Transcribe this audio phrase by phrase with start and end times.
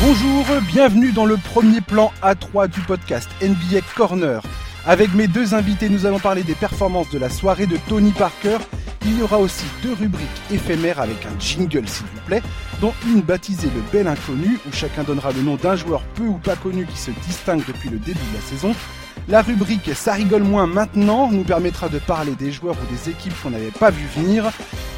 [0.00, 4.40] Bonjour, bienvenue dans le premier plan A3 du podcast NBA Corner.
[4.86, 8.58] Avec mes deux invités, nous allons parler des performances de la soirée de Tony Parker.
[9.04, 12.42] Il y aura aussi deux rubriques éphémères avec un jingle s'il vous plaît,
[12.80, 16.38] dont une baptisée le bel inconnu, où chacun donnera le nom d'un joueur peu ou
[16.38, 18.76] pas connu qui se distingue depuis le début de la saison.
[19.30, 23.34] La rubrique Ça rigole moins maintenant nous permettra de parler des joueurs ou des équipes
[23.42, 24.44] qu'on n'avait pas vu venir.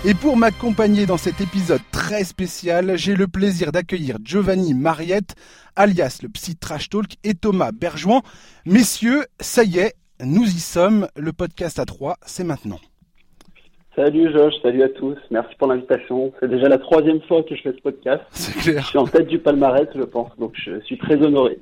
[0.07, 5.35] Et pour m'accompagner dans cet épisode très spécial, j'ai le plaisir d'accueillir Giovanni Mariette,
[5.75, 8.23] alias le Psy Trash Talk, et Thomas Berjouan.
[8.67, 11.09] Messieurs, ça y est, nous y sommes.
[11.17, 12.79] Le podcast à 3, c'est maintenant.
[13.96, 15.18] Salut Josh, salut à tous.
[15.32, 16.32] Merci pour l'invitation.
[16.39, 18.23] C'est déjà la troisième fois que je fais ce podcast.
[18.31, 18.82] C'est clair.
[18.82, 21.59] Je suis en tête du palmarès, je pense, donc je suis très honoré.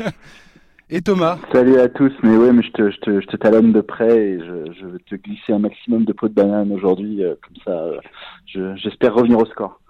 [0.92, 3.72] Et Thomas Salut à tous, mais ouais, mais je te, je te, je te talonne
[3.72, 7.22] de près et je, je veux te glisser un maximum de peau de banane aujourd'hui,
[7.22, 8.00] euh, comme ça, euh,
[8.46, 9.80] je- j'espère revenir au score.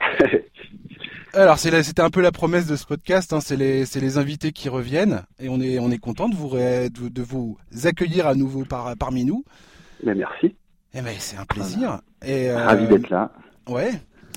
[1.34, 3.98] Alors c'est la- c'était un peu la promesse de ce podcast, hein, c'est les, c'est
[4.00, 7.22] les invités qui reviennent et on est, on est content de vous, ré- de, de
[7.22, 9.44] vous accueillir à nouveau par, parmi nous.
[10.04, 10.54] Mais merci.
[10.94, 12.00] Eh ben, c'est un plaisir.
[12.24, 13.32] Et, euh, Ravi d'être là.
[13.68, 13.90] Ouais.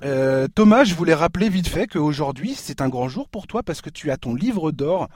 [0.04, 3.82] Euh, Thomas, je voulais rappeler vite fait qu'aujourd'hui c'est un grand jour pour toi parce
[3.82, 5.08] que tu as ton livre d'or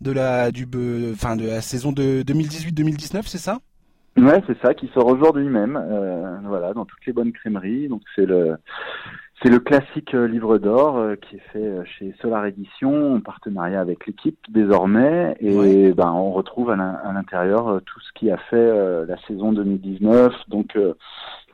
[0.00, 0.66] de la, du,
[1.12, 3.58] enfin, de la saison de 2018-2019, c'est ça?
[4.16, 7.88] Ouais, c'est ça, qui sort aujourd'hui même, euh, voilà, dans toutes les bonnes crèmeries.
[7.88, 8.56] Donc c'est le,
[9.40, 13.80] c'est le classique euh, livre d'or euh, qui est fait chez Solar Edition en partenariat
[13.80, 18.38] avec l'équipe désormais, et ben on retrouve à l'in- à l'intérieur tout ce qui a
[18.50, 20.32] fait la saison 2019.
[20.48, 20.76] Donc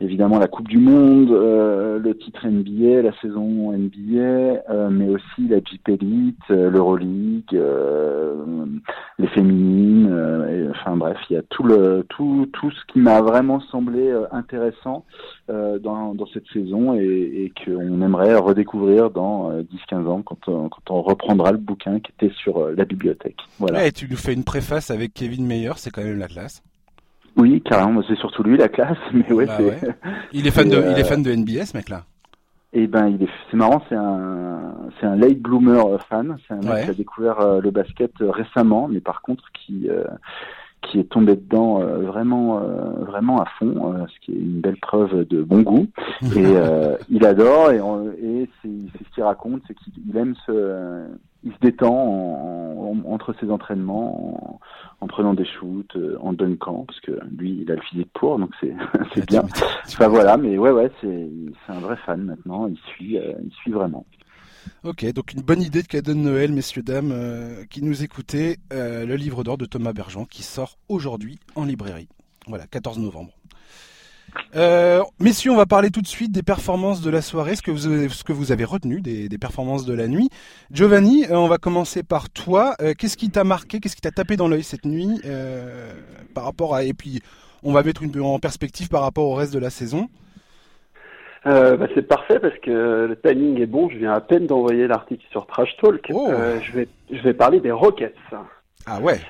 [0.01, 5.49] évidemment la Coupe du Monde, euh, le titre NBA, la saison NBA, euh, mais aussi
[5.49, 8.35] la Jeep Elite, euh, l'Euroleague, euh,
[9.19, 12.99] les féminines, euh, et, enfin bref, il y a tout le tout tout ce qui
[12.99, 15.05] m'a vraiment semblé euh, intéressant
[15.49, 20.69] dans dans cette saison et, et qu'on aimerait redécouvrir dans euh, 10-15 ans quand on,
[20.69, 23.39] quand on reprendra le bouquin qui était sur la bibliothèque.
[23.59, 23.87] Voilà.
[23.87, 26.63] Et tu nous fais une préface avec Kevin Meyer, c'est quand même la classe.
[27.37, 29.79] Oui, carrément, c'est surtout lui la classe, mais ouais, Bah ouais.
[30.33, 32.05] Il est fan de, Et, il est euh, fan de NBA, ce mec-là.
[32.73, 36.37] Et ben, il est, c'est marrant, c'est un, c'est un late bloomer euh, fan.
[36.47, 36.85] C'est un mec Ouais.
[36.85, 40.05] qui a découvert euh, le basket euh, récemment, mais par contre qui, euh,
[40.83, 44.61] qui est tombé dedans euh, vraiment, euh, vraiment à fond, euh, ce qui est une
[44.61, 45.87] belle preuve de bon goût.
[46.37, 47.77] Et euh, il adore et,
[48.23, 48.69] et c'est,
[49.05, 51.05] ce qu'il raconte, c'est qu'il il aime se,
[51.45, 54.61] il se détend en- en- entre ses entraînements,
[55.01, 58.11] en, en prenant des shoots, euh, en dunkant, parce que lui, il a le physique
[58.15, 58.75] pour, donc c'est,
[59.15, 59.43] c'est bien.
[59.87, 61.29] Enfin voilà, mais ouais, ouais, c'est,
[61.67, 62.67] c'est un vrai fan maintenant.
[62.67, 64.07] Il suit, euh, il suit vraiment.
[64.83, 68.57] Ok, donc une bonne idée de cadeau de Noël, messieurs, dames, euh, qui nous écoutez,
[68.73, 72.09] euh, le livre d'or de Thomas Bergeon qui sort aujourd'hui en librairie.
[72.47, 73.31] Voilà, 14 novembre.
[74.57, 77.71] Euh, messieurs, on va parler tout de suite des performances de la soirée, ce que
[77.71, 80.31] vous avez, ce que vous avez retenu des, des performances de la nuit.
[80.71, 82.75] Giovanni, euh, on va commencer par toi.
[82.81, 85.93] Euh, qu'est-ce qui t'a marqué, qu'est-ce qui t'a tapé dans l'œil cette nuit euh,
[86.35, 87.21] par rapport à et puis
[87.63, 90.09] on va mettre une en perspective par rapport au reste de la saison?
[91.47, 93.89] Euh, bah, c'est parfait parce que le timing est bon.
[93.91, 96.07] Je viens à peine d'envoyer l'article sur Trash Talk.
[96.13, 96.31] Oh.
[96.63, 98.15] Je vais, je vais parler des Rockets.
[98.87, 99.21] Ah ouais.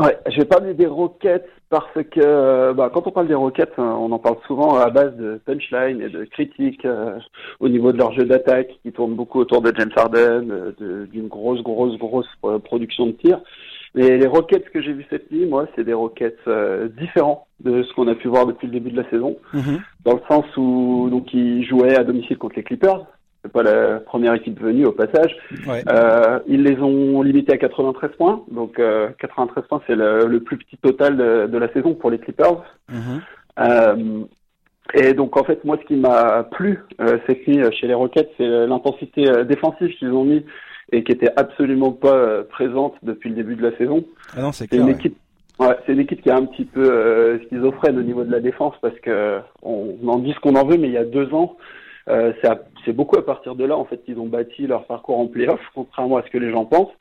[0.00, 3.94] Ouais, je vais parler des Rockets parce que bah, quand on parle des Rockets, hein,
[3.98, 7.18] on en parle souvent à base de punchline et de critiques euh,
[7.60, 11.28] au niveau de leur jeu d'attaque qui tourne beaucoup autour de James Harden, euh, d'une
[11.28, 13.40] grosse, grosse, grosse euh, production de tirs.
[13.94, 17.82] Mais les Rockets que j'ai vus cette nuit, moi, c'est des Rockets euh, différents de
[17.82, 19.80] ce qu'on a pu voir depuis le début de la saison, Mhm.
[20.06, 23.04] dans le sens où donc ils jouaient à domicile contre les Clippers.
[23.44, 25.36] C'est pas la première équipe venue au passage.
[25.66, 25.82] Ouais.
[25.88, 28.44] Euh, ils les ont limités à 93 points.
[28.50, 32.10] Donc euh, 93 points, c'est le, le plus petit total de, de la saison pour
[32.10, 32.62] les Clippers.
[32.88, 33.20] Mhm.
[33.58, 34.24] Euh,
[34.94, 37.94] et donc en fait, moi, ce qui m'a plu euh, cette nuit euh, chez les
[37.94, 40.44] Rockets, c'est euh, l'intensité euh, défensive qu'ils ont mis
[40.92, 44.04] et qui était absolument pas euh, présente depuis le début de la saison.
[44.36, 44.82] Ah non, c'est C'est clair.
[44.82, 44.94] une ouais.
[44.94, 45.16] équipe.
[45.58, 48.40] Ouais, c'est une équipe qui est un petit peu euh, schizophrène au niveau de la
[48.40, 51.32] défense parce que on en dit ce qu'on en veut, mais il y a deux
[51.34, 51.56] ans,
[52.08, 52.32] euh,
[52.84, 55.60] c'est beaucoup à partir de là en fait qu'ils ont bâti leur parcours en playoff,
[55.74, 56.92] contrairement à ce que les gens pensent.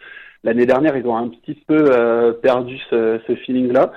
[0.44, 3.92] L'année dernière, ils ont un petit peu euh, perdu ce, ce feeling-là,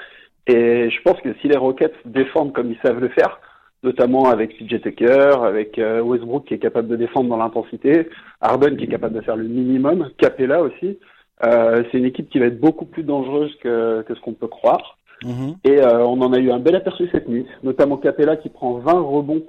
[0.46, 3.40] et je pense que si les Rockets défendent comme ils savent le faire,
[3.82, 8.08] notamment avec PJ Tucker, avec euh, Westbrook qui est capable de défendre dans l'intensité,
[8.40, 10.98] Harden qui est capable de faire le minimum, Capella aussi.
[11.42, 14.96] C'est une équipe qui va être beaucoup plus dangereuse que, que ce qu'on peut croire.
[15.24, 15.56] Mhm.
[15.64, 18.74] Et euh, on en a eu un bel aperçu cette nuit, notamment Capella qui prend
[18.74, 19.42] 20 rebonds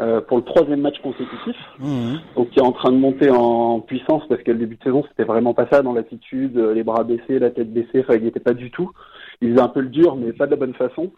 [0.00, 2.18] euh, pour le troisième match consécutif, Mhm.
[2.36, 5.04] donc qui est en train de monter en puissance parce que le début de saison
[5.08, 8.22] c'était vraiment pas ça dans l'attitude, euh, les bras baissés, la tête baissée, enfin il
[8.22, 8.90] n'y était pas du tout.
[9.40, 11.12] Il faisait un peu le dur mais pas de la bonne façon.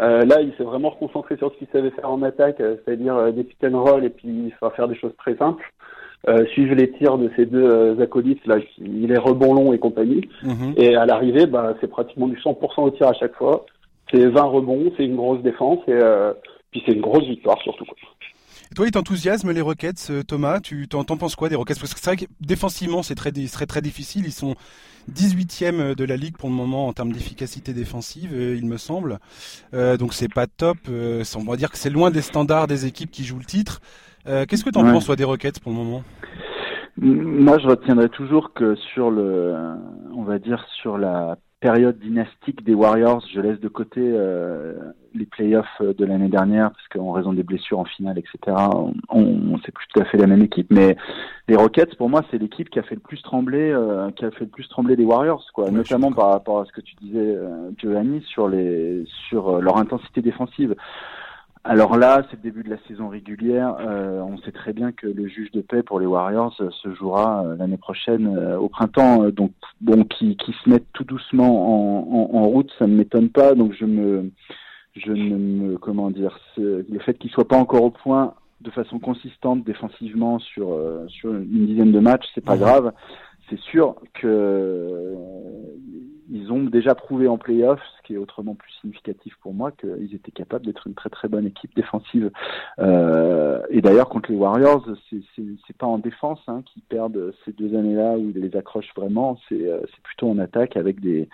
[0.00, 3.32] Euh, là il s'est vraiment reconcentré sur ce qu'il savait faire en attaque, euh, c'est-à-dire
[3.32, 5.72] des pick and roll et puis il va faire des choses très simples.
[6.52, 10.28] suivent les tirs de ces deux acolytes là, les rebonds longs et compagnie.
[10.44, 10.74] Mhm.
[10.76, 13.66] Et à l'arrivée, bah, c'est pratiquement du 100% au tir à chaque fois.
[14.12, 15.98] C'est 20 rebonds, c'est une grosse défense et
[16.72, 17.84] puis c'est une grosse victoire surtout.
[17.84, 17.96] Quoi.
[18.74, 20.60] toi, il t'enthousiasme les Rockets, Thomas?
[20.60, 21.78] Tu t'en, penses quoi des Rockets?
[21.78, 24.24] Parce que c'est vrai que défensivement, c'est très, très, très difficile.
[24.26, 24.56] Ils sont
[25.10, 29.18] 18e de la ligue pour le moment en termes d'efficacité défensive, euh, il me semble.
[29.74, 30.78] Euh, donc c'est pas top.
[30.88, 33.80] Euh, on va dire que c'est loin des standards des équipes qui jouent le titre.
[34.24, 36.04] Qu'est-ce que tu en penses, toi, des Rockets pour le moment?
[36.96, 39.56] Moi, je retiendrai toujours que sur le,
[40.14, 44.74] on va dire sur la période dynastique des Warriors, je laisse de côté euh,
[45.14, 48.56] les playoffs de l'année dernière parce qu'en raison des blessures en finale, etc.
[48.74, 50.96] On, on c'est plus tout à fait la même équipe, mais
[51.48, 54.30] les Rockets, pour moi, c'est l'équipe qui a fait le plus trembler, euh, qui a
[54.30, 55.70] fait le plus trembler les Warriors, quoi.
[55.70, 59.76] Notamment par rapport à ce que tu disais, euh, Giovanni, sur les sur euh, leur
[59.76, 60.74] intensité défensive.
[61.64, 63.76] Alors là, c'est le début de la saison régulière.
[63.78, 66.92] Euh, on sait très bien que le juge de paix pour les Warriors euh, se
[66.92, 68.26] jouera euh, l'année prochaine
[68.56, 69.28] au printemps.
[69.30, 73.54] Donc, bon, qui, qui se mettent tout doucement en, en, route, ça ne m'étonne pas.
[73.54, 74.32] Donc, je me,
[74.96, 78.98] je ne me, comment dire, le fait qu'ils soient pas encore au point de façon
[78.98, 80.78] consistante défensivement sur
[81.08, 82.92] sur une dizaine de matchs, c'est pas grave.
[83.48, 85.14] C'est sûr que
[86.30, 90.14] ils ont déjà prouvé en playoff, ce qui est autrement plus significatif pour moi, qu'ils
[90.14, 92.30] étaient capables d'être une très très bonne équipe défensive.
[92.78, 97.76] Euh, et d'ailleurs, contre les Warriors, c'est pas en défense hein, qu'ils perdent ces deux
[97.76, 101.28] années-là où ils les accrochent vraiment, c'est euh, plutôt en attaque avec des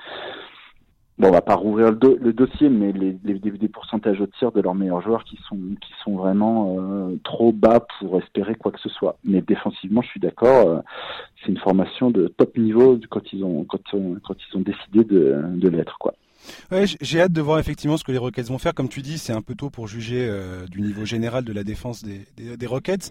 [1.19, 5.03] bon, on va pas rouvrir le, dossier, mais les, pourcentages au tir de leurs meilleurs
[5.03, 9.19] joueurs qui sont vraiment euh, trop bas pour espérer quoi que ce soit.
[9.25, 10.81] Mais défensivement, je suis d'accord, euh,
[11.41, 15.05] c'est une formation de top niveau quand ils ont quand, euh, quand ils ont décidé
[15.05, 15.99] de, l'être.
[16.71, 18.75] Ouais, j'ai hâte de voir effectivement ce que les Rockets vont faire.
[18.75, 20.31] Comme tu dis, c'est un peu tôt pour juger
[20.71, 23.11] du niveau général de la défense des, des Rockets.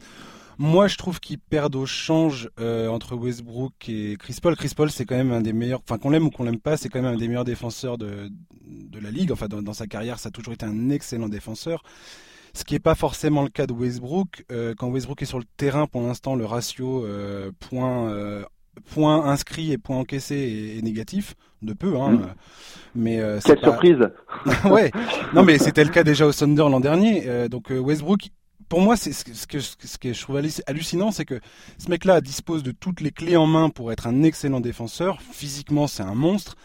[0.60, 4.56] Moi, je trouve qu'ils perdent au change euh, entre Westbrook et Chris Paul.
[4.56, 6.78] Chris Paul, c'est quand même un des meilleurs, enfin qu'on l'aime ou qu'on l'aime pas,
[6.78, 8.32] c'est quand même un des meilleurs défenseurs de,
[8.66, 9.32] de la ligue.
[9.32, 11.84] Enfin, dans, sa carrière, ça a toujours été un excellent défenseur.
[12.56, 14.46] Ce qui n'est pas forcément le cas de Westbrook.
[14.52, 18.44] Euh, quand Westbrook est sur le terrain, pour l'instant, le ratio euh, point
[18.92, 21.34] point inscrit et point encaissé est, négatif
[21.64, 22.28] de peu hein mm.
[22.94, 23.98] mais quelle surprise
[24.66, 24.92] ouais
[25.34, 28.30] non mais c'était le cas déjà au Thunder l'an dernier donc Westbrook
[28.70, 29.10] pour moi, ce
[29.46, 31.40] que, ce je trouve hallucinant, c'est que
[31.78, 35.22] ce mec-là dispose de toutes les clés en main pour être un excellent défenseur.
[35.22, 36.56] Physiquement, c'est un monstre.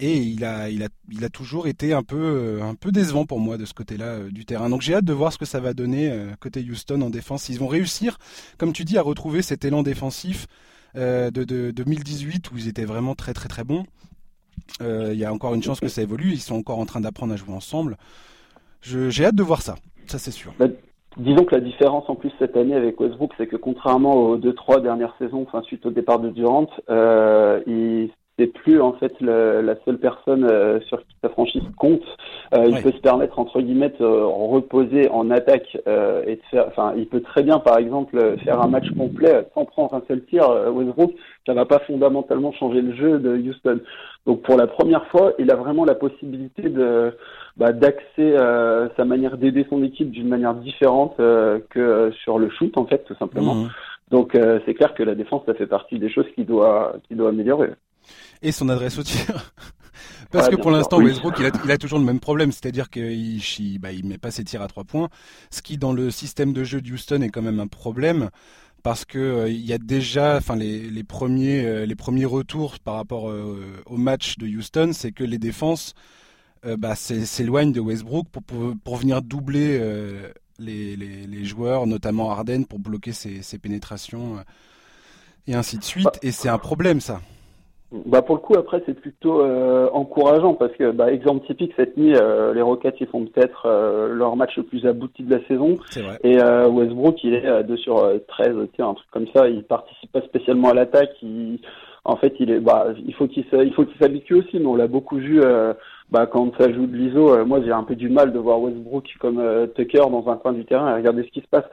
[0.00, 3.74] Et il a, toujours été un peu, euh, un peu décevant pour moi de ce
[3.74, 4.68] côté-là euh, du terrain.
[4.68, 7.48] Donc j'ai hâte de voir ce que ça va donner euh, côté Houston en défense.
[7.48, 8.18] Ils vont réussir,
[8.58, 10.46] comme tu dis, à retrouver cet élan défensif
[10.94, 13.84] de, de 2018 où ils étaient vraiment très très très bons.
[14.80, 16.32] Il y a encore une chance que ça évolue.
[16.32, 17.96] Ils sont encore en train d'apprendre à jouer ensemble.
[18.80, 19.74] J'ai hâte de voir ça.
[20.06, 20.54] Ça c'est sûr.
[21.16, 24.52] Disons que la différence en plus cette année avec Westbrook, c'est que contrairement aux deux
[24.52, 29.12] trois dernières saisons, enfin suite au départ de Durant, euh, il c'est plus en fait
[29.20, 32.02] la seule personne euh, sur qui sa franchise compte.
[32.54, 36.66] Euh, il peut se permettre entre guillemets de reposer en attaque euh, et de faire.
[36.66, 40.24] Enfin, il peut très bien, par exemple, faire un match complet sans prendre un seul
[40.24, 40.48] tir.
[40.72, 41.12] Westbrook,
[41.46, 43.80] ça va pas fondamentalement changer le jeu de Houston.
[44.26, 47.16] Donc pour la première fois, il a vraiment la possibilité de
[47.56, 48.36] bah, d'axer
[48.96, 53.14] sa manière d'aider son équipe d'une manière différente que sur le shoot en fait, tout
[53.14, 53.54] simplement.
[53.54, 53.68] Mmh.
[54.10, 57.28] Donc c'est clair que la défense, ça fait partie des choses qui doit qui doit
[57.28, 57.70] améliorer
[58.42, 59.52] et son adresse au tir.
[60.30, 63.92] Parce que pour l'instant, Westbrook, il a, toujours le même problème, c'est-à-dire qu'il il, bah,
[63.92, 65.08] il met pas ses tirs à trois points,
[65.50, 68.30] ce qui dans le système de jeu de Houston est quand même un problème
[68.84, 72.94] parce que euh, il y a déjà, enfin les, premiers euh, les premiers retours par
[72.96, 75.94] rapport euh, au match de Houston, c'est que les défenses
[76.78, 78.42] bah, s'éloignent de Westbrook pour,
[78.82, 79.78] pour, venir doubler
[80.58, 84.42] les, les, joueurs, notamment Harden, pour bloquer ses, ses pénétrations
[85.46, 86.06] et ainsi de suite.
[86.06, 86.12] Bah.
[86.22, 87.20] Et c'est un problème ça.
[88.06, 91.96] Bah pour le coup après c'est plutôt euh, encourageant parce que bah, exemple typique cette
[91.96, 95.46] nuit euh, les Rockets ils font peut-être euh, leur match le plus abouti de la
[95.46, 95.78] saison.
[96.24, 99.48] Et Westbrook il est à 2 sur 13 tiens un truc comme ça.
[99.48, 101.12] Il participe pas spécialement à l'attaque.
[101.22, 101.60] Il
[102.04, 104.74] en fait il est bah il faut qu'il il faut qu'il s'habitue aussi mais on
[104.74, 105.40] l'a beaucoup vu
[106.10, 109.06] bah quand ça joue de l'ISO moi j'ai un peu du mal de voir Westbrook
[109.20, 109.40] comme
[109.76, 111.64] Tucker dans un coin du terrain et regarder ce qui se passe.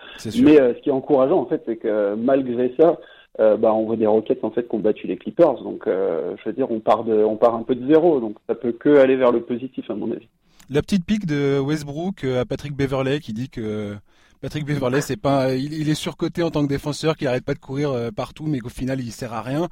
[0.43, 2.97] Mais ce qui est encourageant en fait c'est que malgré ça
[3.39, 5.63] euh, bah, on voit des Rockets en fait qui ont battu les Clippers.
[5.63, 8.19] Donc, euh, je veux dire, on part de, on part un peu de zéro.
[8.19, 10.27] Donc, ça peut que aller vers le positif à mon avis.
[10.69, 13.95] La petite pique de Westbrook euh, à Patrick Beverley qui dit que
[14.41, 17.60] Patrick Beverley, c'est pas, il, est surcoté en tant que défenseur qui arrête pas de
[17.60, 19.67] courir euh, partout, mais qu'au final il sert à rien.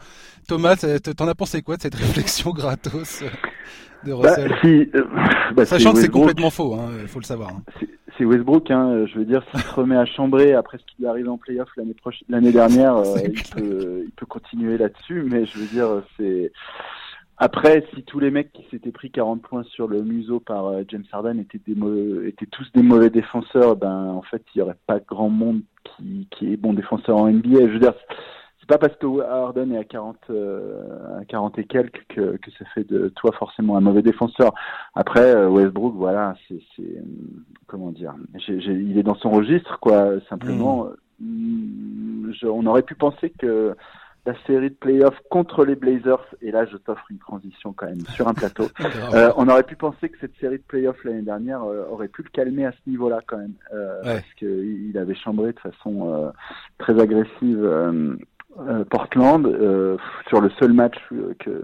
[0.47, 0.75] Thomas,
[1.17, 3.23] t'en as pensé quoi de cette réflexion gratos
[4.05, 4.91] de bah, Russell
[5.55, 7.49] bah, Sachant que c'est complètement faux, il hein, faut le savoir.
[7.49, 7.85] Hein.
[8.17, 11.07] C'est Westbrook, hein, je veux dire, s'il se remet à chambrer après ce qui lui
[11.07, 11.95] arrive en playoff l'année
[12.27, 16.51] l'année dernière, il, peut, il peut continuer là-dessus, mais je veux dire, c'est
[17.41, 20.83] après, si tous les mecs qui s'étaient pris 40 points sur le museau par euh,
[20.89, 24.75] James Harden étaient, des étaient tous des mauvais défenseurs, ben en fait, il y aurait
[24.87, 27.59] pas grand monde qui, qui est bon défenseur en NBA.
[27.61, 27.93] Je veux dire,
[28.59, 32.51] c'est pas parce que Harden est à 40, euh, à 40 et quelques que, que
[32.59, 34.53] ça fait de toi forcément un mauvais défenseur.
[34.93, 36.59] Après, euh, Westbrook, voilà, c'est,
[37.67, 38.15] comment dire,
[38.49, 40.19] il est dans son registre, quoi.
[40.27, 40.89] Simplement,
[41.21, 42.33] mmh.
[42.43, 43.77] on aurait pu penser que
[44.25, 48.05] la série de playoffs contre les Blazers, et là je t'offre une transition quand même
[48.13, 48.65] sur un plateau.
[49.13, 52.23] euh, on aurait pu penser que cette série de playoffs l'année dernière euh, aurait pu
[52.23, 56.31] le calmer à ce niveau-là quand même, euh, parce qu'il avait chambré de façon
[56.77, 57.67] très agressive
[58.89, 59.47] Portland
[60.27, 60.97] sur le seul match
[61.39, 61.63] que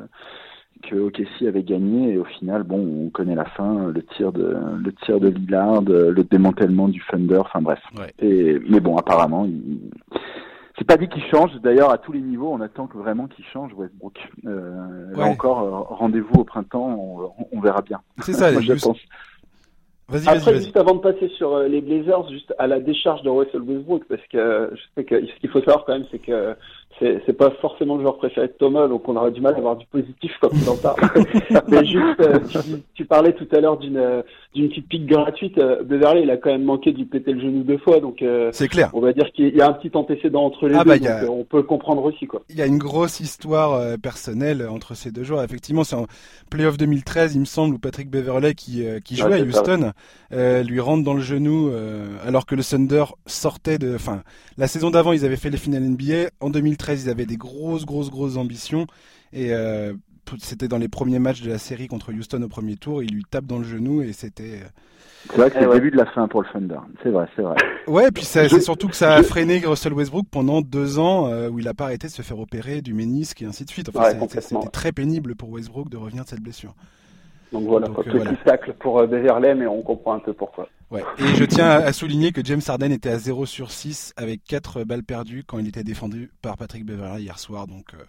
[0.84, 2.14] que OKC avait gagné.
[2.14, 5.82] Et au final bon on connaît la fin le tir de le tir de Lillard
[5.82, 7.80] le démantèlement du Thunder enfin bref.
[8.20, 9.80] Et mais bon apparemment il,
[10.78, 11.52] c'est pas dit qu'il change.
[11.62, 14.18] D'ailleurs, à tous les niveaux, on attend que vraiment qu'il change Westbrook.
[14.46, 18.02] Euh, Là encore, euh, rendez-vous au printemps, on, verra bien.
[18.22, 19.00] C'est ça, Moi, je pense.
[20.28, 23.62] Après, juste avant de passer sur euh, les Blazers, juste à la décharge de Russell
[23.62, 26.56] Westbrook, parce que je sais que ce qu'il faut savoir quand même, c'est que
[27.00, 29.76] c'est pas forcément le joueur préféré de Thomas, donc on aura du mal à avoir
[29.76, 30.96] du positif comme tu en parles.
[31.68, 32.40] Mais juste, euh,
[32.94, 34.22] tu, parlais tout à l'heure d'une euh,
[34.54, 35.58] d'une petite pique gratuite.
[35.58, 38.24] Euh, Beverly, il a quand même manqué de lui péter le genou deux fois, donc
[38.52, 38.92] c'est clair.
[38.94, 41.30] On va dire qu'il y a un petit antécédent entre les ah, deux, bah, donc
[41.30, 42.42] on peut le comprendre aussi quoi.
[42.50, 45.44] Il y a une grosse histoire personnelle entre ces deux joueurs.
[45.44, 46.06] Effectivement, c'est en
[46.50, 49.92] playoff 2013, il me semble, où Patrick Beverley qui qui jouait à Houston
[50.32, 51.72] lui rentre dans le genou
[52.26, 54.22] alors que le Thunder sortait de, enfin,
[54.58, 56.30] la saison d'avant, ils avaient fait les finales NBA.
[56.40, 58.88] En 2013 ils avaient des grosses, grosses, grosses ambitions.
[59.34, 59.94] Et euh,
[60.40, 63.04] c'était dans les premiers matchs de la série contre Houston au premier tour.
[63.04, 64.62] Il lui tape dans le genou et c'était.
[64.62, 64.68] Euh,
[65.30, 66.80] c'est vrai que c'est le début de la fin pour le Thunder.
[67.02, 67.56] C'est vrai, c'est vrai.
[67.88, 71.50] Ouais, et puis c'est surtout que ça a freiné Russell Westbrook pendant deux ans euh,
[71.50, 73.90] où il n'a pas arrêté de se faire opérer du ménisque et ainsi de suite.
[73.90, 76.76] Enfin, c'était très pénible pour Westbrook de revenir de cette blessure.
[77.56, 80.68] Donc voilà, Donc, petit tacle pour Beverley, mais on comprend un peu pourquoi.
[80.92, 81.04] Ouais.
[81.20, 84.84] Et je tiens à souligner que James Harden était à 0 sur 6 avec 4
[84.84, 87.66] balles perdues quand il était défendu par Patrick Beverley hier soir.
[87.66, 88.04] Donc, euh,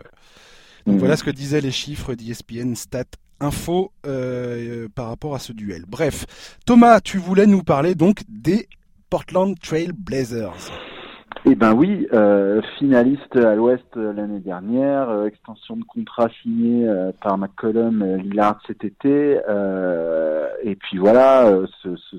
[0.87, 3.05] donc voilà ce que disaient les chiffres d'ESPN Stat
[3.39, 5.85] Info euh, par rapport à ce duel.
[5.87, 6.27] Bref,
[6.67, 8.69] Thomas, tu voulais nous parler donc des
[9.11, 10.73] Portland Trail Blazers.
[11.45, 16.89] Eh ben oui, euh, finaliste à l'Ouest euh, l'année dernière, euh, extension de contrat signée
[17.23, 19.39] par McCollum Lillard cet été,
[20.63, 21.53] et puis voilà,
[21.83, 22.17] ce, ce,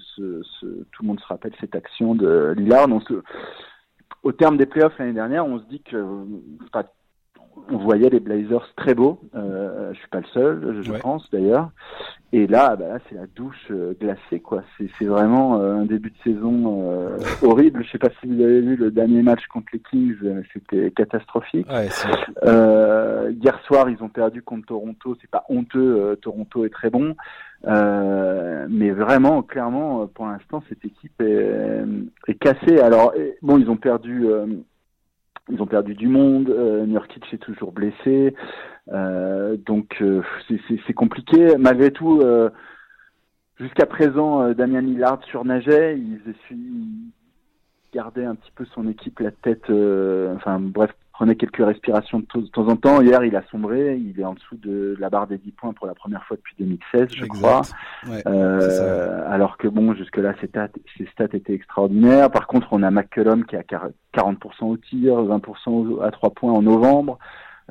[0.59, 2.88] ce, tout le monde se rappelle cette action de Lillard.
[2.88, 3.03] Donc,
[4.24, 5.97] au terme des playoffs l'année dernière, on se dit que
[7.69, 9.19] on voyait les Blazers très beaux.
[9.35, 11.71] Euh, je suis pas le seul, je pense d'ailleurs.
[12.33, 14.61] Et là, bah là c'est la douche euh, glacée, quoi.
[14.77, 17.83] C'est vraiment euh, un début de saison euh, horrible.
[17.85, 20.17] Je sais pas si vous avez vu le dernier match contre les Kings,
[20.51, 21.67] c'était catastrophique.
[21.69, 21.87] Ouais,
[23.31, 25.15] hier soir, ils ont perdu contre Toronto.
[25.21, 26.17] C'est pas honteux.
[26.21, 27.15] Toronto est très bon,
[27.63, 31.85] mais vraiment, clairement, pour l'instant, cette équipe est,
[32.27, 32.79] est cassée.
[32.81, 34.27] Alors, bon, ils ont perdu
[35.49, 38.35] ils ont perdu du monde, euh, Nurkic est toujours blessé,
[38.91, 40.21] euh, donc euh,
[40.85, 41.55] c'est compliqué.
[41.57, 42.49] Malgré tout, euh,
[43.59, 46.19] jusqu'à présent, euh, Damien Lillard surnageait, il,
[46.51, 47.11] il
[47.93, 52.67] gardait un petit peu son équipe la tête, enfin bref, prenait quelques respirations de, temps
[52.67, 53.01] en temps.
[53.01, 53.97] Hier, il a sombré.
[53.97, 56.53] Il est en dessous de la barre des 10 points pour la première fois depuis
[56.59, 57.62] 2016, je crois.
[58.27, 62.29] euh, alors que bon, jusque-là, ses stats, ses stats étaient extraordinaires.
[62.29, 66.62] Par contre, on a McCullum qui a 40% au tir, 20% à 3 points en
[66.62, 67.17] novembre.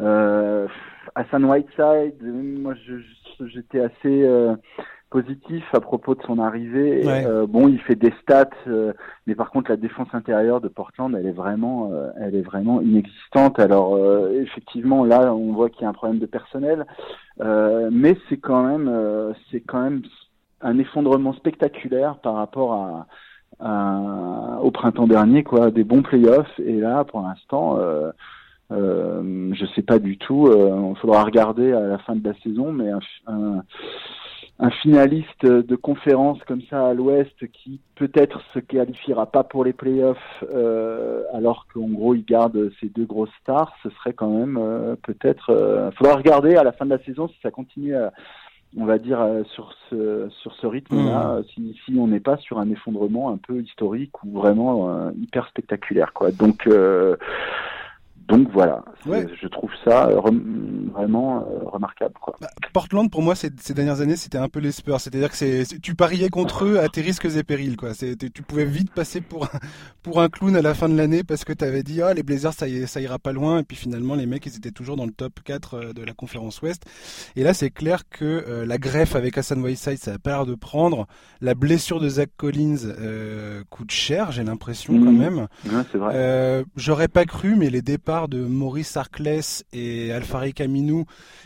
[0.00, 0.66] Euh,
[1.14, 2.74] Hassan Whiteside, moi,
[3.46, 4.24] j'étais assez...
[4.24, 4.56] Euh,
[5.10, 7.02] positif à propos de son arrivée.
[7.06, 8.92] Euh, bon, il fait des stats, euh,
[9.26, 12.80] mais par contre la défense intérieure de Portland, elle est vraiment, euh, elle est vraiment
[12.80, 13.58] inexistante.
[13.58, 13.98] Alors
[14.32, 16.86] effectivement, là, on voit qu'il y a un problème de personnel,
[17.40, 20.02] mais c'est quand même, c'est quand même
[20.60, 23.06] un effondrement spectaculaire par rapport
[23.60, 26.58] à, au printemps dernier, quoi, des bons playoffs.
[26.58, 27.78] Et là, pour l'instant.
[28.72, 30.50] Euh, je sais pas du tout.
[30.50, 32.98] Il faudra regarder à la fin de la saison, mais un,
[33.28, 33.62] un
[34.82, 40.44] finaliste de conférence comme ça à l'Ouest qui peut-être se qualifiera pas pour les playoffs
[40.54, 44.96] euh, alors qu'en gros il garde ses deux grosses stars, ce serait quand même euh,
[45.02, 45.50] peut-être.
[45.50, 48.12] Euh, faudra regarder à la fin de la saison si ça continue à,
[48.76, 49.24] on va dire,
[49.54, 51.44] sur ce, sur ce rythme-là, mmh.
[51.54, 56.12] si, si, on n'est pas sur un effondrement un peu historique ou vraiment hyper spectaculaire.
[56.12, 56.30] Quoi.
[56.32, 56.68] Donc,
[58.28, 60.20] donc voilà, je trouve ça euh,
[60.92, 62.14] vraiment euh, remarquable.
[62.20, 62.36] Quoi.
[62.40, 65.00] Bah, Portland, pour moi, ces, ces dernières années, c'était un peu les Spurs.
[65.00, 67.76] C'est-à-dire que c'est, tu pariais contre eux à tes risques et périls.
[67.76, 67.92] Quoi.
[67.94, 69.48] tu pouvais vite passer pour,
[70.02, 72.24] pour un clown à la fin de l'année parce que tu avais dit ah, les
[72.24, 73.60] Blazers, ça, ça ira pas loin.
[73.60, 76.12] Et puis finalement, les mecs, ils étaient toujours dans le top 4 euh, de la
[76.12, 76.82] conférence Ouest.
[77.36, 80.54] Et là, c'est clair que la greffe avec Hassan Whiteside, ça a pas l'air de
[80.54, 81.06] prendre.
[81.40, 82.92] La blessure de Zach Collins
[83.70, 85.18] coûte cher, j'ai l'impression quand mmh.
[85.18, 85.38] même.
[85.66, 86.64] Ouais, c'est vrai.
[86.76, 91.04] j'aurais pas cru, mais les départs de Maurice Arclès et Alfari Caminou,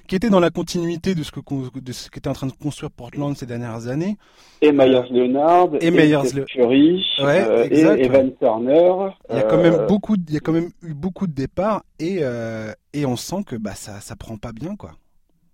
[0.09, 1.41] qui étaient dans la continuité de ce que
[1.81, 4.17] de ce qu'était en train de construire Portland ces dernières années.
[4.63, 9.13] Et Myers Leonard, et, Myers Fury, euh, et Evan Turner.
[9.31, 11.33] Il y a quand même euh, beaucoup, il y a quand même eu beaucoup de
[11.33, 14.93] départs et euh, et on sent que bah ça ça prend pas bien quoi.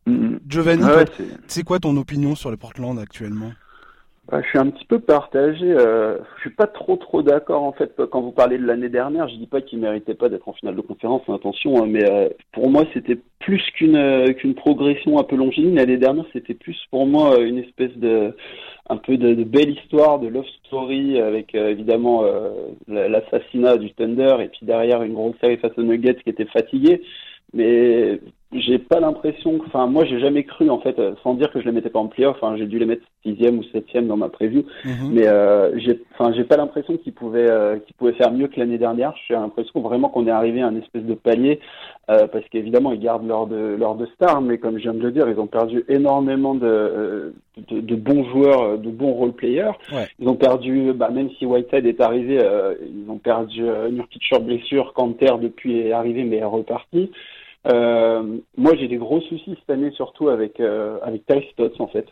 [0.06, 0.38] Mm-hmm.
[0.46, 0.84] Giovanni,
[1.48, 3.50] c'est quoi ton opinion sur le Portland actuellement?
[4.32, 5.70] Je suis un petit peu partagé.
[5.70, 9.28] Euh, je suis pas trop trop d'accord en fait quand vous parlez de l'année dernière.
[9.28, 12.28] Je dis pas qu'il méritait pas d'être en finale de conférence, attention, hein, mais euh,
[12.52, 15.76] pour moi c'était plus qu'une euh, qu'une progression un peu longiligne.
[15.76, 18.34] L'année dernière c'était plus pour moi une espèce de
[18.88, 22.24] un peu de, de belle histoire, de love story avec euh, évidemment
[22.88, 27.02] l'assassinat du Thunder et puis derrière une grosse série face aux Nuggets qui était fatigué.
[27.52, 28.20] Mais
[28.52, 31.72] j'ai pas l'impression, enfin moi j'ai jamais cru en fait, sans dire que je les
[31.72, 34.64] mettais pas en playoff, hein, j'ai dû les mettre sixième ou septième dans ma preview,
[34.84, 35.10] mhm.
[35.12, 38.60] mais euh, j'ai, enfin j'ai pas l'impression qu'ils pouvaient, euh, qu'ils pouvaient faire mieux que
[38.60, 39.14] l'année dernière.
[39.26, 41.58] J'ai l'impression vraiment qu'on est arrivé à un espèce de palier,
[42.08, 45.02] euh, parce qu'évidemment ils gardent leur de leur de stars, mais comme je viens de
[45.02, 47.30] le dire, ils ont perdu énormément de euh,
[47.68, 49.72] de, de bons joueurs, de bons role players.
[50.20, 54.40] Ils ont perdu, bah, même si Whiteside est arrivé, euh, ils ont perdu Nurkic sur
[54.40, 57.10] blessure, Canter depuis est arrivé mais est reparti.
[57.66, 61.88] Euh, moi, j'ai des gros soucis cette année, surtout avec euh, avec Ty Stotts en
[61.88, 62.06] fait.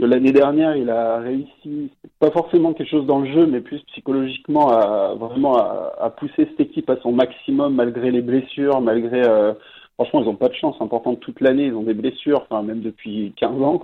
[0.00, 4.68] L'année dernière, il a réussi, pas forcément quelque chose dans le jeu, mais plus psychologiquement,
[4.70, 9.26] à vraiment à, pousser cette équipe à son maximum malgré les blessures, malgré.
[9.26, 9.54] Euh,
[9.94, 11.66] franchement, ils n'ont pas de chance importante toute l'année.
[11.66, 13.82] Ils ont des blessures, enfin même depuis 15 ans.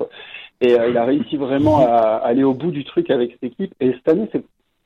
[0.60, 3.74] Et il a réussi vraiment à, aller au bout du truc avec cette équipe.
[3.80, 4.44] Et cette année, c'est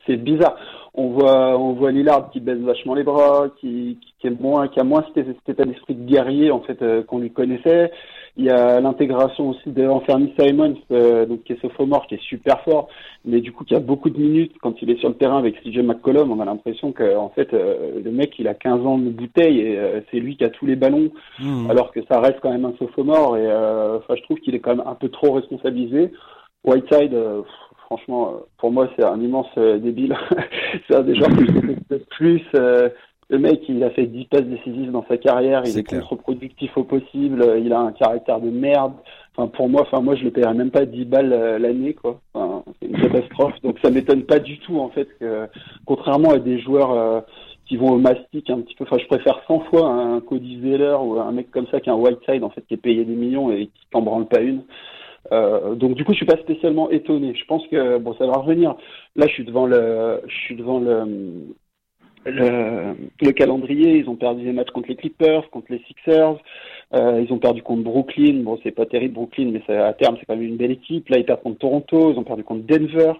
[0.09, 0.57] c'est bizarre.
[0.95, 4.81] On voit, on voit Lillard qui baisse vachement les bras, qui, qui, est moins, qui
[4.81, 7.93] a moins cet, état d'esprit de guerrier en fait euh, qu'on lui connaissait.
[8.37, 12.23] Il y a l'intégration aussi de Anthony Simons, euh, donc qui est sophomore, qui est
[12.23, 12.88] super fort,
[13.25, 15.62] mais du coup qui a beaucoup de minutes quand il est sur le terrain avec
[15.62, 16.33] CJ McCollum.
[16.33, 19.61] On a l'impression que en fait euh, le mec il a 15 ans de bouteille
[19.61, 19.79] et
[20.11, 21.71] c'est lui qui a tous les ballons, mmh.
[21.71, 23.37] alors que ça reste quand même un sophomore.
[23.37, 26.11] Et enfin je trouve qu'il est quand même un peu trop responsabilisé.
[26.64, 27.14] Whiteside
[27.88, 30.14] franchement, euh, pour moi, c'est un immense euh, débile.
[30.88, 32.42] c'est un des joueurs que je plus.
[32.55, 32.90] Euh,
[33.31, 36.85] le mec, il a fait 10 passes décisives dans sa carrière, il est, contre-productif au
[36.85, 38.94] possible, il a un caractère de merde.
[39.37, 42.20] Enfin, pour moi, enfin, moi, je le paierais même pas 10 balles l'année, quoi.
[42.33, 43.53] Enfin, c'est une catastrophe.
[43.62, 45.46] Donc, ça m'étonne pas du tout, en fait, que,
[45.85, 47.22] contrairement à des joueurs
[47.66, 50.96] qui vont au mastic un petit peu, enfin, je préfère 100 fois un Cody Zeller
[51.03, 53.53] ou un mec comme ça qui un Whiteside, en fait, qui est payé des millions
[53.53, 54.62] et qui t'en branle pas une.
[55.33, 57.35] Euh, donc du coup, je suis pas spécialement étonné.
[57.35, 58.76] Je pense que bon, ça va revenir.
[59.16, 61.54] Là, je suis devant le, je suis devant le,
[62.24, 63.98] le, le calendrier.
[63.98, 66.37] Ils ont perdu des matchs contre les Clippers, contre les Sixers.
[66.94, 68.42] Euh, ils ont perdu contre Brooklyn.
[68.42, 71.09] Bon, c'est pas terrible Brooklyn, mais à terme, c'est quand même une belle équipe.
[71.09, 72.12] Là, ils perdent contre Toronto.
[72.12, 73.12] Ils ont perdu contre Denver.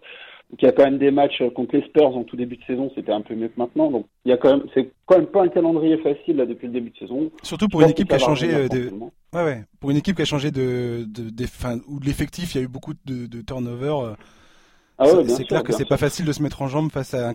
[0.51, 2.65] Donc il y a quand même des matchs contre les Spurs en tout début de
[2.65, 3.91] saison, c'était un peu mieux que maintenant.
[3.91, 6.69] Donc il y a quand même, c'est quand même pas un calendrier facile là depuis
[6.69, 7.31] le début de saison.
[7.43, 8.91] Surtout pour une équipe qui a changé euh, de,
[9.35, 12.55] ouais, ouais, pour une équipe qui a changé de, de, de fin, où de l'effectif,
[12.55, 13.95] il y a eu beaucoup de, de turnover.
[14.07, 14.15] Euh,
[14.97, 17.29] ah ouais, c'est clair que c'est pas facile de se mettre en jambe face à
[17.29, 17.35] un,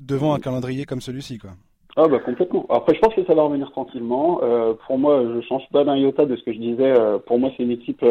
[0.00, 1.50] devant un calendrier comme celui-ci, quoi.
[1.96, 2.64] Ah bah complètement.
[2.70, 4.40] Après, je pense que ça va revenir tranquillement.
[4.42, 6.98] Euh, pour moi, je change pas d'un iota de ce que je disais.
[6.98, 8.02] Euh, pour moi, c'est une équipe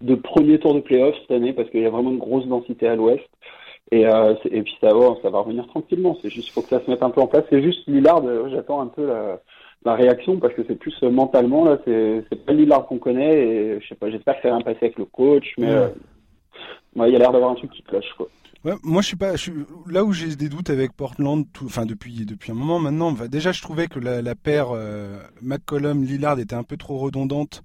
[0.00, 2.88] de premier tour de playoff cette année parce qu'il y a vraiment une grosse densité
[2.88, 3.24] à l'ouest.
[3.92, 6.16] Et, euh, et puis ça va, ça va revenir tranquillement.
[6.20, 7.44] C'est juste, faut que ça se mette un peu en place.
[7.50, 8.24] C'est juste Lillard.
[8.24, 9.40] Euh, j'attends un peu la,
[9.84, 11.78] la, réaction parce que c'est plus euh, mentalement là.
[11.84, 13.46] C'est, pas Lillard qu'on connaît.
[13.46, 14.10] Et je sais pas.
[14.10, 15.68] J'espère que ça va passer avec le coach, mais
[16.96, 18.28] il y a l'air d'avoir un truc qui cloche quoi.
[18.66, 19.52] Ouais, moi je suis pas, je suis,
[19.88, 23.12] là où j'ai des doutes avec Portland, tout, enfin depuis depuis un moment maintenant.
[23.12, 27.62] déjà je trouvais que la, la paire euh, McCollum Lillard était un peu trop redondante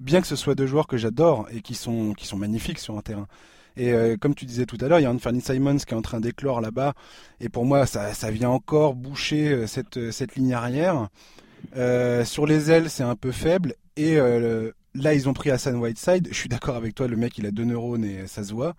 [0.00, 2.96] bien que ce soit deux joueurs que j'adore et qui sont, qui sont magnifiques sur
[2.96, 3.28] un terrain.
[3.76, 5.96] Et euh, comme tu disais tout à l'heure, il y a Anthony Simons qui est
[5.96, 6.94] en train d'éclore là-bas.
[7.40, 11.08] Et pour moi, ça, ça vient encore boucher euh, cette, euh, cette ligne arrière.
[12.24, 13.74] Sur les ailes, c'est un peu faible.
[13.96, 16.28] Et là, ils ont pris Hassan Whiteside.
[16.30, 18.74] Je suis d'accord avec toi, le mec, il a deux neurones et ça se voit.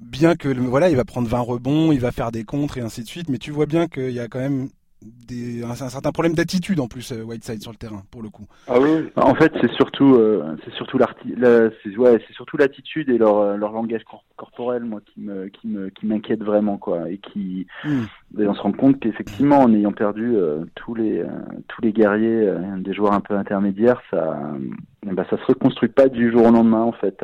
[0.00, 3.02] Bien que, voilà, il va prendre 20 rebonds, il va faire des contres et ainsi
[3.02, 3.28] de suite.
[3.28, 4.70] Mais tu vois bien qu'il y a quand même
[5.26, 8.46] des, un, certain problème d'attitude en plus, Whiteside sur le terrain, pour le coup.
[8.68, 9.08] Ah oui.
[9.16, 10.18] En fait, c'est surtout,
[10.64, 14.02] c'est surtout c'est ouais, c'est surtout l'attitude et leur, leur langage
[14.36, 18.04] corporel, moi, qui me, qui me, qui m'inquiète vraiment, quoi, et qui, hmm.
[18.38, 20.34] on se rend compte qu'effectivement, en ayant perdu
[20.74, 21.24] tous les,
[21.68, 24.38] tous les guerriers, des joueurs un peu intermédiaires, ça,
[25.04, 27.22] bah, ça se reconstruit pas du jour au lendemain, en fait.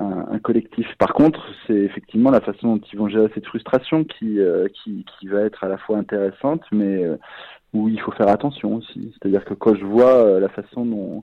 [0.00, 0.86] Un, collectif.
[0.98, 5.04] Par contre, c'est effectivement la façon dont ils vont gérer cette frustration qui, euh, qui,
[5.24, 7.18] va être à la fois intéressante, mais euh,
[7.74, 9.12] où il faut faire attention aussi.
[9.12, 11.22] C'est-à-dire que quand je vois euh, la façon dont,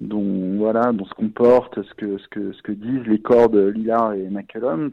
[0.00, 3.68] dont voilà, dont se comportent, ce que, ce que, ce que disent les corps de
[3.68, 4.90] Lillard et McCallum,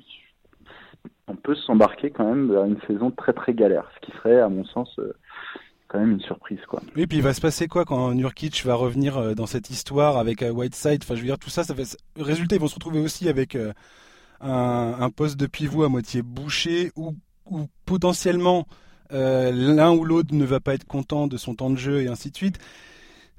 [1.28, 4.50] on peut s'embarquer quand même vers une saison très très galère, ce qui serait, à
[4.50, 5.00] mon sens,
[5.88, 6.82] quand même une surprise quoi.
[6.96, 10.18] Oui, puis il va se passer quoi quand Nurkic va revenir euh, dans cette histoire
[10.18, 11.04] avec euh, Whiteside?
[11.04, 11.98] Enfin, je veux dire tout ça, ça fait.
[12.18, 13.74] Résultat, ils vont se retrouver aussi avec euh,
[14.42, 17.16] un, poste de pivot à moitié bouché ou,
[17.86, 18.68] potentiellement
[19.10, 22.30] l'un ou l'autre ne va pas être content de son temps de jeu et ainsi
[22.30, 22.60] de suite.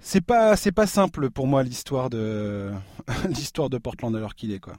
[0.00, 2.70] C'est pas c'est pas simple pour moi l'histoire de
[3.28, 4.74] l'histoire de Portland alors qu'il est quoi.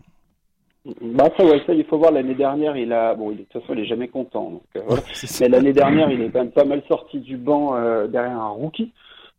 [1.01, 3.73] Bah ça, ouais, ça, il faut voir l'année dernière, il a, bon, de toute façon,
[3.73, 4.51] il est jamais content.
[4.51, 4.97] Donc, euh,
[5.41, 8.49] Mais l'année dernière, il est quand même pas mal sorti du banc euh, derrière un
[8.49, 8.91] rookie.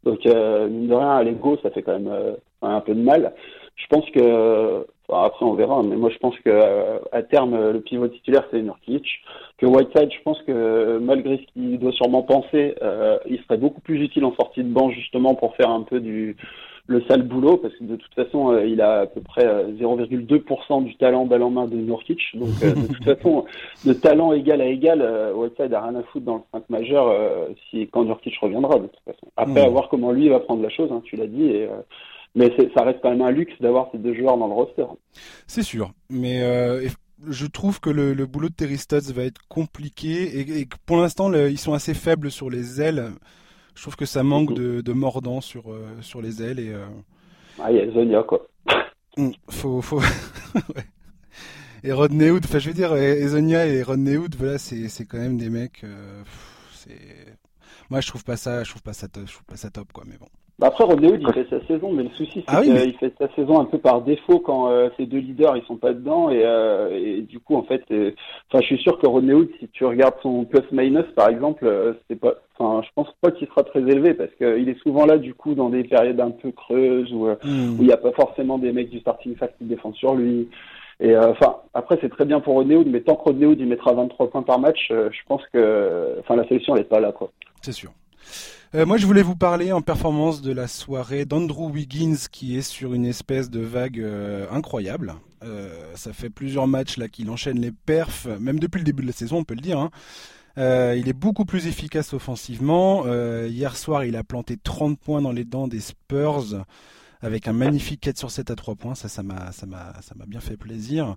[0.04, 3.34] Donc, euh, mine de rien, à l'ego, ça fait quand même un peu de mal.
[3.76, 6.50] Je pense que, enfin, après, on verra, mais moi, je pense que
[7.12, 9.06] à terme, le pivot titulaire, c'est Nurkic.
[9.58, 12.74] Que Whiteside, je pense que malgré ce qu'il doit sûrement penser,
[13.28, 16.36] il serait beaucoup plus utile en sortie de banc, justement, pour faire un peu du
[16.90, 20.10] le sale boulot parce que de toute façon euh, il a à peu près 0,2%
[20.10, 22.20] euh, du talent balle en main de Nurkic.
[22.34, 23.44] Donc euh, de toute façon
[23.86, 27.14] de talent égal à égal Whiteside a rien à foutre dans le 5 majeur
[27.70, 29.28] si quand Nurkic reviendra de toute façon.
[29.36, 31.68] Après à voir comment lui va prendre la chose hein, tu l'as dit et
[32.34, 34.86] mais ça reste quand même un luxe d'avoir ces deux joueurs dans le roster.
[35.46, 35.92] C'est sûr.
[36.08, 36.42] Mais
[37.28, 41.32] je trouve que le, boulot de Terry Stotts va être compliqué et, que pour l'instant
[41.32, 43.10] ils sont assez faibles sur les ailes
[43.74, 46.58] je trouve que ça manque de, de mordant sur, euh, sur les ailes.
[46.60, 46.86] Et, euh,
[47.58, 48.46] Ah, il y a Zonia, quoi.
[49.16, 50.00] Hmm, faut, faut...
[51.82, 55.38] Et Rodney Hood, enfin je veux dire, Ezonia et Rodney Hood, voilà, c'est quand même
[55.38, 55.82] des mecs.
[55.82, 56.22] Euh,
[56.74, 56.98] c'est
[57.88, 60.04] moi je trouve pas ça, je trouve pas ça, je trouve pas ça top quoi,
[60.06, 60.28] mais bon.
[60.60, 63.34] Bah après, Rodneywood, il fait sa saison, mais le souci, c'est ah qu'il fait sa
[63.34, 66.28] saison un peu par défaut quand euh, ces deux leaders, ils sont pas dedans.
[66.28, 68.12] Et, euh, et du coup, en fait, euh,
[68.50, 72.34] enfin, je suis sûr que Rodneywood, si tu regardes son plus-minus, par exemple, c'est pas,
[72.58, 75.54] enfin, je pense pas qu'il sera très élevé parce qu'il est souvent là, du coup,
[75.54, 77.78] dans des périodes un peu creuses où hmm.
[77.78, 80.46] où il n'y a pas forcément des mecs du starting five qui défendent sur lui.
[81.02, 84.28] Et enfin, après, c'est très bien pour Rodneywood, mais tant que Rodneywood, il mettra 23
[84.28, 87.30] points par match, je pense que, enfin, la sélection, elle est pas là, quoi.
[87.62, 87.92] C'est sûr.
[88.72, 92.62] Euh, moi, je voulais vous parler en performance de la soirée d'Andrew Wiggins qui est
[92.62, 95.14] sur une espèce de vague euh, incroyable.
[95.42, 99.08] Euh, ça fait plusieurs matchs là qu'il enchaîne les perfs, même depuis le début de
[99.08, 99.80] la saison, on peut le dire.
[99.80, 99.90] Hein.
[100.56, 103.06] il est beaucoup plus efficace offensivement.
[103.46, 106.64] hier soir, il a planté 30 points dans les dents des Spurs
[107.22, 108.94] avec un magnifique 4 sur 7 à 3 points.
[108.94, 111.16] Ça, ça m'a, ça m'a, ça m'a bien fait plaisir.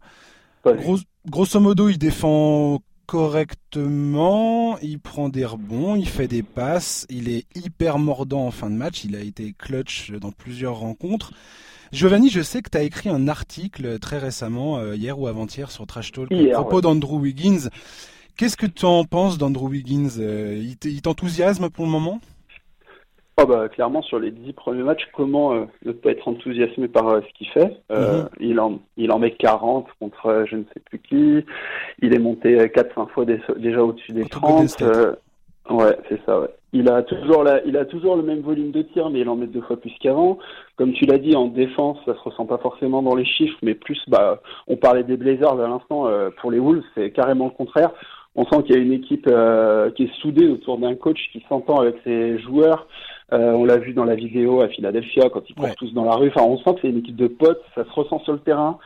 [1.28, 7.46] grosso modo, il défend correctement, il prend des rebonds, il fait des passes, il est
[7.56, 11.34] hyper mordant en fin de match, il a été clutch dans plusieurs rencontres.
[11.92, 15.70] Giovanni, je sais que tu as écrit un article très récemment, euh, hier ou avant-hier,
[15.70, 17.70] sur Trash Talk, à propos d'Andrew Wiggins.
[18.36, 22.20] Qu'est-ce que tu en penses d'Andrew Wiggins euh, Il t'enthousiasme pour le moment?
[23.42, 27.08] Oh bah, clairement, sur les dix premiers matchs, comment euh, ne pas être enthousiasmé par
[27.08, 27.78] euh, ce qu'il fait?
[27.92, 28.30] Euh, mhm.
[28.40, 31.44] il, en, il en met 40 contre je ne sais plus qui.
[32.02, 34.84] Il est monté 4-5 fois déjà au-dessus des 30.
[35.72, 36.50] ouais, c'est ça, ouais.
[36.76, 39.36] Il a, toujours la, il a toujours le même volume de tir, mais il en
[39.36, 40.40] met deux fois plus qu'avant.
[40.76, 43.76] Comme tu l'as dit, en défense, ça se ressent pas forcément dans les chiffres, mais
[43.76, 46.08] plus, bah, on parlait des Blazers à l'instant,
[46.42, 47.92] pour les Wolves, c'est carrément le contraire.
[48.36, 49.30] On sent qu'il y a une équipe
[49.96, 52.88] qui est soudée autour d'un coach qui s'entend avec ses joueurs,
[53.32, 56.30] on l'a vu dans la vidéo à Philadelphia quand ils courent tous dans la rue.
[56.30, 57.64] Enfin, on sent que c'est une équipe de potes.
[57.76, 58.78] Ça se ressent sur le terrain.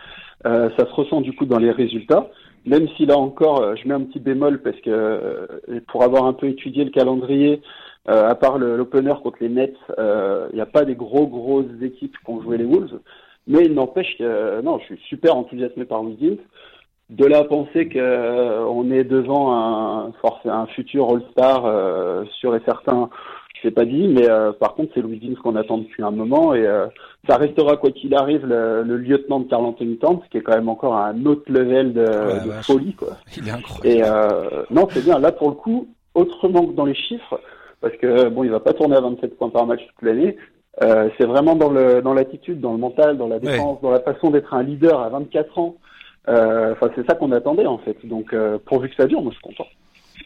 [0.45, 2.27] Euh, ça se ressent du coup dans les résultats.
[2.65, 5.47] Même si là encore, euh, je mets un petit bémol parce que
[5.87, 7.61] pour avoir un peu étudié le calendrier,
[8.05, 12.31] à part l'opener contre les Nets, il n'y a pas des gros grosses équipes qui
[12.31, 12.99] ont joué les Wolves.
[13.47, 16.37] Mais il n'empêche que non, je suis super enthousiasmé par Wiggins.
[17.09, 20.13] De là à penser qu'on est devant un,
[20.45, 23.09] un futur All-Star sûr et certain,
[23.61, 26.65] c'est pas dit, mais euh, par contre, c'est Louis qu'on attend depuis un moment et
[26.65, 26.87] euh,
[27.27, 30.69] ça restera quoi qu'il arrive le, lieutenant de Carl Anthony Towns, qui est quand même
[30.69, 32.05] encore à un autre level de,
[32.61, 33.17] folie, quoi.
[33.35, 33.87] Il est incroyable.
[33.87, 35.19] Et euh, non, c'est bien.
[35.19, 37.39] Là, pour le coup, autrement que dans les chiffres,
[37.81, 40.35] parce que bon, il va pas tourner à 27 points par match toute l'année.
[40.79, 44.31] c'est vraiment dans le dans l'attitude, dans le mental, dans la défense, dans la façon
[44.31, 45.75] d'être un leader à 24 ans.
[46.27, 47.97] Enfin, c'est ça qu'on attendait en fait.
[48.05, 49.69] Donc, pourvu que ça dure, moi, je suis content.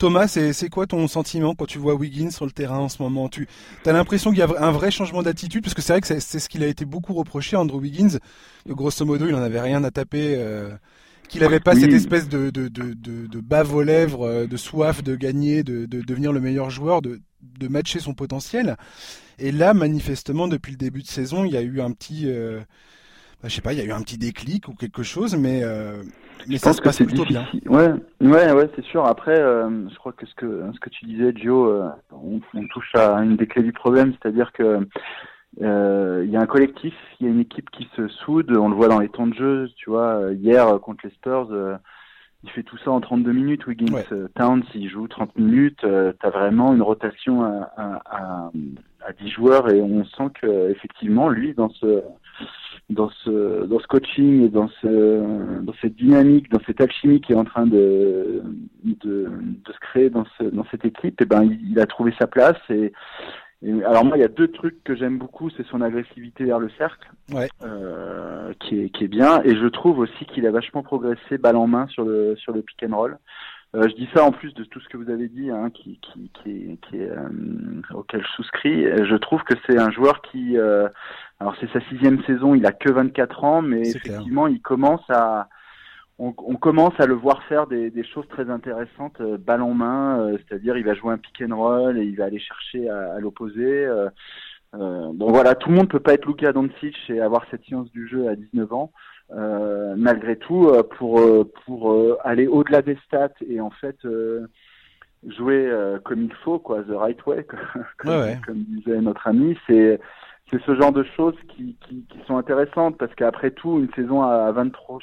[0.02, 3.30] Thomas, c'est quoi ton sentiment quand tu vois Wiggins sur le terrain en ce moment?
[3.30, 3.48] Tu
[3.86, 5.64] as l'impression qu'il y a un vrai changement d'attitude?
[5.64, 8.18] Parce que c'est vrai que c'est ce qu'il a été beaucoup reproché Andrew Wiggins.
[8.68, 10.34] grosso modo, il en avait rien à taper.
[10.40, 10.72] Euh,
[11.30, 15.04] qu'il n'avait pas cette espèce de, de, de, de, bave aux lèvres, euh, de soif
[15.04, 17.22] de gagner, de, de devenir le meilleur joueur, de,
[17.60, 18.78] de matcher son potentiel.
[19.38, 22.60] Et là, manifestement, depuis le début de saison, il y a eu un petit, euh,
[23.44, 25.62] bah, je sais pas, il y a eu un petit déclic ou quelque chose, mais,
[25.62, 26.02] euh,
[26.48, 27.46] mais ça se passe plutôt bien.
[27.66, 29.06] Ouais, ouais, ouais, c'est sûr.
[29.06, 32.94] Après, euh, je crois que ce que ce que tu disais, Joe, on, on, touche
[32.96, 34.80] à une des clés du problème, c'est-à-dire que
[35.60, 38.56] il y a un collectif, il y a une équipe qui se soude.
[38.58, 40.32] On le voit dans les temps de jeu, tu vois.
[40.32, 41.80] Hier contre les Spurs
[42.44, 43.68] il fait tout ça en 32 minutes.
[43.68, 44.06] Wiggins ouais.
[44.12, 45.84] Euh, Towns, il joue 30 minutes.
[45.84, 48.52] Euh, tu as vraiment une rotation à, à,
[49.06, 52.02] à, 10 joueurs et on sent que effectivement, lui, dans ce
[52.90, 57.34] dans ce dans ce coaching et dans ce dans cette dynamique, dans cette alchimie qui
[57.34, 58.44] est en train de
[58.84, 61.86] de, de se créer dans ce dans cette équipe, et eh ben il, il a
[61.86, 62.92] trouvé sa place et
[63.86, 66.70] alors moi, il y a deux trucs que j'aime beaucoup, c'est son agressivité vers le
[66.78, 67.48] cercle, ouais.
[67.64, 71.58] euh, qui, est, qui est bien, et je trouve aussi qu'il a vachement progressé balle
[71.58, 73.18] en main sur le sur le pick and roll.
[73.74, 75.98] Euh, je dis ça en plus de tout ce que vous avez dit, hein, qui,
[76.02, 77.30] qui, qui, qui est, euh,
[77.94, 78.84] auquel je souscris.
[78.84, 80.90] Je trouve que c'est un joueur qui, euh,
[81.40, 85.48] alors c'est sa sixième saison, il a que 24 ans, mais effectivement, il commence à
[86.22, 89.74] on, on, commence à le voir faire des, des choses très intéressantes, euh, balle en
[89.74, 92.90] main, euh, c'est-à-dire il va jouer un pick and roll et il va aller chercher
[92.90, 93.66] à, à l'opposé.
[93.66, 94.08] Euh,
[94.76, 97.90] euh bon voilà, tout le monde peut pas être Luka Doncic et avoir cette science
[97.92, 98.92] du jeu à 19 ans.
[99.98, 101.22] Malgré tout, pour
[101.66, 103.98] pour aller au-delà des stats et en fait
[105.28, 105.72] jouer
[106.04, 107.46] comme il faut, quoi, the right way,
[107.98, 110.00] comme, ouais, comme disait notre ami, c'est
[110.52, 114.22] c'est ce genre de choses qui, qui, qui sont intéressantes parce qu'après tout, une saison
[114.22, 115.00] à 23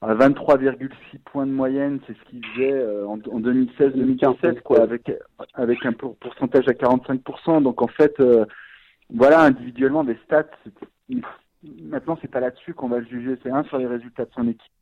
[0.00, 0.88] à 23,6
[1.24, 5.10] points de moyenne, c'est ce qu'il faisait euh, en, en 2016-2017, quoi, avec
[5.54, 7.62] avec un pourcentage à 45%.
[7.62, 8.44] Donc en fait, euh,
[9.12, 10.44] voilà, individuellement des stats.
[11.62, 14.46] Maintenant, c'est pas là-dessus qu'on va le juger, c'est un sur les résultats de son
[14.48, 14.72] équipe.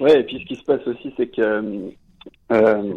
[0.00, 1.40] Ouais, et puis ce qui se passe aussi, c'est que
[2.52, 2.94] euh,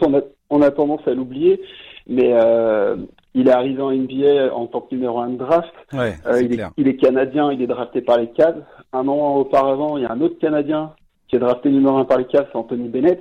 [0.00, 1.60] on, a, on a tendance à l'oublier,
[2.06, 2.96] mais euh,
[3.34, 5.72] il est arrivé en NBA en tant que numéro 1 de draft.
[5.92, 8.64] Ouais, euh, il, est, il, est, canadien, il est drafté par les Cavs.
[8.92, 10.94] Un an auparavant, il y a un autre Canadien
[11.28, 13.20] qui est drafté numéro 1 par les Cavs, c'est Anthony Bennett.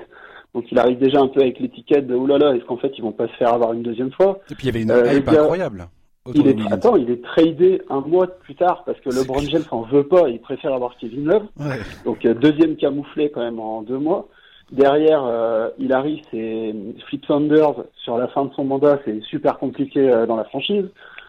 [0.54, 3.12] Donc il arrive déjà un peu avec l'étiquette de oulala, est-ce qu'en fait ils vont
[3.12, 4.40] pas se faire avoir une deuxième fois?
[4.50, 5.90] Et puis il y avait une euh, hype incroyable.
[6.34, 9.84] Il est, attends, il est tradé un mois plus tard parce que LeBron James en
[9.84, 11.44] veut pas, il préfère avoir Kevin Love.
[11.60, 11.78] Ouais.
[12.04, 14.28] Donc euh, deuxième camouflé quand même en deux mois.
[14.72, 16.74] Derrière, euh, il arrive, c'est
[17.08, 20.86] Flip Saunders sur la fin de son mandat, c'est super compliqué euh, dans la franchise.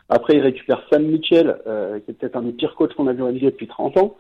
[0.09, 3.13] Après, il récupère Sam Mitchell, euh, qui est peut-être un des pires coachs qu'on a
[3.13, 4.17] vu en NBA depuis 30 ans.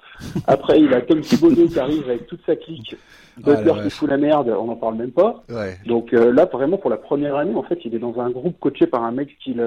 [0.48, 2.96] Après, il a Tom Thibodeau qui arrive avec toute sa clique.
[3.36, 5.44] Butler ah, qui fout la merde, on n'en parle même pas.
[5.48, 5.76] Ouais.
[5.86, 8.58] Donc euh, là, vraiment, pour la première année, en fait, il est dans un groupe
[8.58, 9.62] coaché par un mec qu'il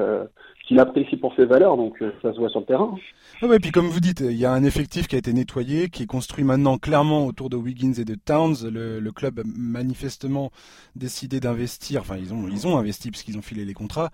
[0.70, 2.96] qu'il apprécie pour ses valeurs, donc euh, ça se voit sur le terrain.
[3.42, 5.90] Ouais, et puis comme vous dites, il y a un effectif qui a été nettoyé,
[5.90, 8.56] qui est construit maintenant clairement autour de Wiggins et de Towns.
[8.72, 10.52] Le, le club a manifestement
[10.96, 14.12] décidé d'investir, enfin ils ont ils ont investi puisqu'ils ont filé les contrats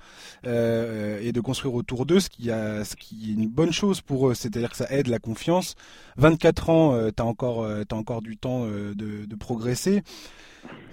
[0.47, 4.29] euh, et de construire autour d'eux, ce qui ce qui est une bonne chose pour
[4.29, 5.75] eux, c'est-à-dire que ça aide la confiance.
[6.17, 10.03] 24 ans, euh, t'as encore euh, t'as encore du temps euh, de, de progresser.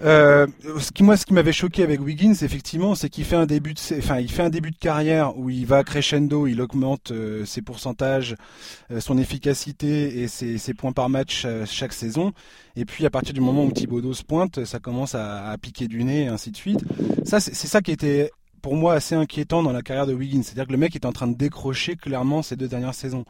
[0.03, 0.47] Euh,
[0.79, 3.73] ce qui moi, ce qui m'avait choqué avec Wiggins, effectivement, c'est qu'il fait un début
[3.73, 7.45] de, enfin, il fait un début de carrière où il va crescendo, il augmente euh,
[7.45, 8.35] ses pourcentages,
[8.91, 12.33] euh, son efficacité et ses, points par match chaque saison.
[12.75, 15.87] Et puis à partir du moment où Thibodeau se pointe, ça commence à, à piquer
[15.87, 16.79] du nez et ainsi de suite.
[17.23, 18.31] Ça, c'est ça qui était
[18.61, 21.11] pour moi assez inquiétant dans la carrière de Wiggins, c'est-à-dire que le mec est en
[21.11, 23.25] train de décrocher clairement ces deux dernières saisons.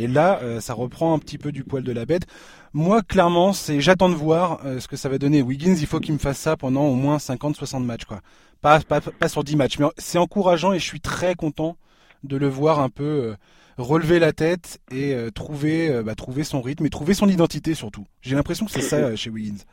[0.00, 2.26] Et là, euh, ça reprend un petit peu du poil de la bête.
[2.72, 5.42] Moi, clairement, c'est j'attends de voir euh, ce que ça va donner.
[5.42, 8.20] Wiggins, il faut qu'il me fasse ça pendant au moins 50-60 matchs, quoi.
[8.62, 9.78] Pas, pas, pas sur 10 matchs.
[9.78, 11.76] Mais c'est encourageant et je suis très content
[12.24, 13.34] de le voir un peu euh,
[13.76, 18.06] relever la tête et trouver, bah, trouver son rythme et trouver son identité surtout.
[18.22, 19.64] J'ai l'impression que c'est ça chez Wiggins.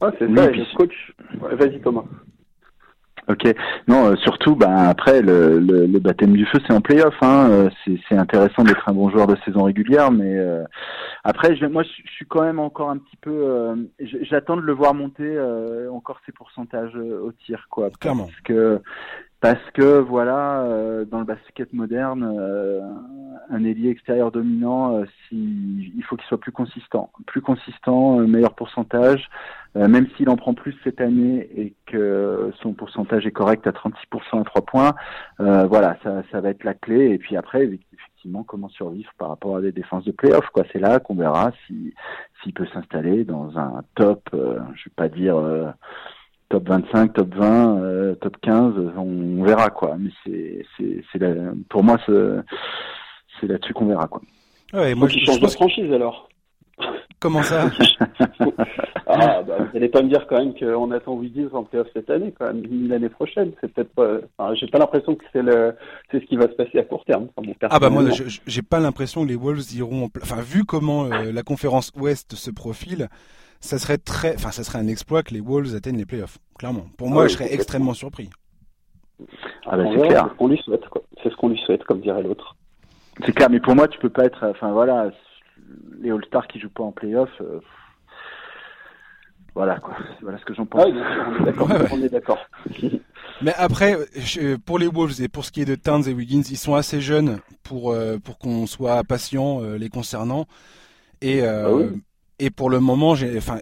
[0.00, 1.12] Ah, c'est ça, le coach.
[1.40, 2.04] Vas-y, Thomas.
[3.28, 3.54] Ok.
[3.86, 7.14] Non, euh, surtout, ben après le, le, le, baptême du feu, c'est en playoff.
[7.20, 7.48] Hein.
[7.50, 7.70] Euh,
[8.08, 10.64] c'est intéressant d'être un bon joueur de saison régulière, mais euh,
[11.24, 13.86] après, je, moi, je, suis quand même encore un petit peu.
[14.00, 15.38] J'attends de le voir monter
[15.92, 17.90] encore ses pourcentages au tir, quoi.
[18.00, 18.24] Clairement.
[18.24, 18.80] Parce que
[19.40, 20.66] parce que voilà,
[21.10, 22.24] dans le basket moderne,
[23.50, 29.28] un ailier extérieur dominant, si, il faut qu'il soit plus consistant, plus consistant, meilleur pourcentage.
[29.76, 33.70] Euh, même s'il en prend plus cette année et que son pourcentage est correct à
[33.70, 34.94] 36% à 3 points,
[35.40, 37.10] euh, voilà, ça, ça va être la clé.
[37.10, 40.46] Et puis après, effectivement comment survivre par rapport à des défenses de playoff.
[40.52, 41.94] Quoi, c'est là qu'on verra si
[42.42, 44.22] s'il peut s'installer dans un top.
[44.32, 45.36] Euh, je vais pas dire
[46.48, 48.74] top 25, top 20, top 15.
[48.96, 49.96] On, verra quoi.
[49.98, 51.20] Mais c'est c'est c'est
[51.68, 54.22] pour moi c'est là-dessus qu'on verra quoi.
[54.72, 56.28] Ouais, moi, je, change de franchise alors.
[57.20, 57.70] Comment ça?
[59.10, 62.10] Ah, bah, Vous n'allez pas me dire quand même qu'on attend Wiggins en playoff cette
[62.10, 63.52] année, quand même, l'année prochaine.
[63.60, 64.18] C'est peut-être pas.
[64.36, 65.74] Enfin, j'ai pas l'impression que c'est le,
[66.10, 67.28] c'est ce qui va se passer à court terme.
[67.70, 68.02] ah bah moi,
[68.46, 70.10] j'ai pas l'impression que les Wolves iront.
[70.22, 73.08] Enfin, vu comment euh, la conférence Ouest se profile,
[73.60, 76.38] ça serait très, enfin, ça serait un exploit que les Wolves atteignent les playoffs.
[76.58, 76.84] Clairement.
[76.98, 78.28] Pour moi, ah je serais extrêmement surpris.
[79.64, 80.34] Ah bah, c'est clair.
[80.38, 80.82] On lui souhaite,
[81.22, 82.56] C'est ce qu'on lui souhaite, comme dirait l'autre.
[83.24, 84.44] C'est clair, mais pour moi, tu peux pas être.
[84.44, 85.10] Enfin voilà,
[86.00, 87.30] les All-Stars qui jouent pas en playoff.
[87.40, 87.60] Euh,
[89.54, 89.96] voilà quoi.
[90.22, 90.86] Voilà ce que j'en pense.
[91.92, 92.38] on est d'accord.
[93.42, 93.96] Mais après,
[94.64, 97.00] pour les Wolves et pour ce qui est de Towns et Wiggins, ils sont assez
[97.00, 100.46] jeunes pour euh, pour qu'on soit patient euh, les concernant.
[101.20, 101.68] Et ah
[102.40, 103.58] et pour le moment, j'ai enfin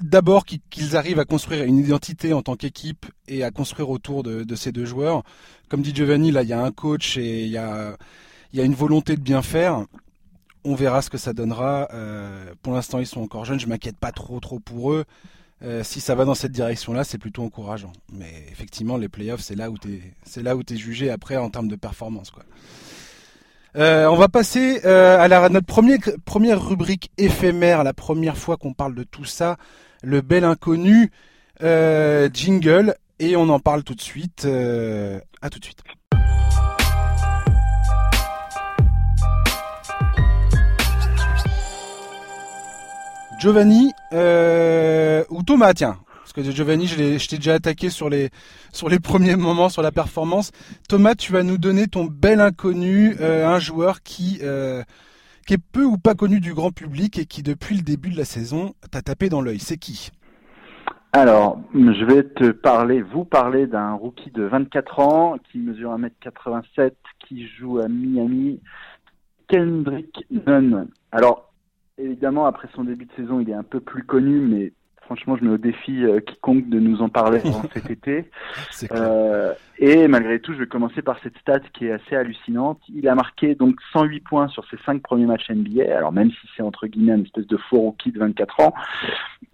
[0.00, 4.44] d'abord qu'ils arrivent à construire une identité en tant qu'équipe et à construire autour de,
[4.44, 5.22] de, ces deux joueurs.
[5.70, 7.96] Comme dit Giovanni, là, il y a un coach et il y a
[8.52, 9.86] il y a une volonté de bien faire.
[10.64, 11.88] On verra ce que ça donnera.
[11.92, 13.60] Euh, pour l'instant, ils sont encore jeunes.
[13.60, 15.04] Je m'inquiète pas trop, trop pour eux.
[15.62, 17.92] Euh, si ça va dans cette direction-là, c'est plutôt encourageant.
[18.12, 21.50] Mais effectivement, les playoffs, c'est là où tu c'est là où es jugé après en
[21.50, 22.32] termes de performance.
[23.76, 29.04] Euh, on va passer à, notre première rubrique éphémère, la première fois qu'on parle de
[29.04, 29.56] tout ça,
[30.02, 31.10] le bel inconnu
[31.60, 34.44] jingle, et on en parle tout de suite.
[34.44, 35.82] à tout de suite.
[43.42, 45.96] Giovanni euh, ou Thomas, tiens.
[46.20, 48.30] Parce que Giovanni, je, t'ai déjà attaqué sur les,
[48.72, 50.52] sur les premiers moments, sur la performance.
[50.88, 54.84] Thomas, tu vas nous donner ton bel inconnu, euh, un joueur qui, euh,
[55.44, 58.16] qui est peu ou pas connu du grand public et qui, depuis le début de
[58.16, 59.58] la saison, t'a tapé dans l'œil.
[59.58, 60.12] C'est qui?
[61.12, 66.92] Alors, je vais te parler, vous parler d'un rookie de 24 ans qui mesure 1m87,
[67.26, 68.60] qui joue à Miami,
[69.48, 70.86] Kendrick Nunn.
[71.10, 71.51] Alors,
[71.98, 75.44] évidemment, après son début de saison, il est un peu plus connu, mais franchement, je
[75.44, 78.30] mets au défi euh, quiconque de nous en parler avant cet été.
[78.92, 82.80] Euh, et malgré tout, je vais commencer par cette stat qui est assez hallucinante.
[82.88, 85.96] Il a marqué donc 108 points sur ses cinq premiers matchs NBA.
[85.96, 88.74] Alors même si c'est entre guillemets une espèce de faux rookie de 24 ans,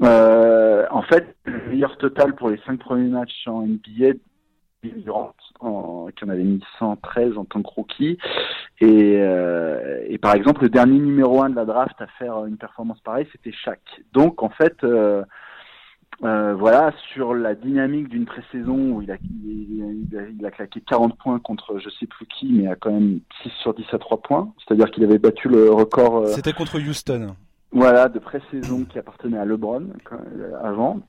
[0.02, 4.14] euh, en fait, le meilleur total pour les cinq premiers matchs en NBA
[4.84, 8.16] Durant, qui en avait mis 113 en tant que rookie.
[8.80, 12.56] Et, euh, et, par exemple, le dernier numéro 1 de la draft à faire une
[12.56, 13.80] performance pareille, c'était Shaq.
[14.12, 15.24] Donc, en fait, euh,
[16.22, 21.40] euh, voilà, sur la dynamique d'une pré-saison où il a, il, a, claqué 40 points
[21.40, 24.52] contre je sais plus qui, mais a quand même 6 sur 10 à 3 points.
[24.58, 26.28] C'est-à-dire qu'il avait battu le record.
[26.28, 27.34] C'était contre Houston.
[27.72, 29.88] Voilà, de pré-saison qui appartenait à LeBron
[30.62, 31.00] avant.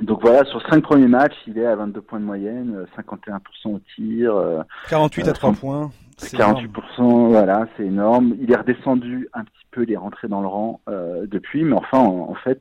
[0.00, 3.32] Donc voilà, sur cinq premiers matchs, il est à 22 points de moyenne, 51%
[3.66, 4.64] euh, au tir.
[4.88, 5.90] 48 euh, à 3 euh, points.
[6.20, 8.34] 48%, voilà, c'est énorme.
[8.40, 11.74] Il est redescendu un petit peu, il est rentré dans le rang euh, depuis, mais
[11.74, 12.60] enfin, en, fait,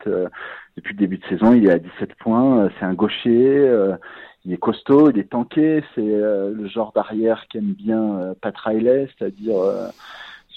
[0.78, 2.70] depuis le début de saison, il est à 17 points.
[2.80, 3.72] c'est un gaucher,
[4.44, 5.84] il est costaud, il est tanké.
[5.94, 9.56] C'est le genre d'arrière qui aime bien Pat Riley, c'est-à-dire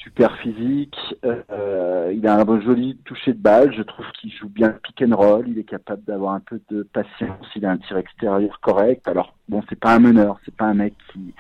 [0.03, 0.97] super physique.
[1.25, 3.73] Euh, il a un joli toucher de balle.
[3.75, 5.49] Je trouve qu'il joue bien pick and roll.
[5.49, 7.47] Il est capable d'avoir un peu de patience.
[7.55, 9.07] Il a un tir extérieur correct.
[9.07, 11.35] Alors bon, c'est pas un meneur, c'est pas un mec qui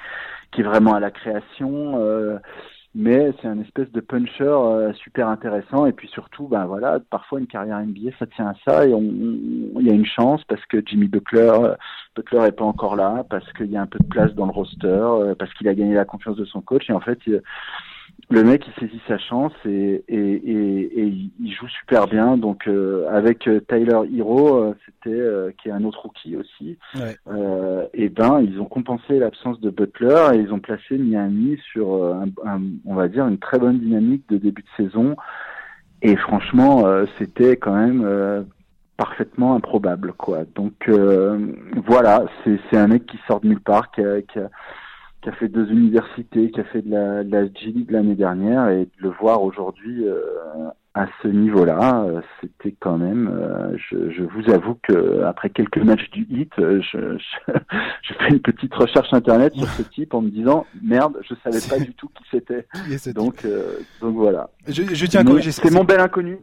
[0.53, 1.99] qui est vraiment à la création.
[1.99, 2.39] Euh,
[2.93, 7.39] mais c'est un espèce de puncher euh, super intéressant et puis surtout ben voilà parfois
[7.39, 10.83] une carrière NBA ça tient à ça et il y a une chance parce que
[10.85, 11.53] Jimmy Butler
[12.17, 14.51] Butler est pas encore là parce qu'il y a un peu de place dans le
[14.51, 17.21] roster parce qu'il a gagné la confiance de son coach et en fait
[18.29, 22.37] le mec il saisit sa chance et, et, et, et il joue super bien.
[22.37, 26.77] Donc euh, avec euh, Tyler Hero, euh, c'était qui est un autre rookie aussi.
[27.95, 32.61] et ben ils ont compensé l'absence de Butler et ils ont placé Miami sur un,
[32.85, 35.17] on va dire une très bonne dynamique de début de saison.
[36.03, 36.85] Et franchement,
[37.19, 38.47] c'était quand même
[38.97, 40.45] parfaitement improbable quoi.
[40.55, 40.89] Donc
[41.87, 44.49] voilà, c'est un mec qui sort de nulle part, qui a, qui a
[45.23, 48.15] qui a fait deux universités, qui a fait de la, de la G League l'année
[48.15, 50.21] dernière, et de le voir aujourd'hui euh,
[50.95, 53.29] à ce niveau-là, euh, c'était quand même.
[53.29, 56.99] Euh, je, je, vous avoue que après quelques matchs du hit, je, je,
[58.03, 61.61] je, fais une petite recherche internet sur ce type en me disant merde, je savais
[61.69, 62.67] pas du tout qui c'était.
[63.15, 63.47] Donc,
[64.01, 64.51] donc voilà.
[64.67, 65.53] Je, tiens à corriger.
[65.53, 66.39] C'est mon bel inconnu.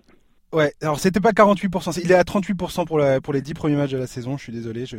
[0.54, 3.76] Ouais, alors c'était pas 48%, il est à 38% pour, la, pour les 10 premiers
[3.76, 4.86] matchs de la saison, je suis désolé.
[4.86, 4.98] Je...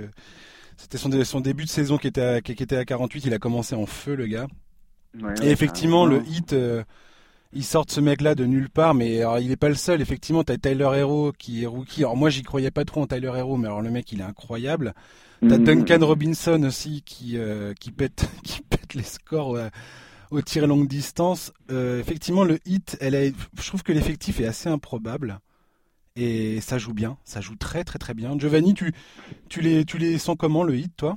[0.79, 3.27] C'était son, son début de saison qui était, à, qui était à 48.
[3.27, 4.47] Il a commencé en feu, le gars.
[5.43, 6.85] et effectivement, le hit, euh,
[7.53, 10.01] ils sortent ce mec-là de nulle part, mais il est pas le seul.
[10.01, 12.05] Effectivement, t'as Tyler Hero qui est rookie.
[12.05, 14.25] Alors moi, j'y croyais pas trop en Tyler Hero, mais alors le mec, il est
[14.25, 14.95] incroyable.
[15.41, 15.65] T'as mm.
[15.65, 19.69] Duncan Robinson aussi qui euh, qui pète qui pète les scores euh,
[20.31, 21.53] au tir longue distance.
[21.71, 25.41] effectivement, le hit, elle je trouve que l'effectif est assez improbable
[26.19, 28.39] et ça joue bien, ça joue très très très bien.
[28.39, 28.93] Giovanni, tu
[29.49, 31.17] tu les tu les sens comment le hit, toi?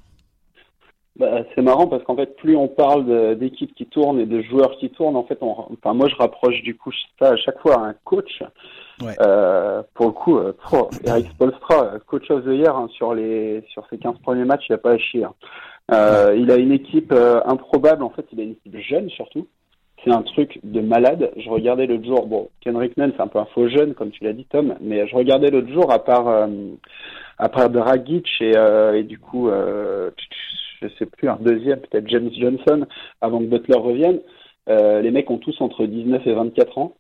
[1.18, 4.78] Bah, c'est marrant parce qu'en fait, plus on parle d'équipes qui tournent et de joueurs
[4.80, 7.76] qui tournent, en fait, on, enfin, moi, je rapproche du coup ça à chaque fois
[7.76, 8.42] à un coach.
[9.20, 10.54] Euh, pour le coup, euh,
[11.06, 14.74] Eric Spolstra, coach of the year hein, sur les sur ses 15 premiers matchs, il
[14.74, 15.24] a pas à chier.
[15.24, 15.34] Hein.
[15.92, 18.04] Euh, il a une équipe euh, improbable.
[18.04, 19.48] En fait, il a une équipe jeune surtout.
[20.04, 21.32] C'est un truc de malade.
[21.38, 22.26] Je regardais l'autre jour.
[22.26, 24.76] Bon, Kenrick Nunn, c'est un peu un faux jeune, comme tu l'as dit, Tom.
[24.82, 26.48] Mais je regardais l'autre jour à part
[27.38, 28.54] à part Dragic et,
[28.96, 29.50] et du coup
[30.82, 32.86] je sais plus, un deuxième, peut-être James Johnson,
[33.22, 34.20] avant que Butler revienne.
[34.70, 36.94] Euh, les mecs ont tous entre 19 et 24 ans.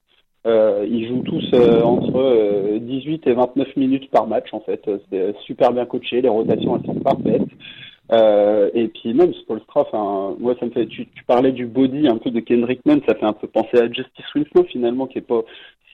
[0.47, 4.81] Euh, ils jouent tous euh, entre 18 et 29 minutes par match en fait.
[5.11, 7.47] C'est super bien coaché, les rotations elles sont parfaites.
[8.11, 10.85] Et puis même Spolstra, enfin moi ça me fait.
[10.87, 13.91] Tu, parlais du body un peu de Kendrick Nunn, ça fait un peu penser à
[13.91, 15.41] Justice Winslow finalement qui est pas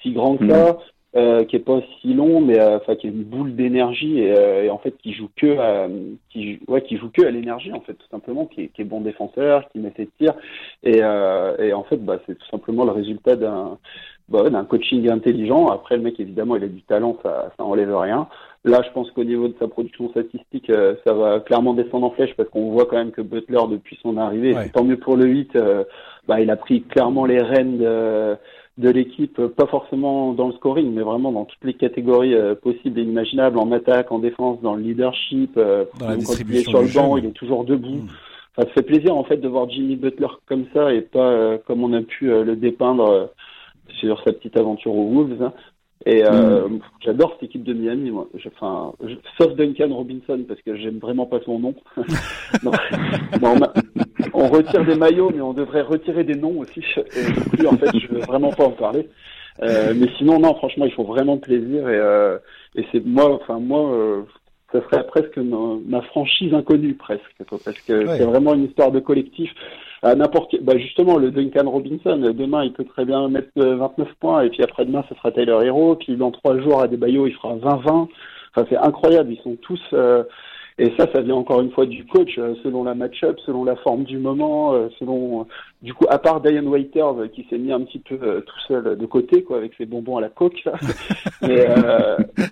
[0.01, 0.73] si grand que ça.
[0.73, 0.77] Mm.
[1.15, 4.37] Euh, qui est pas si long, mais euh, enfin qui est une boule d'énergie et,
[4.37, 5.87] euh, et, en fait qui joue que à,
[6.29, 8.85] qui ouais qui joue que à l'énergie en fait tout simplement, qui est, qui est
[8.85, 10.35] bon défenseur, qui met ses tirs
[10.83, 13.79] et, et en fait bah c'est tout simplement le résultat d'un
[14.29, 15.67] bah, d'un coaching intelligent.
[15.69, 18.27] Après le mec évidemment il a du talent, ça ça enlève rien.
[18.67, 20.71] Là, je pense qu'au niveau de sa production statistique,
[21.05, 24.17] ça va clairement descendre en flèche parce qu'on voit quand même que Butler, depuis son
[24.17, 25.57] arrivée, tant mieux pour le 8,
[26.27, 28.37] bah, il a pris clairement les rênes de,
[28.77, 32.99] de l'équipe, pas forcément dans le scoring, mais vraiment dans toutes les catégories euh, possibles
[32.99, 35.57] et imaginables, en attaque, en défense, dans le leadership.
[35.57, 38.03] Euh, dans la il est sur le banc, il est toujours debout.
[38.03, 38.07] Hmm.
[38.57, 41.83] Ça fait plaisir en fait de voir Jimmy Butler comme ça et pas euh, comme
[41.83, 43.29] on a pu le dépeindre
[43.99, 45.41] sur sa petite aventure aux Wolves.
[45.43, 45.53] Hein.
[46.05, 46.79] Et euh, mm.
[47.01, 48.27] j'adore cette équipe de Miami, moi.
[48.45, 48.93] Enfin,
[49.37, 51.75] sauf Duncan Robinson parce que j'aime vraiment pas son nom.
[54.33, 56.81] on, retire des maillots, mais on devrait retirer des noms aussi.
[56.97, 59.09] Et plus, en fait, je veux vraiment pas en parler.
[59.63, 61.89] Euh, mais sinon, non, franchement, il faut vraiment plaisir.
[61.89, 62.37] Et, euh,
[62.75, 64.21] et c'est moi, enfin moi, euh,
[64.71, 69.53] ça serait presque ma, franchise inconnue presque, parce que c'est vraiment une histoire de collectif.
[70.03, 74.43] À n'importe bah justement le Duncan Robinson demain il peut très bien mettre 29 points
[74.43, 77.25] et puis après demain ce sera Taylor Hero puis dans trois jours à des Bayo
[77.25, 80.23] il fera 20-20 enfin c'est incroyable ils sont tous euh,
[80.79, 83.75] et ça, ça vient encore une fois du coach, euh, selon la match-up, selon la
[83.77, 85.47] forme du moment, euh, selon
[85.81, 89.05] du coup, à part Diane Waiters qui s'est mis un petit peu tout seul de
[89.05, 90.63] côté, quoi, avec ses bonbons à la coque.
[90.65, 90.73] Là.
[91.41, 91.67] mais,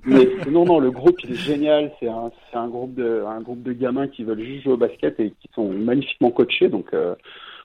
[0.05, 1.91] mais non, non, le groupe il est génial.
[1.99, 4.77] C'est un, c'est un groupe de, un groupe de gamins qui veulent juste jouer au
[4.77, 6.69] basket et qui sont magnifiquement coachés.
[6.69, 6.91] Donc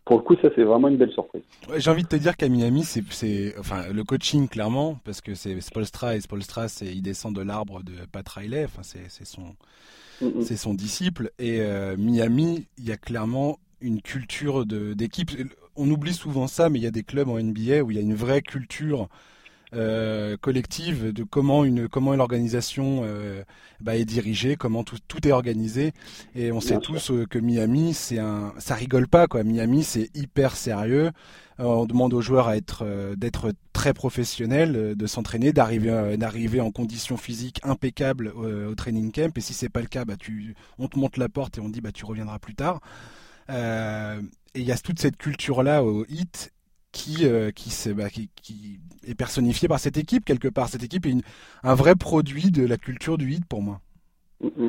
[0.05, 1.43] pour le coup, ça c'est vraiment une belle surprise.
[1.77, 5.61] J'ai envie de te dire qu'à Miami, c'est, enfin, le coaching clairement, parce que c'est
[5.61, 9.55] Spolstra et Spolstra, c'est, il descend de l'arbre de Pat Riley, enfin, c'est, son,
[10.43, 11.31] c'est son disciple.
[11.39, 15.31] Et euh, Miami, il y a clairement une culture d'équipe.
[15.77, 17.99] On oublie souvent ça, mais il y a des clubs en NBA où il y
[17.99, 19.09] a une vraie culture
[19.73, 23.45] euh, collective de comment une comment l'organisation euh,
[23.81, 25.93] bah, est dirigée, comment tout, tout est organisé.
[26.35, 29.45] Et on sait tous euh, que Miami, c'est un, ça rigole pas quoi.
[29.45, 31.13] Miami, c'est hyper sérieux.
[31.61, 37.17] On demande aux joueurs à être d'être très professionnels, de s'entraîner, d'arriver d'arriver en conditions
[37.17, 39.37] physiques impeccables au, training camp.
[39.37, 41.69] Et si c'est pas le cas, bah tu, on te monte la porte et on
[41.69, 42.81] dit bah tu reviendras plus tard.
[43.49, 43.53] et
[44.55, 46.53] il y a toute cette culture là au hit
[46.93, 47.51] qui, euh,
[47.97, 50.69] bah, qui, qui, est personnifié par cette équipe quelque part.
[50.69, 51.15] Cette équipe est
[51.63, 53.81] un vrai produit de la culture du hit pour moi.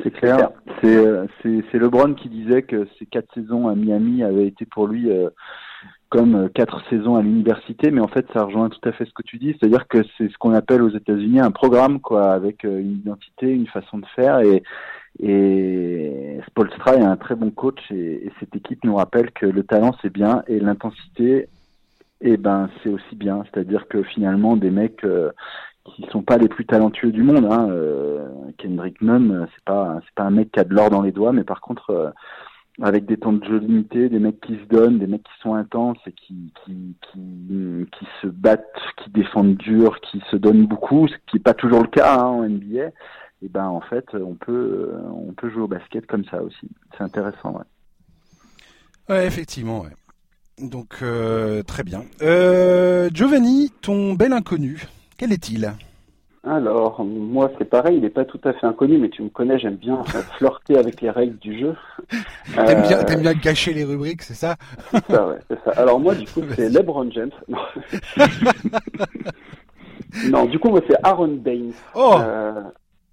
[0.02, 0.50] C'est clair.
[0.84, 5.10] Euh, c'est LeBron qui disait que ces quatre saisons à Miami avaient été pour lui
[5.10, 5.30] euh,
[6.12, 9.22] comme quatre saisons à l'université, mais en fait ça rejoint tout à fait ce que
[9.22, 12.98] tu dis, c'est-à-dire que c'est ce qu'on appelle aux États-Unis un programme quoi, avec une
[12.98, 14.62] identité, une façon de faire et
[15.20, 19.94] et Spolstra est un très bon coach et cette équipe nous rappelle que le talent
[20.02, 21.48] c'est bien et l'intensité
[22.20, 23.44] et ben c'est aussi bien.
[23.44, 25.30] C'est-à-dire que finalement des mecs euh,
[25.84, 30.24] qui sont pas les plus talentueux du monde, hein, euh, Kendrick Nunn, c'est pas pas
[30.24, 32.10] un mec qui a de l'or dans les doigts, mais par contre euh,
[32.80, 35.54] avec des temps de jeu limités, des mecs qui se donnent, des mecs qui sont
[35.54, 38.64] intenses et qui qui qui, se battent,
[39.02, 42.24] qui défendent dur, qui se donnent beaucoup, ce qui est pas toujours le cas hein,
[42.24, 42.86] en NBA.
[43.44, 46.68] Et ben en fait on peut on peut jouer au basket comme ça aussi.
[46.96, 47.52] C'est intéressant.
[47.52, 49.14] Ouais.
[49.14, 49.82] ouais effectivement.
[49.82, 49.90] Ouais.
[50.58, 52.04] Donc euh, très bien.
[52.22, 54.86] Euh, Giovanni, ton bel inconnu,
[55.18, 55.72] quel est-il?
[56.44, 59.60] Alors, moi, c'est pareil, il n'est pas tout à fait inconnu, mais tu me connais,
[59.60, 60.02] j'aime bien
[60.36, 61.76] flirter avec les règles du jeu.
[62.54, 64.56] T'aimes bien, euh, bien gâcher les rubriques, c'est ça?
[64.90, 65.70] C'est ça, ouais, c'est ça.
[65.80, 67.30] Alors moi, du coup, c'est LeBron James.
[70.28, 71.72] Non, du coup, moi, c'est Aaron Baines.
[71.94, 72.60] Oh euh,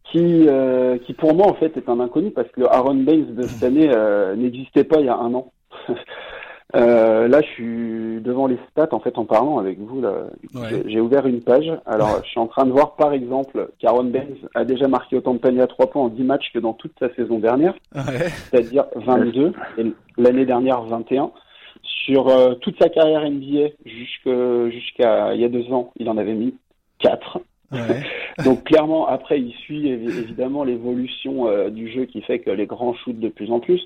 [0.03, 3.35] qui, euh, qui pour moi en fait est un inconnu parce que le Aaron Baines
[3.35, 3.87] de cette année
[4.35, 5.53] n'existait pas il y a un an.
[6.75, 10.01] Euh, là, je suis devant les stats en fait en parlant avec vous.
[10.01, 10.27] Là,
[10.85, 11.71] j'ai ouvert une page.
[11.85, 15.33] Alors, je suis en train de voir par exemple qu'Aaron Baines a déjà marqué autant
[15.33, 17.73] de paniers à trois points en 10 matchs que dans toute sa saison dernière,
[18.51, 21.31] c'est-à-dire 22 et l'année dernière 21.
[21.81, 22.27] Sur
[22.59, 26.55] toute sa carrière NBA jusqu'à il y a deux ans, il en avait mis
[26.99, 27.39] 4.
[28.45, 32.93] Donc clairement, après, il suit évidemment l'évolution euh, du jeu qui fait que les grands
[32.93, 33.81] shootent de plus en plus.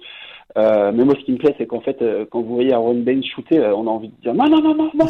[0.57, 2.95] Euh, mais moi, ce qui me plaît, c'est qu'en fait, euh, quand vous voyez Aaron
[2.95, 5.05] Baines shooter, on a envie de dire non, non, non, non, non.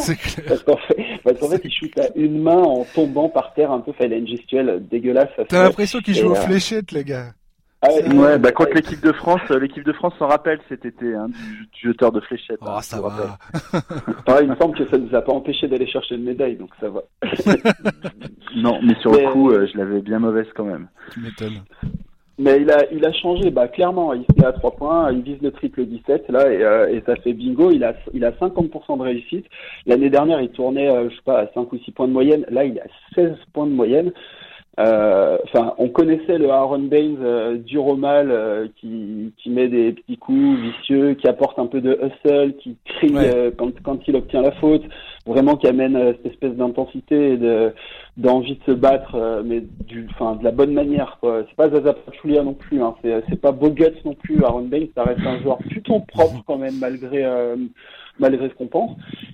[0.48, 3.92] Parce qu'en fait, fait, il shoot à une main en tombant par terre un peu.
[3.92, 5.32] Fait, il a une gestuelle dégueulasse.
[5.50, 7.34] T'as l'impression qu'il joue aux fléchettes, les gars.
[7.86, 11.14] Ah ouais, bah contre l'équipe de France, euh, l'équipe de France s'en rappelle cet été,
[11.14, 12.60] hein, du, jeteur de fléchettes.
[12.62, 13.38] Oh, ça va.
[14.42, 16.88] il me semble que ça nous a pas empêché d'aller chercher une médaille, donc ça
[16.90, 17.02] va.
[18.56, 20.88] non, mais sur le coup, euh, je l'avais bien mauvaise quand même.
[21.12, 21.62] Tu m'étonnes.
[22.40, 25.42] Mais il a, il a changé, bah clairement, il est à 3 points, il vise
[25.42, 27.70] le triple 17 là et, euh, et ça fait bingo.
[27.70, 29.46] Il a, il a 50% de réussite.
[29.86, 32.46] L'année dernière, il tournait, je sais pas, à 5 ou 6 points de moyenne.
[32.50, 34.14] Là, il a 16 points de moyenne.
[34.80, 39.68] Euh, enfin, on connaissait le Aaron Baines euh, dur au mal, euh, qui, qui met
[39.68, 43.14] des petits coups vicieux, qui apporte un peu de hustle, qui crie
[43.58, 44.84] quand, quand il obtient la faute,
[45.26, 47.74] vraiment qui amène cette espèce d'intensité et de
[48.16, 51.18] d'envie de se battre, mais du, enfin, de la bonne manière.
[51.20, 51.44] Quoi.
[51.50, 52.94] C'est pas Zaza Pachulia non plus, hein.
[53.02, 54.44] c'est, c'est pas Boguts non plus.
[54.44, 57.26] Aaron Baines, ça reste un joueur plutôt propre quand même, malgré
[58.20, 58.92] malgré ce qu'on pense.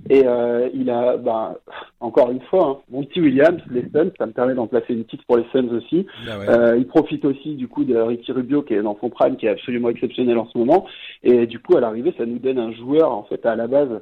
[0.09, 1.55] Et euh, il a, ben,
[1.99, 5.03] encore une fois, hein, mon petit Williams, les Suns, ça me permet d'en placer une
[5.03, 6.05] petite pour les Suns aussi.
[6.27, 9.35] Ah euh, il profite aussi du coup de Ricky Rubio qui est dans son prime,
[9.35, 10.85] qui est absolument exceptionnel en ce moment.
[11.23, 14.01] Et du coup, à l'arrivée, ça nous donne un joueur en fait à la base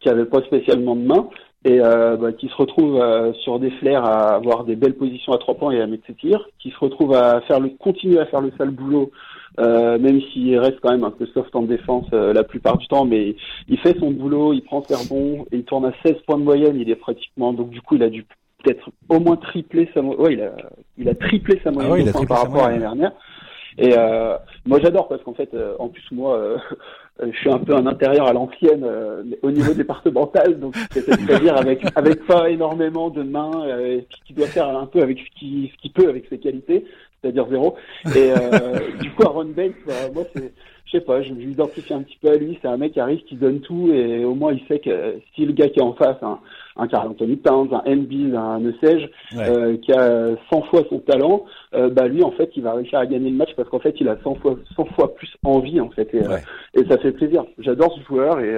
[0.00, 1.28] qui avait pas spécialement de main
[1.64, 5.32] et euh, bah, qui se retrouve euh, sur des flairs à avoir des belles positions
[5.32, 8.18] à trois points et à mettre ses tirs, qui se retrouve à faire le continuer
[8.18, 9.10] à faire le sale boulot
[9.58, 12.86] euh, même s'il reste quand même un peu soft en défense euh, la plupart du
[12.86, 13.34] temps, mais
[13.68, 16.44] il fait son boulot, il prend ses rebonds, et il tourne à 16 points de
[16.44, 18.24] moyenne, il est pratiquement, donc du coup il a dû
[18.62, 20.52] peut-être au moins tripler sa ouais, il a,
[20.96, 23.12] il a triplé sa ah moyenne par rapport à l'année dernière.
[23.78, 26.56] Et euh, moi j'adore parce qu'en fait, euh, en plus moi,
[27.22, 28.84] je suis un peu un intérieur à l'ancienne
[29.42, 33.50] au niveau départemental, donc c'est-à-dire avec avec pas énormément de mains,
[34.26, 36.84] qui doit faire un peu avec ce qu'il ce qu'il peut avec ses qualités
[37.20, 37.76] c'est-à-dire zéro.
[38.14, 40.52] Et euh, du coup, Aaron Bates, bah, moi, c'est,
[40.88, 42.58] je sais pas, je m'identifie un petit peu à lui.
[42.62, 45.44] C'est un mec qui arrive, qui donne tout, et au moins, il sait que si
[45.44, 46.38] le gars qui est en face, un,
[46.76, 51.00] un Carl Anthony Towns, un NB, un ne sais euh, qui a 100 fois son
[51.00, 53.80] talent, euh, bah lui, en fait, il va réussir à gagner le match parce qu'en
[53.80, 56.08] fait, il a 100 fois, 100 fois plus envie, en fait.
[56.14, 56.38] Et, euh,
[56.74, 57.44] et ça fait plaisir.
[57.58, 58.56] J'adore ce joueur, et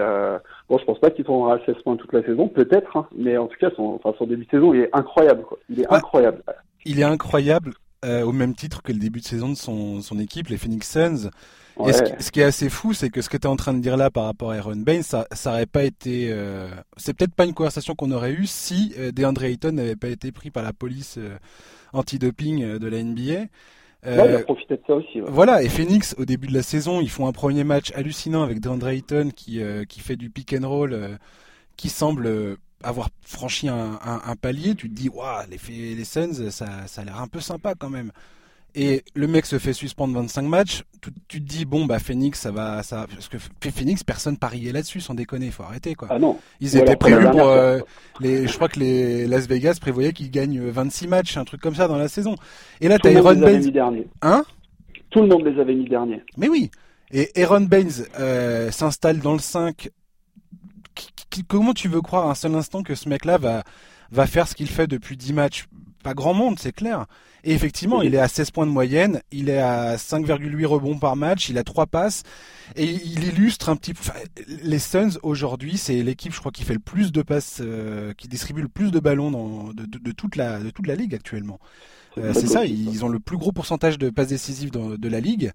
[0.68, 3.36] bon, je pense pas qu'il tournera à 16 points toute la saison, peut-être, hein, mais
[3.36, 5.58] en tout cas, son, enfin, son début de saison, il est incroyable, quoi.
[5.68, 6.42] Il est incroyable.
[6.84, 7.72] Il est incroyable
[8.04, 10.90] euh, au même titre que le début de saison de son, son équipe, les Phoenix
[10.90, 11.30] Suns.
[11.86, 13.80] Et ce qui, est assez fou, c'est que ce que tu es en train de
[13.80, 16.28] dire là par rapport à Aaron Baines, ça, ça aurait pas été.
[16.30, 20.08] Euh, c'est peut-être pas une conversation qu'on aurait eue si euh, DeAndre Ayton n'avait pas
[20.08, 21.18] été pris par la police
[21.94, 23.22] anti-doping de la NBA.
[23.22, 23.48] Ouais,
[24.02, 25.20] il a profité de ça aussi.
[25.20, 28.60] Voilà, et Phoenix, au début de la saison, ils font un premier match hallucinant avec
[28.60, 31.18] DeAndre Ayton qui, qui fait du pick and roll,
[31.76, 36.86] qui semble avoir franchi un, un, palier, tu te dis, waouh, les, les Suns, ça,
[36.86, 38.12] ça a l'air un peu sympa quand même.
[38.74, 40.84] Et le mec se fait suspendre 25 matchs.
[41.00, 43.38] Tu, tu, te dis bon bah Phoenix ça va ça parce que
[43.70, 46.08] Phoenix personne pariait là-dessus sans déconner il faut arrêter quoi.
[46.10, 46.38] Ah non.
[46.60, 47.80] Ils étaient prévus pour euh,
[48.20, 51.74] les je crois que les Las Vegas prévoyaient qu'ils gagnent 26 matchs un truc comme
[51.74, 52.36] ça dans la saison.
[52.80, 54.04] Et là t'as Aaron Baines.
[54.22, 54.44] Hein?
[55.10, 56.22] Tout le monde les avait mis dernier.
[56.36, 56.70] Mais oui.
[57.12, 59.88] Et Aaron Baines euh, s'installe dans le 5
[61.46, 63.64] comment tu veux croire un seul instant que ce mec-là va,
[64.10, 65.66] va faire ce qu'il fait depuis 10 matchs?
[66.02, 67.06] Pas grand monde, c'est clair.
[67.44, 71.16] Et effectivement, il est à 16 points de moyenne, il est à 5,8 rebonds par
[71.16, 72.22] match, il a 3 passes,
[72.76, 74.02] et il illustre un petit peu...
[74.62, 78.28] les Suns, aujourd'hui, c'est l'équipe, je crois, qui fait le plus de passes, euh, qui
[78.28, 81.58] distribue le plus de ballons dans, de, toute, la, de toute la ligue actuellement.
[82.18, 85.52] Euh, c'est ça, ils ont le plus gros pourcentage de passes décisives de la ligue,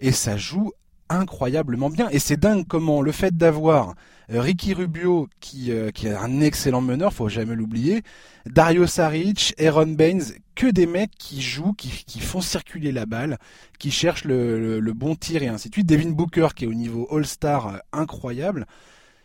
[0.00, 0.72] et ça joue
[1.08, 2.08] incroyablement bien.
[2.10, 3.94] Et c'est dingue comment le fait d'avoir
[4.32, 8.02] euh, Ricky Rubio, qui, euh, qui est un excellent meneur, faut jamais l'oublier,
[8.46, 13.38] Dario Saric, Aaron Baines, que des mecs qui jouent, qui, font circuler la balle,
[13.78, 15.86] qui cherchent le, le, bon tir et ainsi de suite.
[15.86, 18.66] Devin Booker, qui est au niveau All-Star euh, incroyable,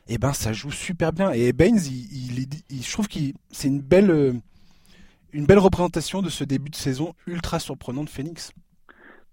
[0.07, 1.31] et eh ben ça joue super bien.
[1.31, 3.19] Et Baines, il, il, je trouve que
[3.51, 4.41] c'est une belle
[5.33, 8.51] une belle représentation de ce début de saison ultra surprenant de Phoenix.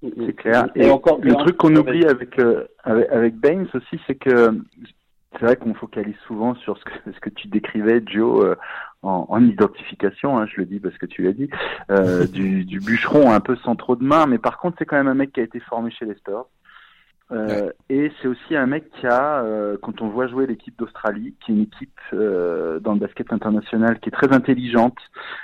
[0.00, 0.68] C'est clair.
[0.76, 2.38] Et, encore, le truc qu'on oublie avec,
[2.84, 4.60] avec, avec Baines aussi, c'est que
[5.32, 8.56] c'est vrai qu'on focalise souvent sur ce que, ce que tu décrivais, Joe,
[9.02, 11.48] en, en, identification, hein, je le dis parce que tu l'as dit,
[11.90, 14.96] euh, du, du, bûcheron un peu sans trop de main, mais par contre c'est quand
[14.96, 16.46] même un mec qui a été formé chez les Spurs.
[17.30, 21.34] Euh, Et c'est aussi un mec qui a, euh, quand on voit jouer l'équipe d'Australie,
[21.40, 24.96] qui est une équipe euh, dans le basket international qui est très intelligente,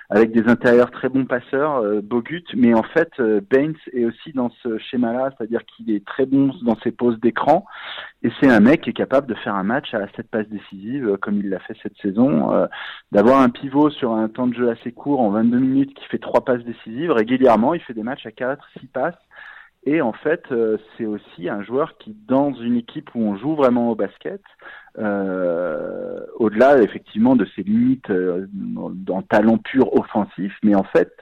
[0.09, 3.11] avec des intérieurs très bons passeurs, Bogut, mais en fait
[3.51, 7.67] Baines est aussi dans ce schéma-là, c'est-à-dire qu'il est très bon dans ses poses d'écran,
[8.23, 11.17] et c'est un mec qui est capable de faire un match à cette passe décisive,
[11.21, 12.69] comme il l'a fait cette saison,
[13.13, 16.19] d'avoir un pivot sur un temps de jeu assez court en 22 minutes qui fait
[16.19, 17.11] trois passes décisives.
[17.11, 19.15] Régulièrement, il fait des matchs à 4, 6 passes
[19.87, 23.55] et en fait, euh, c'est aussi un joueur qui, dans une équipe où on joue
[23.55, 24.41] vraiment au basket,
[24.99, 31.13] euh, au-delà effectivement de ses limites euh, dans, talent pur offensif, mais en fait,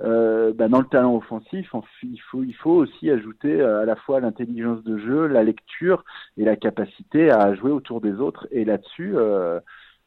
[0.00, 1.70] euh, bah, dans le talent offensif,
[2.02, 6.04] il faut, il faut aussi ajouter à la fois l'intelligence de jeu, la lecture
[6.36, 8.46] et la capacité à jouer autour des autres.
[8.50, 9.14] Et là-dessus,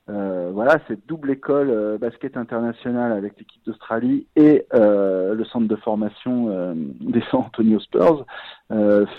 [0.07, 5.67] euh, voilà, cette double école euh, basket international avec l'équipe d'Australie et euh, le centre
[5.67, 8.23] de formation euh, des San Antonio Spurs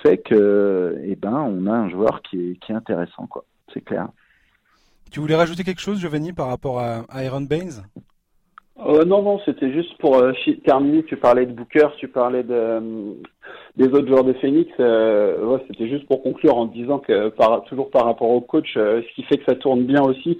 [0.03, 3.45] fait que, eh ben, on a un joueur qui est, qui est intéressant, quoi.
[3.72, 4.09] C'est clair.
[5.11, 7.82] Tu voulais rajouter quelque chose, Giovanni, par rapport à Aaron Baines?
[8.78, 10.22] Non, non, c'était juste pour
[10.64, 11.03] terminer.
[11.05, 13.16] Tu parlais de Booker, tu parlais de,
[13.76, 14.70] des autres joueurs de Phoenix.
[14.78, 19.14] ouais, c'était juste pour conclure en disant que par, toujours par rapport au coach, ce
[19.14, 20.39] qui fait que ça tourne bien aussi,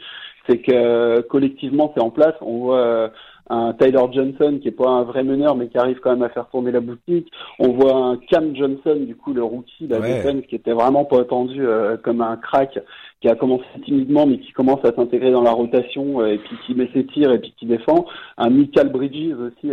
[0.49, 2.35] c'est que collectivement c'est en place.
[2.41, 3.09] On voit euh,
[3.49, 6.29] un Tyler Johnson qui est pas un vrai meneur mais qui arrive quand même à
[6.29, 7.31] faire tourner la boutique.
[7.59, 10.45] On voit un Cam Johnson du coup le rookie la ouais.
[10.49, 12.79] qui était vraiment pas attendu euh, comme un crack
[13.21, 16.57] qui a commencé timidement mais qui commence à s'intégrer dans la rotation euh, et puis
[16.67, 18.07] qui met ses tirs et puis qui défend.
[18.37, 19.73] Un Michael Bridges aussi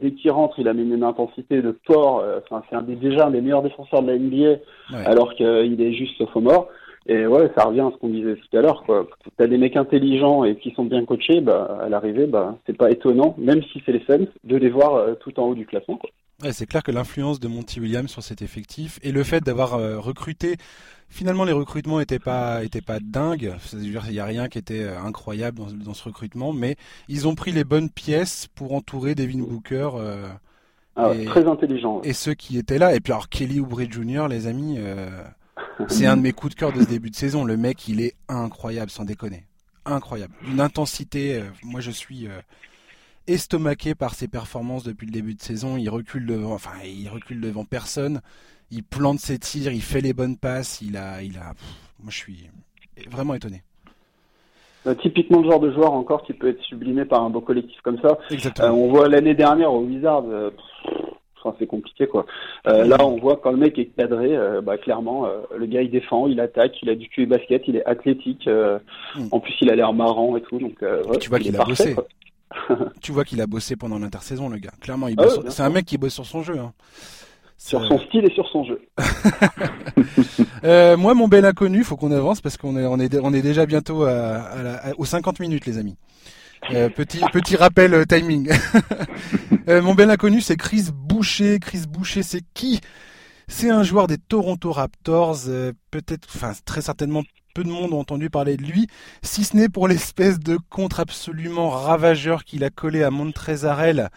[0.00, 2.24] dès qu'il rentre il a mis une intensité de port.
[2.38, 4.60] Enfin c'est un des, déjà un des meilleurs défenseurs de la NBA
[5.06, 6.68] alors qu'il est juste sophomore.
[7.06, 9.06] Et ouais, ça revient à ce qu'on disait tout à l'heure, quoi.
[9.36, 12.90] T'as des mecs intelligents et qui sont bien coachés, bah, à l'arrivée, bah, c'est pas
[12.90, 15.96] étonnant, même si c'est les Suns, de les voir euh, tout en haut du classement,
[15.96, 16.10] quoi.
[16.42, 19.74] Ouais, c'est clair que l'influence de Monty Williams sur cet effectif et le fait d'avoir
[19.74, 20.56] euh, recruté,
[21.08, 23.54] finalement les recrutements étaient pas étaient pas dingues.
[23.60, 26.74] C'est-à-dire il y a rien qui était euh, incroyable dans, dans, ce recrutement, mais
[27.08, 29.90] ils ont pris les bonnes pièces pour entourer Devin Booker.
[30.96, 32.00] Ah, très intelligent.
[32.02, 32.96] Et ceux qui étaient là.
[32.96, 34.26] Et puis alors Kelly Oubre Jr.
[34.28, 34.78] les amis.
[35.88, 37.44] C'est un de mes coups de cœur de ce début de saison.
[37.44, 39.46] Le mec, il est incroyable, sans déconner.
[39.84, 40.34] Incroyable.
[40.46, 41.40] Une intensité.
[41.40, 42.40] Euh, moi, je suis euh,
[43.26, 45.76] estomaqué par ses performances depuis le début de saison.
[45.76, 48.20] Il recule devant, enfin, il recule devant personne.
[48.70, 50.80] Il plante ses tirs, il fait les bonnes passes.
[50.80, 51.54] Il a, il a.
[52.00, 52.48] moi, je suis
[53.10, 53.62] vraiment étonné.
[54.86, 57.80] Euh, typiquement le genre de joueur encore qui peut être sublimé par un beau collectif
[57.82, 58.18] comme ça.
[58.30, 58.74] Exactement.
[58.74, 59.86] on voit l'année dernière au
[61.58, 62.26] C'est compliqué quoi.
[62.66, 65.82] Euh, là, on voit quand le mec est cadré, euh, bah, clairement, euh, le gars
[65.82, 68.48] il défend, il attaque, il a du cul et basket, il est athlétique.
[68.48, 69.28] Hmm.
[69.30, 70.84] En plus, il a l'air marrant et tout, donc
[71.20, 71.96] tu vois qu'il a bossé.
[73.02, 74.72] tu vois qu'il a bossé pendant l'intersaison, le gars.
[74.80, 76.58] Clairement, il ah c'est un mec qui bosse sur son jeu.
[76.58, 76.72] Hein.
[77.56, 78.80] Sur son style et sur son jeu.
[80.98, 83.66] moi, mon bel inconnu, faut qu'on avance parce qu'on est, on est, on est déjà
[83.66, 84.42] bientôt à,
[84.98, 85.96] aux 50 minutes, les amis.
[86.70, 88.50] Euh, petit petit rappel euh, timing.
[89.68, 91.58] euh, mon bel inconnu, c'est Chris Boucher.
[91.58, 92.80] Chris Boucher, c'est qui?
[93.48, 95.48] C'est un joueur des Toronto Raptors.
[95.48, 97.22] Euh, peut-être, enfin très certainement,
[97.54, 98.86] peu de monde ont entendu parler de lui,
[99.22, 104.08] si ce n'est pour l'espèce de contre absolument ravageur qu'il a collé à Montrezarel.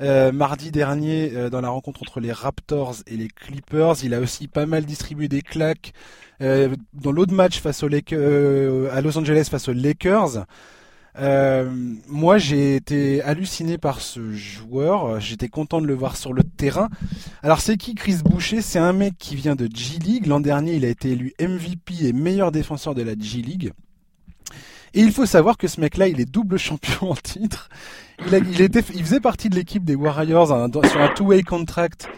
[0.00, 4.02] Euh, mardi dernier dans la rencontre entre les Raptors et les Clippers.
[4.02, 5.92] Il a aussi pas mal distribué des claques
[6.40, 10.44] dans l'autre match face aux à Los Angeles face aux Lakers.
[11.18, 11.70] Euh,
[12.08, 15.20] moi, j'ai été halluciné par ce joueur.
[15.20, 16.88] J'étais content de le voir sur le terrain.
[17.42, 18.62] Alors, c'est qui Chris Boucher?
[18.62, 20.26] C'est un mec qui vient de G League.
[20.26, 23.72] L'an dernier, il a été élu MVP et meilleur défenseur de la G League.
[24.94, 27.68] Et il faut savoir que ce mec-là, il est double champion en titre.
[28.30, 32.08] Il, faisait partie de l'équipe des Warriors sur un two-way contract.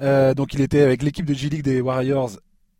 [0.00, 2.32] Euh, donc, il était avec l'équipe de G League des Warriors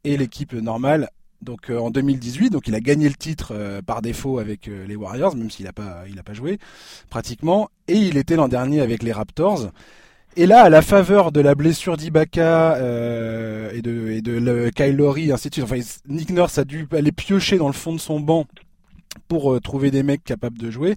[0.05, 1.11] et l'équipe normale
[1.43, 2.51] donc euh, en 2018.
[2.51, 5.67] Donc il a gagné le titre euh, par défaut avec euh, les Warriors, même s'il
[5.67, 6.59] n'a pas, pas joué
[7.11, 7.71] pratiquement.
[7.89, 9.71] Et il était l'an dernier avec les Raptors.
[10.39, 12.77] Et là, à la faveur de la blessure d'Ibaka
[13.73, 17.57] et de, et Kyle Lowry, ainsi de suite, enfin, Nick Nurse a dû aller piocher
[17.57, 18.45] dans le fond de son banc
[19.29, 20.97] pour trouver des mecs capables de jouer.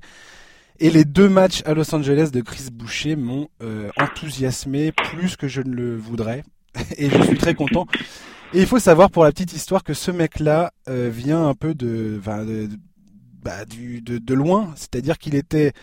[0.82, 3.48] Et les deux matchs à Los Angeles de Chris Boucher m'ont
[3.96, 6.44] enthousiasmé plus que je ne le voudrais.
[6.98, 7.88] et je suis très content.
[8.54, 11.76] Et il faut savoir pour la petite histoire que ce mec-là euh, vient un peu
[11.76, 12.44] de, bah,
[13.66, 15.74] de, de loin, c'est-à-dire qu'il était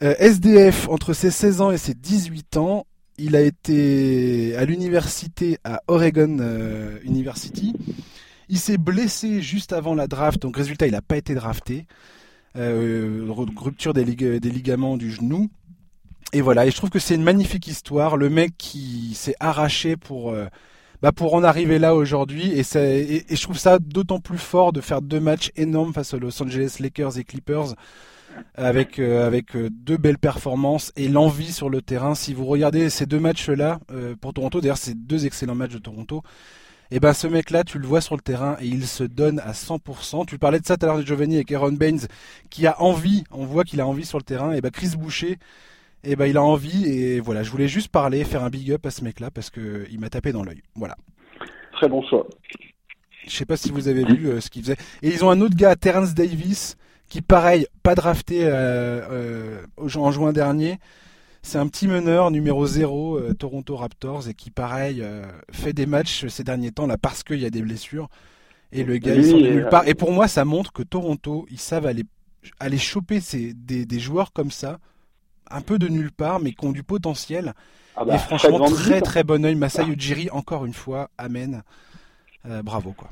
[0.00, 2.86] SDF, entre ses 16 ans et ses 18 ans,
[3.18, 6.38] il a été à l'université à Oregon
[7.04, 7.72] University.
[8.48, 11.86] Il s'est blessé juste avant la draft, donc résultat, il n'a pas été drafté.
[12.56, 15.50] rupture des, des ligaments du genou.
[16.32, 18.16] Et voilà, et je trouve que c'est une magnifique histoire.
[18.16, 20.46] Le mec qui s'est arraché pour, euh,
[21.02, 22.52] bah pour en arriver là aujourd'hui.
[22.52, 26.14] Et, et, et, je trouve ça d'autant plus fort de faire deux matchs énormes face
[26.14, 27.74] aux Los Angeles Lakers et Clippers.
[28.54, 32.14] Avec, euh, avec euh, deux belles performances et l'envie sur le terrain.
[32.14, 33.78] Si vous regardez ces deux matchs-là
[34.22, 36.22] pour Toronto, d'ailleurs c'est deux excellents matchs de Toronto,
[36.92, 39.38] et eh ben ce mec-là, tu le vois sur le terrain et il se donne
[39.38, 40.26] à 100%.
[40.26, 42.06] Tu parlais de ça tout à l'heure de Giovanni avec Aaron Baines
[42.50, 44.52] qui a envie, on voit qu'il a envie sur le terrain.
[44.52, 45.38] Et ben Chris Boucher,
[46.04, 48.84] et ben il a envie et voilà, je voulais juste parler, faire un big up
[48.86, 50.62] à ce mec-là parce que il m'a tapé dans l'œil.
[50.74, 50.96] Voilà.
[51.72, 52.26] Très bon choix.
[53.26, 54.76] Je sais pas si vous avez vu euh, ce qu'il faisait.
[55.02, 56.76] Et ils ont un autre gars, Terence Davis,
[57.08, 60.78] qui pareil, pas drafté euh, euh, en juin dernier.
[61.42, 65.04] C'est un petit meneur numéro 0 Toronto Raptors et qui pareil
[65.50, 68.08] fait des matchs ces derniers temps là parce qu'il y a des blessures
[68.70, 69.88] et le gars il nulle part.
[69.88, 72.04] Et pour moi ça montre que Toronto ils savent aller
[72.60, 74.78] aller choper ces, des, des joueurs comme ça
[75.52, 77.52] un peu de nulle part, mais qui ont du potentiel.
[77.96, 79.54] Ah bah, et franchement, très très bon oeil.
[79.54, 81.62] Masai Ujiri, encore une fois, amen.
[82.48, 83.10] Euh, bravo quoi.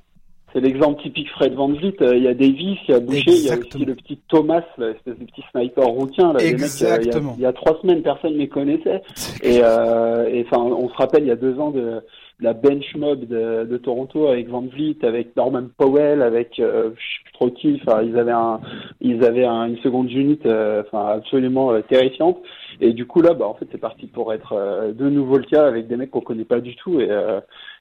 [0.52, 1.94] C'est l'exemple typique Fred Van Vliet.
[2.00, 4.18] Euh, il y a Davis, il y a Boucher, il y a aussi le petit
[4.28, 6.32] Thomas, l'espèce de petit sniper rouquin.
[6.32, 7.34] Là, Exactement.
[7.38, 9.02] il, y a, trois semaines, personne ne les connaissait.
[9.42, 12.02] Et, euh, enfin, on se rappelle, il y a deux ans de
[12.40, 17.00] la bench mob de, de, Toronto avec Van Vliet, avec Norman Powell, avec euh, je
[17.00, 17.80] sais plus trop qui.
[17.84, 18.60] Enfin, ils avaient un,
[19.00, 22.38] ils avaient un, une seconde unit, euh, enfin absolument euh, terrifiante.
[22.80, 25.44] Et du coup là, bah en fait c'est parti pour être euh, de nouveau le
[25.44, 27.00] cas avec des mecs qu'on connaît pas du tout.
[27.00, 27.08] Et,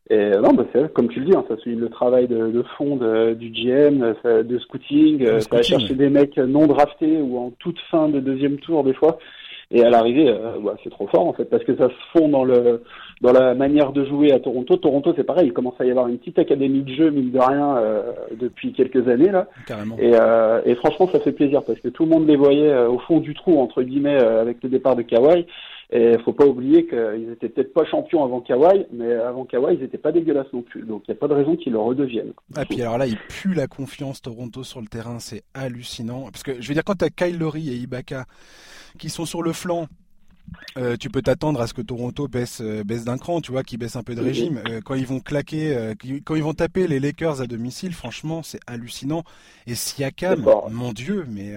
[0.10, 2.64] et non, bah c'est comme tu le dis, hein, ça suit le travail de, de
[2.78, 7.52] fond de, du GM, de scouting, ça va chercher des mecs non draftés ou en
[7.60, 9.20] toute fin de deuxième tour des fois.
[9.72, 12.44] Et à l'arrivée, bah, c'est trop fort en fait parce que ça se fond dans
[12.44, 12.82] le
[13.22, 14.78] dans la manière de jouer à Toronto.
[14.78, 17.40] Toronto, c'est pareil, il commence à y avoir une petite académie de jeu, mine de
[17.40, 19.48] rien, euh, depuis quelques années là.
[19.98, 22.90] Et, euh, et, franchement, ça fait plaisir parce que tout le monde les voyait euh,
[22.90, 25.46] au fond du trou entre guillemets avec le départ de Kawhi.
[25.92, 29.84] Et faut pas oublier qu'ils étaient peut-être pas champions avant Kawhi, mais avant Kawhi, ils
[29.84, 30.84] étaient pas dégueulasses non plus.
[30.84, 32.34] Donc il n'y a pas de raison qu'ils le redeviennent.
[32.56, 36.26] Ah puis alors là, il pue la confiance Toronto sur le terrain, c'est hallucinant.
[36.26, 38.26] Parce que je veux dire, quand as Kyle Lowry et Ibaka
[39.00, 39.88] qui sont sur le flanc
[40.78, 43.64] euh, tu peux t'attendre à ce que Toronto baisse, euh, baisse d'un cran, tu vois,
[43.64, 44.62] qui baisse un peu de régime.
[44.70, 45.94] Euh, quand ils vont claquer,
[46.26, 49.24] quand ils vont taper les Lakers à domicile, franchement, c'est hallucinant.
[49.68, 51.56] Et Siakam, mon Dieu, mais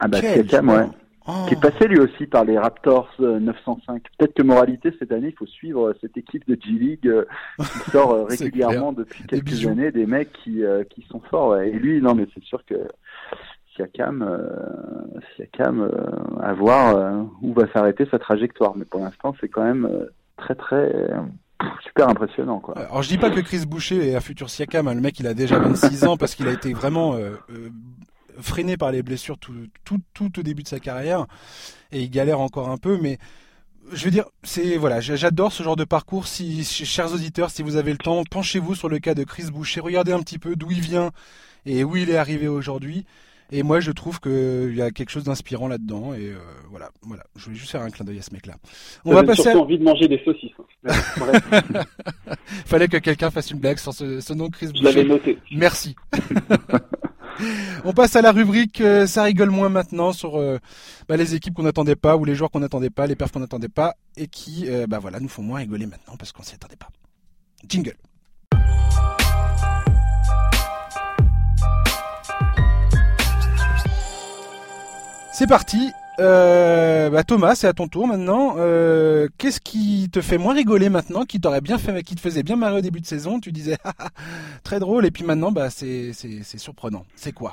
[0.00, 0.86] ah bah Siakam, ouais.
[1.26, 1.44] Oh.
[1.46, 4.02] Qui est passé lui aussi par les Raptors 905.
[4.18, 7.12] Peut-être que moralité cette année, il faut suivre cette équipe de G League
[7.58, 11.58] qui sort régulièrement depuis quelques années des mecs qui qui sont forts.
[11.58, 12.74] Et lui, non mais c'est sûr que
[13.80, 18.74] Siakam, euh, Siakam euh, à voir euh, où va s'arrêter sa trajectoire.
[18.76, 19.88] Mais pour l'instant, c'est quand même
[20.36, 21.10] très très
[21.82, 22.62] super impressionnant.
[22.76, 24.94] Alors je dis pas que Chris Boucher est un futur Siakam, hein.
[24.94, 27.16] le mec il a déjà 26 ans parce qu'il a été vraiment
[28.38, 29.52] freiné par les blessures tout,
[29.84, 31.26] tout, tout au début de sa carrière
[31.92, 33.18] et il galère encore un peu mais
[33.92, 36.26] je veux dire, c'est voilà, j'adore ce genre de parcours.
[36.26, 39.80] Si, chers auditeurs, si vous avez le temps, penchez-vous sur le cas de Chris Boucher,
[39.80, 41.10] regardez un petit peu d'où il vient
[41.66, 43.04] et où il est arrivé aujourd'hui.
[43.52, 46.14] Et moi, je trouve qu'il y a quelque chose d'inspirant là-dedans.
[46.14, 46.38] Et euh,
[46.70, 47.24] voilà, voilà.
[47.36, 48.54] Je voulais juste faire un clin d'œil à ce mec-là.
[49.04, 49.42] On va passer.
[49.42, 50.52] Surtout envie de manger des saucisses.
[50.86, 50.92] Hein.
[52.66, 55.38] Fallait que quelqu'un fasse une blague sur ce, nom Chris Je l'avais noté.
[55.52, 55.96] Merci.
[57.84, 60.58] On passe à la rubrique euh, ça rigole moins maintenant sur euh,
[61.08, 63.40] bah, les équipes qu'on n'attendait pas ou les joueurs qu'on n'attendait pas, les perfs qu'on
[63.40, 66.76] n'attendait pas et qui bah voilà nous font moins rigoler maintenant parce qu'on s'y attendait
[66.76, 66.88] pas.
[67.66, 67.94] Jingle.
[75.40, 75.90] C'est parti.
[76.18, 78.56] Euh, bah Thomas, c'est à ton tour maintenant.
[78.58, 82.42] Euh, qu'est-ce qui te fait moins rigoler maintenant, qui t'aurait bien fait, qui te faisait
[82.42, 83.40] bien marrer au début de saison?
[83.40, 84.08] Tu disais ah, ah,
[84.64, 87.06] très drôle, et puis maintenant, bah c'est surprenant.
[87.14, 87.52] C'est quoi?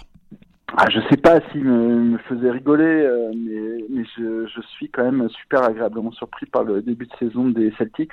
[0.75, 5.09] Ah, je sais pas s'il me, faisait rigoler, euh, mais, mais je, je, suis quand
[5.09, 8.11] même super agréablement surpris par le début de saison des Celtics.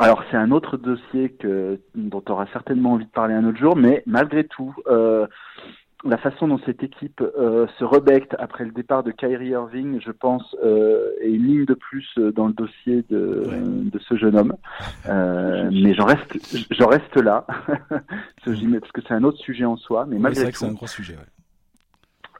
[0.00, 3.58] alors c'est un autre dossier que dont tu auras certainement envie de parler un autre
[3.58, 4.74] jour, mais malgré tout,
[6.04, 10.10] la façon dont cette équipe euh, se rebecte après le départ de Kyrie Irving, je
[10.10, 13.44] pense, euh, est une ligne de plus euh, dans le dossier de,
[13.92, 14.56] de ce jeune homme.
[15.06, 16.38] Euh, mais j'en reste,
[16.70, 17.46] j'en reste là,
[18.44, 20.06] parce que c'est un autre sujet en soi.
[20.08, 21.14] Mais malgré tout, c'est un gros sujet.
[21.14, 21.39] Ouais.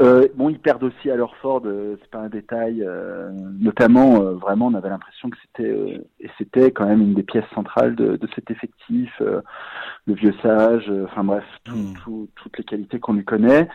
[0.01, 2.83] Euh, bon, ils perdent aussi à leur Ford, euh, c'est pas un détail.
[2.83, 7.23] Euh, notamment, euh, vraiment, on avait l'impression que c'était et c'était quand même une des
[7.23, 10.91] pièces centrales de, de cet effectif, le vieux sage.
[11.05, 11.95] Enfin bref, tout, hmm.
[12.03, 13.69] tout, toutes les qualités qu'on lui connaît.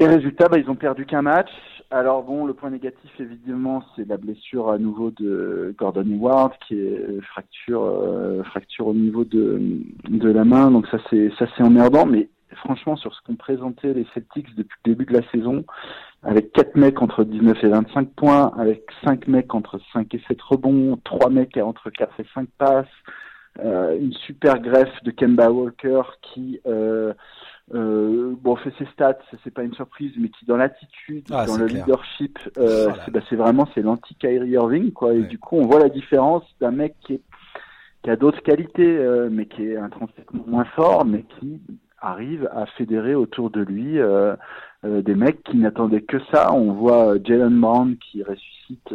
[0.00, 1.50] Et résultat, bah, ils ont perdu qu'un match.
[1.92, 6.74] Alors bon, le point négatif évidemment, c'est la blessure à nouveau de Gordon Hayward, qui
[6.80, 9.60] est fracture, fracture au niveau de,
[10.08, 10.72] de la main.
[10.72, 12.06] Donc ça c'est ça c'est emmerdant.
[12.06, 15.64] Mais franchement, sur ce qu'ont présenté les Celtics depuis le début de la saison,
[16.22, 20.40] avec quatre mecs entre 19 et 25 points, avec cinq mecs entre 5 et 7
[20.42, 22.86] rebonds, trois mecs entre 4 et 5 passes,
[23.60, 27.12] euh, une super greffe de Kemba Walker qui euh,
[27.74, 31.58] euh, bon fait ses stats, c'est pas une surprise, mais qui dans l'attitude, ah, dans
[31.58, 35.12] le leadership, euh, bah, c'est vraiment c'est l'anti Kyrie Irving quoi.
[35.12, 37.20] Et du coup, on voit la différence d'un mec qui est
[38.02, 38.98] qui a d'autres qualités,
[39.30, 41.60] mais qui est intrinsèquement moins fort, mais qui
[42.02, 44.34] arrive à fédérer autour de lui euh,
[44.84, 46.52] euh, des mecs qui n'attendaient que ça.
[46.52, 48.94] On voit Jalen Brown qui ressuscite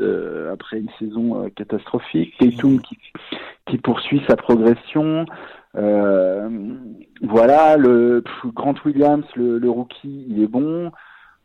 [0.52, 2.98] après une saison catastrophique, Tatum qui,
[3.68, 5.26] qui poursuit sa progression.
[5.74, 10.92] voilà, le Grant Williams, le, le, rookie, il est bon.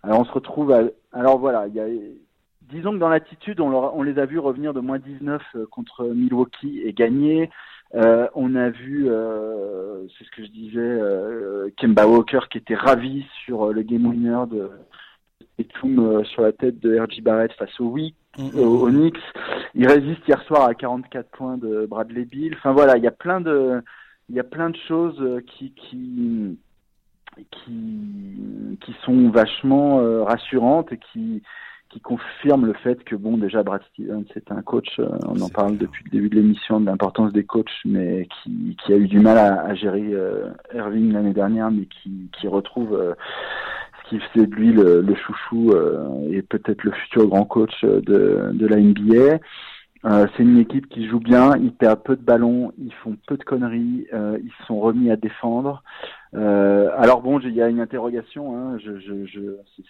[0.02, 0.82] Alors on se retrouve à...
[1.12, 1.86] Alors voilà, il y a
[2.72, 6.04] disons que dans l'attitude, on, on, les a vus revenir de moins 19 euh, contre
[6.04, 7.50] Milwaukee et gagner.
[7.94, 12.74] Euh, on a vu, euh, c'est ce que je disais, euh, Kemba Walker qui était
[12.74, 14.70] ravi sur euh, le game winner de
[15.58, 18.98] Etum sur la tête de RJ Barrett face au Wick, mm, au, mm, mm.
[18.98, 19.22] Knicks.
[19.74, 22.54] Il résiste hier soir à 44 points de Bradley Bill.
[22.56, 23.82] Enfin voilà, il y a plein de,
[24.30, 26.58] il y a plein de choses qui, qui,
[27.50, 31.42] qui, qui sont vachement rassurantes et qui,
[31.92, 35.48] qui confirme le fait que bon déjà Brad Stevens c'est un coach, euh, on en
[35.48, 39.06] parle depuis le début de l'émission de l'importance des coachs, mais qui, qui a eu
[39.06, 43.14] du mal à, à gérer euh, Irving l'année dernière, mais qui, qui retrouve euh,
[44.04, 45.74] ce qui faisait de lui le, le chouchou
[46.30, 49.38] et peut-être le futur grand coach de, de la NBA.
[50.04, 53.36] Euh, c'est une équipe qui joue bien, ils perdent peu de ballons, ils font peu
[53.36, 55.82] de conneries, euh, ils sont remis à défendre.
[56.34, 58.56] Euh, alors bon, il y a une interrogation.
[58.56, 59.40] Hein, je, je, je,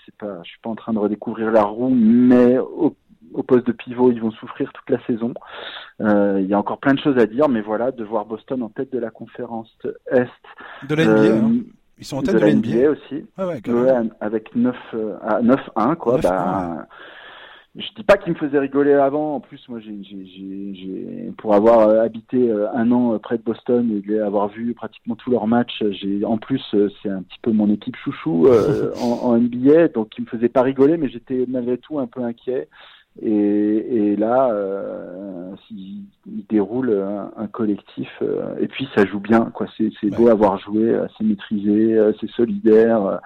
[0.05, 2.95] c'est pas, je suis pas en train de redécouvrir la roue, mais au,
[3.33, 5.33] au poste de pivot, ils vont souffrir toute la saison.
[6.03, 8.63] Euh, il y a encore plein de choses à dire, mais voilà, de voir Boston
[8.63, 9.75] en tête de la conférence
[10.11, 10.29] Est.
[10.89, 11.53] De la NBA, hein.
[11.99, 13.25] Ils sont en tête de, la NBA, aussi.
[13.39, 13.63] Ah ouais,
[14.21, 14.77] avec 9
[15.23, 16.15] à 9-1 quoi.
[16.15, 16.87] 9 bah,
[17.75, 19.37] je dis pas qu'il me faisait rigoler avant.
[19.37, 23.43] En plus, moi, j'ai, j'ai, pour avoir euh, habité euh, un an euh, près de
[23.43, 26.63] Boston et avoir vu pratiquement tous leurs matchs, j'ai, en plus,
[27.03, 28.47] c'est un petit peu mon équipe chouchou
[29.01, 32.23] en, en, NBA, donc il me faisait pas rigoler, mais j'étais malgré tout un peu
[32.23, 32.69] inquiet.
[33.23, 36.93] Et, et là, euh, il, il, déroule
[37.37, 38.23] un, collectif,
[38.61, 39.67] et puis ça joue bien, quoi.
[39.79, 43.21] C'est, c'est beau avoir joué, c'est maîtrisé, c'est solidaire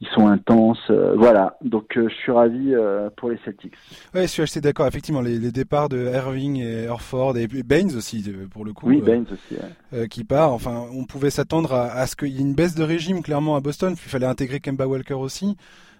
[0.00, 0.78] ils sont intenses.
[0.90, 3.74] Euh, voilà, donc euh, je suis ravi euh, pour les Celtics.
[4.14, 4.86] Oui, je suis assez d'accord.
[4.86, 8.88] Effectivement, les, les, départs de Irving et Orford et Baines aussi, pour le coup.
[8.88, 10.08] Oui, Baines aussi.
[10.08, 10.52] qui part.
[10.52, 13.56] Enfin, on pouvait s'attendre à, à, ce qu'il y ait une baisse de régime clairement
[13.56, 13.92] à Boston.
[13.92, 15.56] Il fallait intégrer Kemba Walker aussi.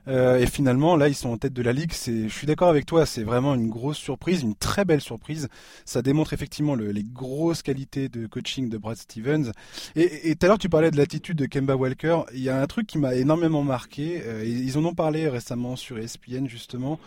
[0.07, 1.92] Euh, et finalement, là, ils sont en tête de la ligue.
[1.92, 5.48] C'est, je suis d'accord avec toi, c'est vraiment une grosse surprise, une très belle surprise.
[5.84, 9.52] Ça démontre effectivement le, les grosses qualités de coaching de Brad Stevens.
[9.96, 12.20] Et tout à l'heure, tu parlais de l'attitude de Kemba Walker.
[12.34, 14.22] Il y a un truc qui m'a énormément marqué.
[14.24, 16.98] Euh, ils en ont parlé récemment sur ESPN justement.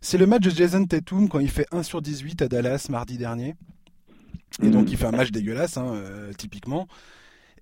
[0.00, 3.18] C'est le match de Jason Tatum quand il fait 1 sur 18 à Dallas mardi
[3.18, 3.56] dernier.
[4.62, 6.88] Et donc il fait un match dégueulasse, hein, euh, typiquement.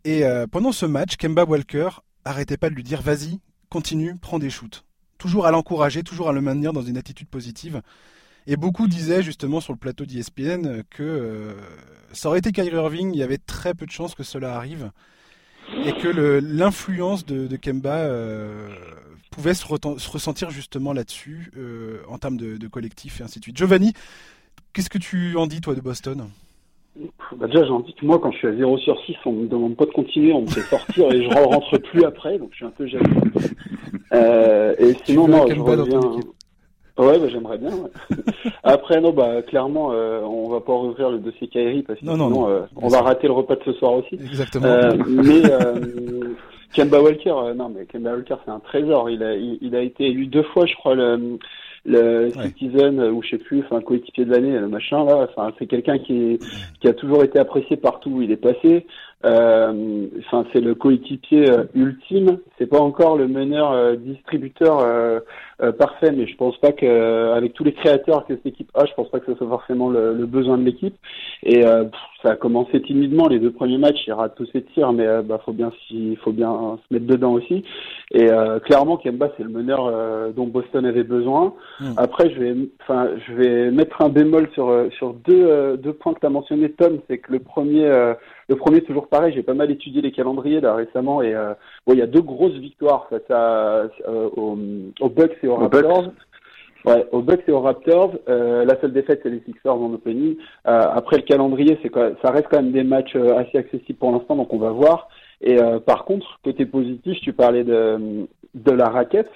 [0.04, 0.22] Et
[0.52, 1.88] pendant ce match, Kemba Walker
[2.24, 4.84] arrêtait pas de lui dire vas-y, continue, prends des shoots.
[5.18, 7.82] Toujours à l'encourager, toujours à le maintenir dans une attitude positive.
[8.46, 11.54] Et beaucoup disaient justement sur le plateau d'ESPN que euh,
[12.12, 14.90] ça aurait été Kyrie Irving, il y avait très peu de chances que cela arrive.
[15.84, 16.06] Et que
[16.40, 18.68] l'influence de, Kemba euh,
[19.32, 23.56] pouvait se, ressentir justement là-dessus, euh, en termes de, de, collectif et ainsi de suite.
[23.56, 23.92] Giovanni,
[24.72, 26.30] qu'est-ce que tu en dis toi de Boston?
[27.36, 29.46] Bah déjà, j'en dis que moi, quand je suis à 0 sur 6, on me
[29.46, 32.56] demande pas de continuer, on me fait sortir et je rentre plus après, donc je
[32.56, 33.04] suis un peu jaloux.
[34.12, 36.00] Euh, et sinon, non, je reviens...
[36.98, 37.70] Ouais, bah, j'aimerais bien.
[38.64, 42.48] Après, non, bah clairement, euh, on va pas rouvrir le dossier Kairi parce que sinon,
[42.48, 44.14] euh, on va rater le repas de ce soir aussi.
[44.14, 44.66] Exactement.
[44.66, 45.42] Euh, mais
[46.74, 49.10] Kemba Walker, non, mais Kemba Walker, c'est un trésor.
[49.10, 51.38] Il a, il, a été élu deux fois, je crois, le,
[51.86, 55.28] le Citizen ou je sais plus, enfin coéquipier de l'année, le machin là.
[55.30, 56.38] Enfin, c'est quelqu'un qui,
[56.80, 58.86] qui a toujours été apprécié partout où il est passé.
[59.24, 62.38] Euh, enfin, c'est le coéquipier euh, ultime.
[62.58, 63.72] C'est pas encore le meneur
[65.62, 68.84] euh, parfait, mais je pense pas que avec tous les créateurs que cette équipe a,
[68.84, 70.96] je pense pas que ce soit forcément le, le besoin de l'équipe.
[71.42, 74.06] Et ça a commencé timidement les deux premiers matchs.
[74.06, 77.32] Il rate tous ses tirs, mais bah faut bien s'il faut bien se mettre dedans
[77.32, 77.64] aussi.
[78.12, 81.54] Et euh, clairement, Kemba, c'est le meneur euh, dont Boston avait besoin.
[81.80, 81.92] Mm.
[81.96, 85.92] Après, je vais, enfin, je vais mettre un bémol sur euh, sur deux euh, deux
[85.92, 86.98] points que tu as mentionné, Tom.
[87.08, 88.14] C'est que le premier, euh,
[88.48, 89.32] le premier, toujours pareil.
[89.34, 91.54] J'ai pas mal étudié les calendriers là récemment, et euh,
[91.86, 94.56] bon, il y a deux grosses victoires face à euh, aux,
[95.00, 96.12] aux Bucks et aux, Raptors.
[96.84, 98.12] Ouais, aux Bucks et aux Raptors.
[98.28, 100.36] Euh, la seule défaite, c'est les Sixers en opening.
[100.68, 103.98] Euh, après, le calendrier, c'est quoi Ça reste quand même des matchs euh, assez accessibles
[103.98, 105.08] pour l'instant, donc on va voir.
[105.42, 109.30] Et par contre, côté positif, tu parlais de, de la raquette.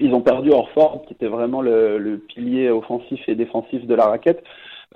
[0.00, 4.06] Ils ont perdu Orford, qui était vraiment le, le pilier offensif et défensif de la
[4.06, 4.42] raquette.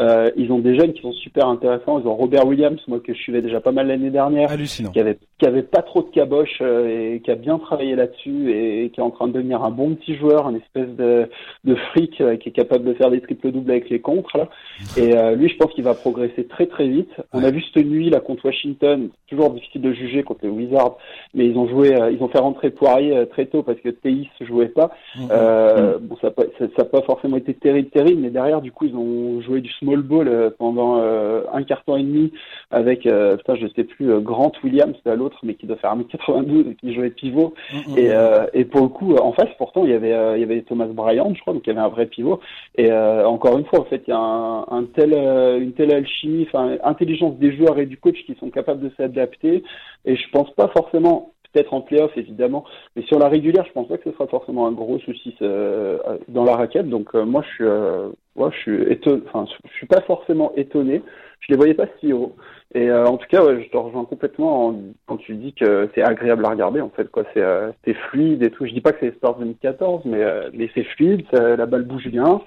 [0.00, 1.98] Euh, ils ont des jeunes qui sont super intéressants.
[1.98, 4.90] Ils ont Robert Williams, moi que je suivais déjà pas mal l'année dernière, Hallucinant.
[4.90, 8.52] qui avait qui avait pas trop de caboche euh, et qui a bien travaillé là-dessus
[8.52, 11.28] et, qui est en train de devenir un bon petit joueur, une espèce de
[11.64, 14.48] de freak euh, qui est capable de faire des triples doubles avec les contres là.
[14.96, 17.10] Et euh, lui, je pense qu'il va progresser très très vite.
[17.32, 20.96] On a vu cette nuit là contre Washington, toujours difficile de juger contre les Wizards,
[21.34, 23.88] mais ils ont joué, euh, ils ont fait rentrer Poirier euh, très tôt parce que
[23.88, 24.90] Théis jouait pas.
[25.30, 28.60] Euh, bon, ça n'a pas, ça, ça a pas forcément été terrible, terrible, mais derrière,
[28.60, 32.02] du coup, ils ont joué du small ball euh, pendant euh, un quart temps et
[32.02, 32.32] demi
[32.70, 35.94] avec, euh, putain, je sais plus, Grant Williams, c'est à l'autre, mais qui doit faire
[35.96, 37.54] 1m92 et qui jouait pivot.
[37.72, 37.98] Mhm.
[37.98, 40.62] Et, euh, et pour le coup, en face, pourtant, il y avait, il y avait
[40.62, 42.40] Thomas Bryant, je crois, donc il y avait un vrai pivot.
[42.76, 46.46] Et encore une fois, en fait, il y a un, un tel, une telle alchimie,
[46.48, 49.62] enfin, intelligence des joueurs et du coach qui sont capables de s'adapter.
[50.04, 53.88] Et je pense pas forcément, peut-être en playoff évidemment, mais sur la régulière, je pense
[53.88, 55.98] pas que ce sera forcément un gros souci euh,
[56.28, 56.88] dans la raquette.
[56.88, 60.52] Donc euh, moi, je suis, euh, ouais, je suis étonné, enfin, je suis pas forcément
[60.56, 61.02] étonné.
[61.40, 62.34] Je les voyais pas si haut.
[62.74, 65.88] Et euh, en tout cas, ouais, je te rejoins complètement en- quand tu dis que
[65.94, 66.80] c'est agréable à regarder.
[66.80, 68.66] En fait, quoi, c'est fluide et tout.
[68.66, 72.08] Je dis pas que c'est Spurs 2014, mais mais c'est fluide, ça- la balle bouge
[72.08, 72.40] bien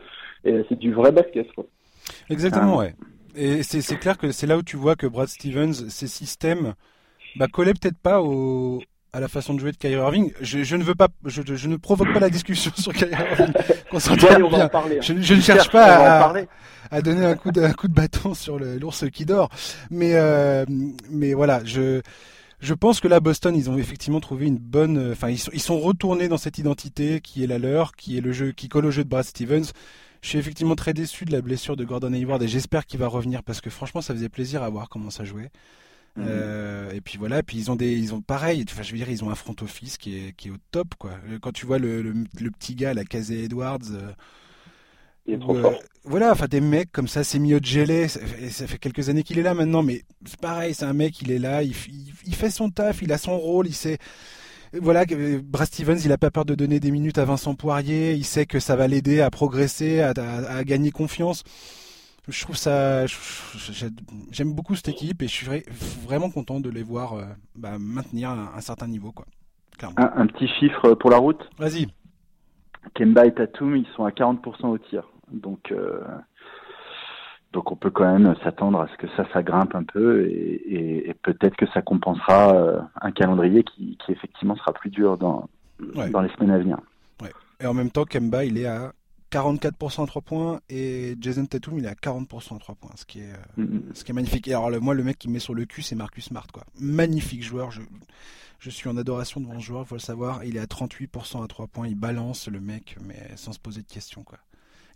[0.45, 1.51] et c'est du vrai basket.
[1.53, 1.65] Quoi.
[2.29, 2.79] Exactement, Ah.
[2.79, 2.93] ouais.
[3.35, 6.73] Et c'est c'est clair que c'est là où tu vois que Brad Stevens, ses systèmes,
[7.35, 8.79] bah, collaient peut-être pas au,
[9.13, 10.31] à la façon de jouer de Kyrie Irving.
[10.41, 13.53] Je, je ne veux pas, je, je ne provoque pas la discussion sur Kyrie Irving.
[13.89, 13.99] Qu'on
[14.61, 14.97] en parler.
[14.97, 15.01] hein.
[15.01, 16.33] Je, je ne cherche pas
[16.91, 19.49] à, donner un coup de, un coup de bâton sur l'ours qui dort.
[19.89, 20.65] Mais, euh,
[21.09, 22.01] mais voilà, je,
[22.59, 25.51] je pense que là, Boston, ils ont effectivement trouvé une bonne, euh, enfin, ils sont,
[25.53, 28.67] ils sont retournés dans cette identité qui est la leur, qui est le jeu, qui
[28.69, 29.71] colle au jeu de Brad Stevens.
[30.21, 33.07] Je suis effectivement très déçu de la blessure de Gordon Hayward et j'espère qu'il va
[33.07, 35.49] revenir parce que franchement, ça faisait plaisir à voir comment ça jouait.
[36.15, 36.25] Mhm.
[36.27, 38.65] Euh, et puis voilà, puis ils ont des, ils ont pareil.
[38.69, 40.95] Enfin, je veux dire, ils ont un front office qui est, qui est au top,
[40.97, 41.11] quoi.
[41.41, 43.79] Quand tu vois le, le, le petit gars, la Casey Edwards.
[43.91, 44.11] euh,
[45.25, 45.81] Il est trop ou, euh, fort.
[46.03, 49.23] voilà, enfin des mecs comme ça, c'est Mio Gelé, ça fait, ça fait quelques années
[49.23, 51.87] qu'il est là maintenant, mais c'est pareil, c'est un mec, il est là, il, f-
[51.89, 53.97] il, il fait son taf, il a son rôle, il sait.
[54.73, 55.05] Voilà,
[55.43, 58.45] Brad Stevens, il a pas peur de donner des minutes à Vincent Poirier, il sait
[58.47, 61.43] que ça va l'aider à progresser, à, à- à gagner confiance.
[62.29, 63.05] Je trouve ça,
[64.31, 65.69] j'aime beaucoup cette équipe et je suis vra-
[66.05, 67.23] vraiment content de les voir euh,
[67.55, 69.25] bah, maintenir un, un certain niveau, quoi.
[69.77, 69.95] Clairement.
[69.99, 71.49] Un, un petit chiffre pour la route?
[71.57, 71.87] Vas-y.
[72.95, 75.03] Kemba et Tatum, ils sont à 40% au tir.
[75.31, 76.01] Donc, euh,
[77.53, 80.31] donc on peut quand même s'attendre à ce que ça, ça grimpe un peu et,
[80.31, 85.17] et- et peut-être que ça compensera euh, un calendrier qui, qui effectivement sera plus dur
[85.17, 85.47] dans,
[85.95, 86.09] Ouais.
[86.09, 86.77] dans les semaines à venir.
[87.61, 88.93] Et en même temps, Kemba, il est à
[89.31, 93.05] 44% à 3 points et Jason Tatum, il est à 40% à 3 points, ce
[93.05, 94.47] qui est, euh, Mm, ce qui est magnifique.
[94.47, 96.47] Et alors, le, moi, le mec qui me met sur le cul, c'est Marcus Smart,
[96.51, 96.63] quoi.
[96.79, 97.71] Magnifique joueur.
[97.71, 97.81] Je,
[98.59, 100.43] je suis en adoration devant ce joueur, faut le savoir.
[100.43, 101.87] Il est à 38% à 3 points.
[101.87, 104.37] Il balance le mec, mais sans se poser de questions, quoi.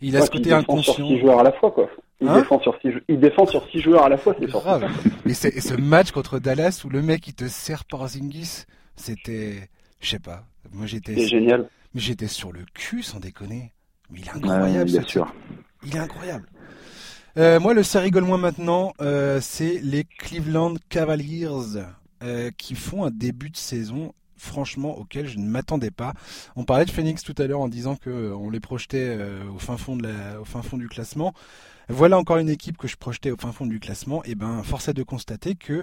[0.00, 1.06] Il a Ouais, ce côté il défend sur inconscient.
[1.08, 1.88] six joueurs à la fois, quoi.
[2.20, 4.46] Il, Hein défend sur six, il défend sur six joueurs à la fois, c'est.
[4.46, 4.84] Grave.
[5.26, 8.64] Et, c'est- ce match contre Dallas où le mec il te sert Porzingis,
[8.96, 9.68] c'était,
[10.00, 10.44] je sais pas.
[10.72, 11.68] Moi j'étais, génial.
[11.94, 13.72] mais j'étais sur le cul sans déconner.
[14.14, 15.34] Mais il est incroyable, bien sûr.
[15.84, 16.48] Il est incroyable.
[17.36, 21.48] Euh, moi, le ça rigole moins maintenant, euh, c'est les Cleveland Cavaliers
[22.22, 26.12] euh, qui font un début de saison franchement auquel je ne m'attendais pas.
[26.54, 29.18] On parlait de Phoenix tout à l'heure en disant que euh, on les projetait
[29.52, 31.34] au fin fond de la, au fin fond du classement.
[31.88, 34.22] Voilà encore une équipe que je projetais au fin fond du classement.
[34.24, 35.82] Et ben, force est de constater que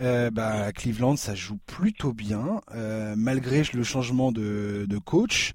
[0.00, 5.52] euh, bah, Cleveland, ça joue plutôt bien, euh, malgré le changement de, de coach.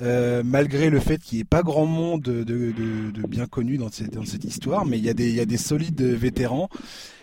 [0.00, 2.72] Euh, malgré le fait qu'il n'y ait pas grand monde de, de,
[3.10, 5.44] de- bien connu dans cette, dans cette histoire, mais il y, a des, y a
[5.44, 6.68] des solides vétérans.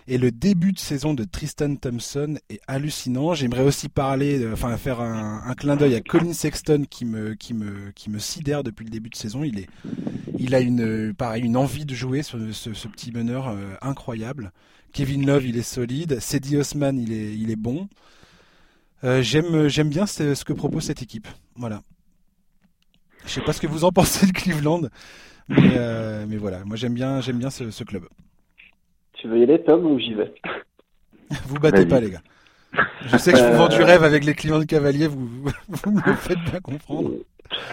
[0.08, 3.34] Et le début de saison de Tristan Thompson est hallucinant.
[3.34, 7.34] J'aimerais aussi parler, euh, enfin faire un, un clin d'œil à Colin Sexton qui me,
[7.34, 9.44] qui me, qui me sidère depuis le début de saison.
[9.44, 9.68] Il est,
[10.38, 14.52] il a une, pareil, une envie de jouer ce, ce, ce petit meneur euh, incroyable.
[14.92, 16.20] Kevin Love, il est solide.
[16.20, 17.88] Cedi Osman, il est, il est bon.
[19.06, 21.28] Euh, j'aime, j'aime bien ce, ce que propose cette équipe.
[21.56, 21.82] Voilà.
[23.26, 24.82] Je sais pas ce que vous en pensez de Cleveland,
[25.48, 28.04] mais, euh, mais voilà, moi j'aime bien, j'aime bien ce, ce club.
[29.14, 30.34] Tu veux y aller, Tom, ou j'y vais?
[31.48, 32.22] Vous battez pas, les gars.
[33.08, 35.92] Je sais que je vous vends du rêve avec les clients de Cavalier, vous, vous
[35.92, 37.12] me faites bien comprendre.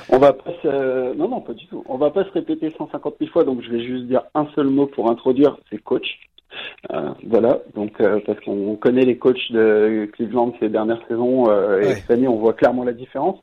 [0.08, 1.14] On va pas se...
[1.14, 1.82] Non, non, pas du tout.
[1.88, 4.68] On va pas se répéter 150 000 fois, donc je vais juste dire un seul
[4.68, 6.20] mot pour introduire, c'est coach.
[6.92, 11.80] Euh, voilà, donc euh, parce qu'on connaît les coachs de Cleveland ces dernières saisons euh,
[11.80, 13.38] et cette année on voit clairement la différence.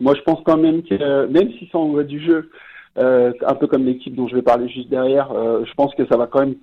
[0.00, 2.50] Moi je pense quand même que même si ça envoie du jeu,
[2.96, 6.26] un peu comme l'équipe dont je vais parler juste derrière, je pense que ça va
[6.26, 6.56] quand même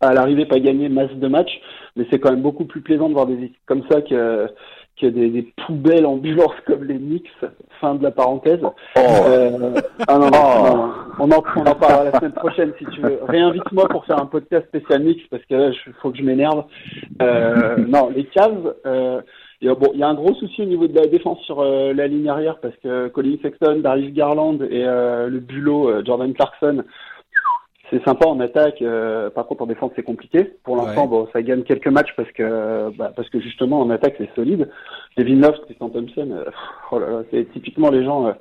[0.00, 1.60] à l'arrivée pas gagner masse de matchs,
[1.96, 4.48] mais c'est quand même beaucoup plus plaisant de voir des équipes comme ça que
[5.00, 7.30] que des, des poubelles ambulances comme les Knicks.
[7.80, 8.58] Fin de la parenthèse.
[8.64, 8.98] Oh.
[8.98, 13.20] Euh, ah non, non, on, en, on en parlera la semaine prochaine si tu veux.
[13.28, 16.64] Réinvite-moi pour faire un podcast spécial Knicks parce que là, il faut que je m'énerve.
[17.22, 18.74] Euh, non, les Cavs.
[19.58, 21.06] Euh, il y, a, bon, il y a un gros souci au niveau de la
[21.06, 25.40] défense sur euh, la ligne arrière parce que Colin Sexton, Darius Garland et euh, le
[25.40, 26.84] bulot euh, Jordan Clarkson
[27.90, 28.82] c'est sympa en attaque.
[28.82, 30.44] Euh, par contre, en défense, c'est compliqué.
[30.62, 34.16] Pour l'instant, bon, ça gagne quelques matchs parce que, bah, parce que justement, en attaque,
[34.18, 34.68] c'est solide.
[35.16, 36.50] Kevin Love, Tristan Thompson, euh,
[36.90, 38.34] oh là là, c'est typiquement les gens.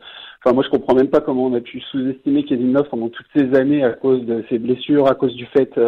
[0.45, 3.09] Euh, enfin, moi, je comprends même pas comment on a pu sous-estimer Kevin Love pendant
[3.09, 5.79] toutes ces années à cause de ses blessures, à cause du fait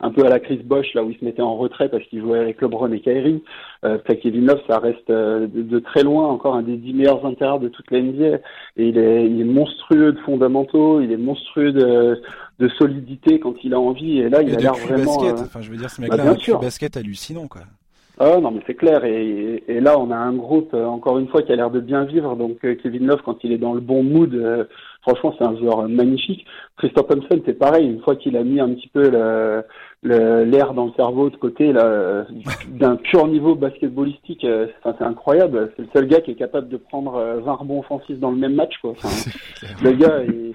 [0.00, 2.20] un peu à la crise Bosch, là où il se mettait en retrait parce qu'il
[2.20, 3.42] jouait avec LeBron et Kyrie.
[3.84, 7.60] Euh, Kevin Love, ça reste de, de, très loin encore un des dix meilleurs intérieurs
[7.60, 8.38] de toute la NBA.
[8.76, 12.20] Et il est, il est monstrueux de fondamentaux, il est monstrueux de
[12.58, 14.18] de solidité quand il a envie.
[14.18, 15.16] Et là, il a l'air vraiment.
[15.16, 15.38] Basket.
[15.38, 17.62] Euh, enfin, je veux dire, ce mec-là bah, un basket hallucinant, quoi.
[18.20, 19.04] Ah non, mais c'est clair.
[19.04, 21.80] Et, et, là, on a un groupe, euh, encore une fois, qui a l'air de
[21.80, 22.34] bien vivre.
[22.34, 24.66] Donc, euh, Kevin Love, quand il est dans le bon mood,
[25.02, 26.44] franchement, c'est un joueur magnifique.
[26.78, 27.86] Christophe Thompson, c'est pareil.
[27.86, 29.62] Une fois qu'il a mis un petit peu le,
[30.02, 32.24] l'air dans le cerveau de côté là
[32.68, 35.72] d'un pur niveau basketballistique euh, c'est incroyable.
[35.76, 38.36] C'est le seul gars qui est capable de prendre 20 euh, rebonds offensifs dans le
[38.36, 38.94] même match quoi.
[39.82, 40.54] Le gars il,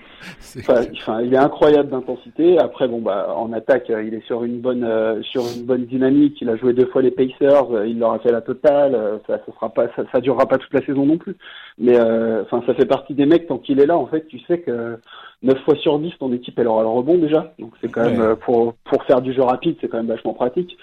[0.70, 2.58] enfin, il est incroyable d'intensité.
[2.58, 6.38] Après bon bah en attaque euh, il est sur une bonne sur une bonne dynamique.
[6.42, 9.20] Il a joué deux fois les Pacers il leur a fait la totale.
[9.28, 11.36] Ça ça sera pas ça, ça durera pas toute la saison non plus.
[11.78, 14.60] Mais enfin ça fait partie des mecs tant qu'il est là en fait tu sais
[14.60, 14.98] que
[15.44, 17.54] 9 fois sur 10, ton équipe, elle aura le rebond déjà.
[17.60, 20.34] Donc c'est quand même, euh, pour, pour faire du jeu rapide, c'est quand même vachement
[20.34, 20.78] pratique.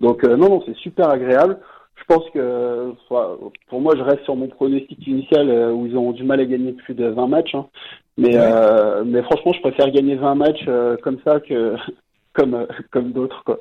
[0.00, 1.58] Donc euh, non, non, c'est super agréable.
[1.96, 2.92] Je pense que,
[3.68, 6.44] pour moi, je reste sur mon pronostic initial euh, où ils ont du mal à
[6.44, 7.54] gagner plus de 20 matchs.
[7.54, 7.66] Hein.
[8.18, 8.36] Mais,
[9.04, 10.68] mais franchement, je préfère gagner 20 matchs
[11.02, 11.74] comme ça que,
[12.34, 13.58] comme comme d'autres quoi.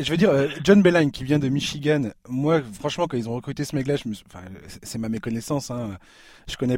[0.00, 0.30] je veux dire
[0.62, 2.10] John Beline qui vient de Michigan.
[2.28, 3.96] Moi franchement quand ils ont recruté ce mec-là,
[4.82, 5.96] c'est ma méconnaissance hein.
[6.46, 6.76] Je connais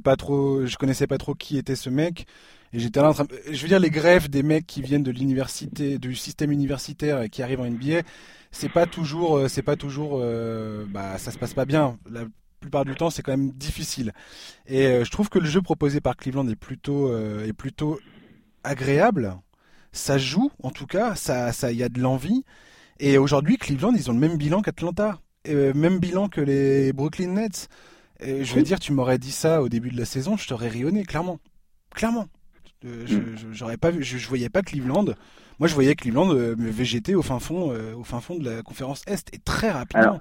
[0.79, 2.27] connaissais pas trop qui était ce mec.
[2.73, 5.99] Et j'étais en train, je veux dire, les grèves des mecs qui viennent de l'université,
[5.99, 8.03] du système universitaire et qui arrivent en NBA,
[8.51, 11.99] c'est pas toujours, euh, c'est pas toujours, euh, bah, ça se passe pas bien.
[12.11, 12.25] La
[12.61, 14.13] plupart du temps, c'est quand même difficile.
[14.67, 17.99] Et euh, je trouve que le jeu proposé par Cleveland est plutôt, est plutôt
[18.65, 19.37] agréable.
[19.97, 22.45] Ça joue, en tout cas, ça, ça, y a de l'envie.
[23.01, 27.69] Et aujourd'hui, Cleveland, ils ont le même bilan qu'Atlanta, même bilan que les Brooklyn Nets.
[28.21, 30.69] Et je veux dire, tu m'aurais dit ça au début de la saison, je t'aurais
[30.69, 31.39] rayonné, clairement,
[31.95, 32.27] clairement.
[32.85, 33.53] Euh, je, mm.
[33.53, 35.07] j'aurais pas, je, je, voyais pas Cleveland.
[35.59, 38.63] Moi, je voyais Cleveland euh, végéter au fin fond, euh, au fin fond de la
[38.63, 40.21] conférence Est et très rapidement.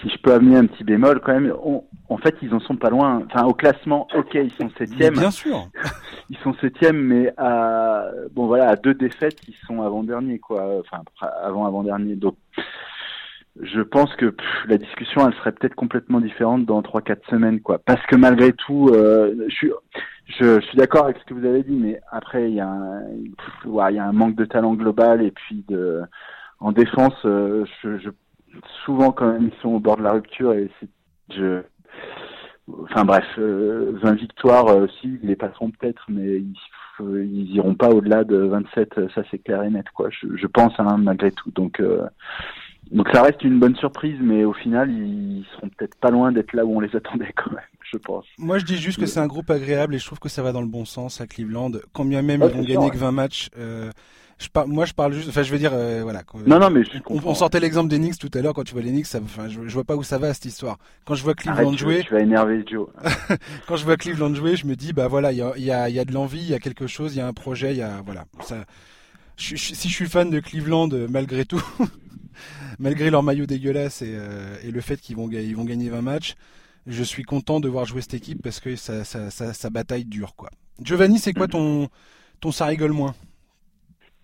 [0.00, 1.52] Si je peux amener un petit bémol quand même,
[2.08, 3.22] en fait, ils en sont pas loin.
[3.26, 5.14] Enfin, au classement, ok, ils sont septième.
[5.14, 5.68] Bien sûr.
[6.30, 10.80] ils sont septième, mais à bon voilà, à deux défaites, ils sont avant dernier quoi.
[10.80, 11.02] Enfin,
[11.42, 12.16] avant avant dernier.
[12.16, 12.36] Donc,
[13.60, 14.34] je pense que
[14.66, 17.78] la discussion, elle serait peut-être complètement différente dans trois quatre semaines quoi.
[17.78, 19.70] Parce que malgré tout, je suis
[20.38, 23.02] je, suis d'accord avec ce que vous avez dit, mais après il y a un,
[23.64, 26.02] il y a un manque de talent global et puis de
[26.60, 28.10] en défense, euh, je, je,
[28.84, 30.88] souvent quand même ils sont au bord de la rupture et c'est
[31.34, 31.62] je
[32.84, 36.54] enfin bref, 20 euh, victoires aussi, euh, ils les passeront peut-être, mais ils,
[37.00, 40.08] ils iront pas au-delà de 27, ça c'est clair et net quoi.
[40.10, 41.50] Je, je pense hein, malgré tout.
[41.52, 41.82] Donc
[42.90, 46.52] donc ça reste une bonne surprise, mais au final ils seront peut-être pas loin d'être
[46.52, 47.60] là où on les attendait quand même
[47.92, 48.24] je pense.
[48.38, 50.52] Moi, je dis juste que c'est un groupe agréable et je trouve que ça va
[50.52, 51.72] dans le bon sens à Cleveland.
[51.92, 53.48] Combien même ils vont gagner que 20 matchs.
[53.58, 53.90] Euh,
[54.42, 55.28] je moi, je parle juste.
[55.28, 56.22] Enfin, je veux dire, euh, voilà.
[56.46, 58.54] Non, non, mais on, sortait l'exemple des Knicks tout à l'heure.
[58.54, 60.78] Quand tu vois les Knicks, ça, enfin, je, vois pas où ça va cette histoire.
[61.04, 62.88] Quand je vois Cleveland jouer, tu vas énerver Joe.
[63.66, 65.88] quand je vois Cleveland jouer, je me dis, bah voilà, il y a, y, a,
[65.88, 67.78] y a de l'envie, il y a quelque chose, il y a un projet, il
[67.78, 68.24] y a, voilà.
[68.40, 68.64] Ça,
[69.36, 71.62] si je suis fan de Cleveland, euh, malgré tout,
[72.78, 74.18] malgré leur maillot dégueulasse et,
[74.64, 76.34] et le fait qu'ils vont, ils vont gagner 20 matchs,
[76.86, 80.34] je suis content de voir jouer cette équipe parce que ça, ça, ça, bataille dure.
[80.34, 80.50] Quoi.
[80.80, 81.88] Giovanni, c'est quoi ton,
[82.40, 83.14] ton ça rigole moins?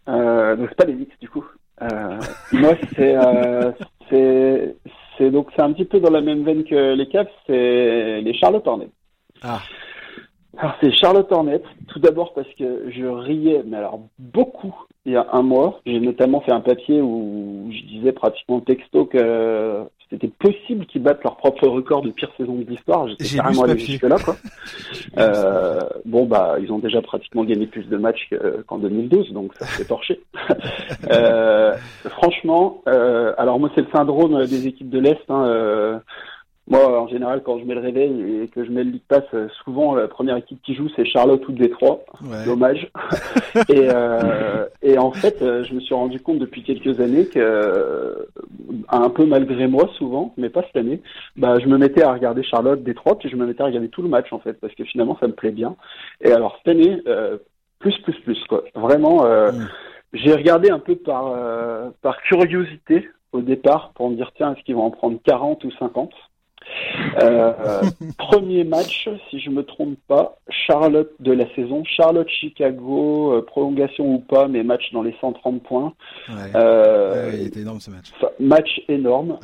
[0.08, 1.44] Euh, c'est pas les Knicks du coup.
[1.82, 2.18] Euh,
[2.52, 3.72] moi, c'est, euh,
[4.10, 4.76] c'est,
[5.16, 8.34] c'est donc c'est un petit peu dans la même veine que les Cavs, c'est les
[8.34, 8.90] Charlotte Hornets.
[9.42, 9.60] Ah.
[10.56, 14.74] Alors c'est Charlotte Hornets, tout d'abord parce que je riais, mais alors beaucoup
[15.04, 15.80] il y a un mois.
[15.86, 21.22] J'ai notamment fait un papier où je disais pratiquement texto que c'était possible qu'ils battent
[21.22, 23.08] leur propre record de pire saison de l'histoire.
[23.08, 24.36] J'étais carrément allé jusque là, quoi.
[25.18, 28.30] euh, bon, bah, ils ont déjà pratiquement gagné plus de matchs
[28.66, 30.20] qu'en 2012, donc ça s'est torché.
[31.10, 31.74] euh,
[32.04, 35.18] franchement, euh, alors moi, c'est le syndrome des équipes de l'Est.
[35.28, 35.98] Hein, euh,
[36.70, 39.24] moi, en général, quand je mets le réveil et que je mets le League Pass,
[39.32, 42.04] euh, souvent la première équipe qui joue, c'est Charlotte ou Détroit.
[42.22, 42.44] Ouais.
[42.44, 42.90] Dommage.
[43.68, 48.28] et, euh, et en fait, euh, je me suis rendu compte depuis quelques années que,
[48.90, 51.00] un peu malgré moi, souvent, mais pas cette année,
[51.36, 54.02] bah, je me mettais à regarder Charlotte, Détroit, puis je me mettais à regarder tout
[54.02, 55.74] le match en fait, parce que finalement, ça me plaît bien.
[56.20, 57.38] Et alors cette année, euh,
[57.78, 58.64] plus, plus, plus, quoi.
[58.74, 59.68] Vraiment, euh, mm.
[60.12, 61.34] j'ai regardé un peu par
[62.02, 65.70] par curiosité au départ pour me dire tiens, est-ce qu'ils vont en prendre 40 ou
[65.78, 66.12] 50
[67.22, 67.52] euh,
[68.18, 74.18] premier match, si je me trompe pas, Charlotte de la saison, Charlotte-Chicago, euh, prolongation ou
[74.18, 75.94] pas, mais match dans les 130 points.
[76.28, 76.34] Ouais.
[76.54, 78.12] Euh, ouais, il était énorme ce match.
[78.40, 79.38] Match énorme.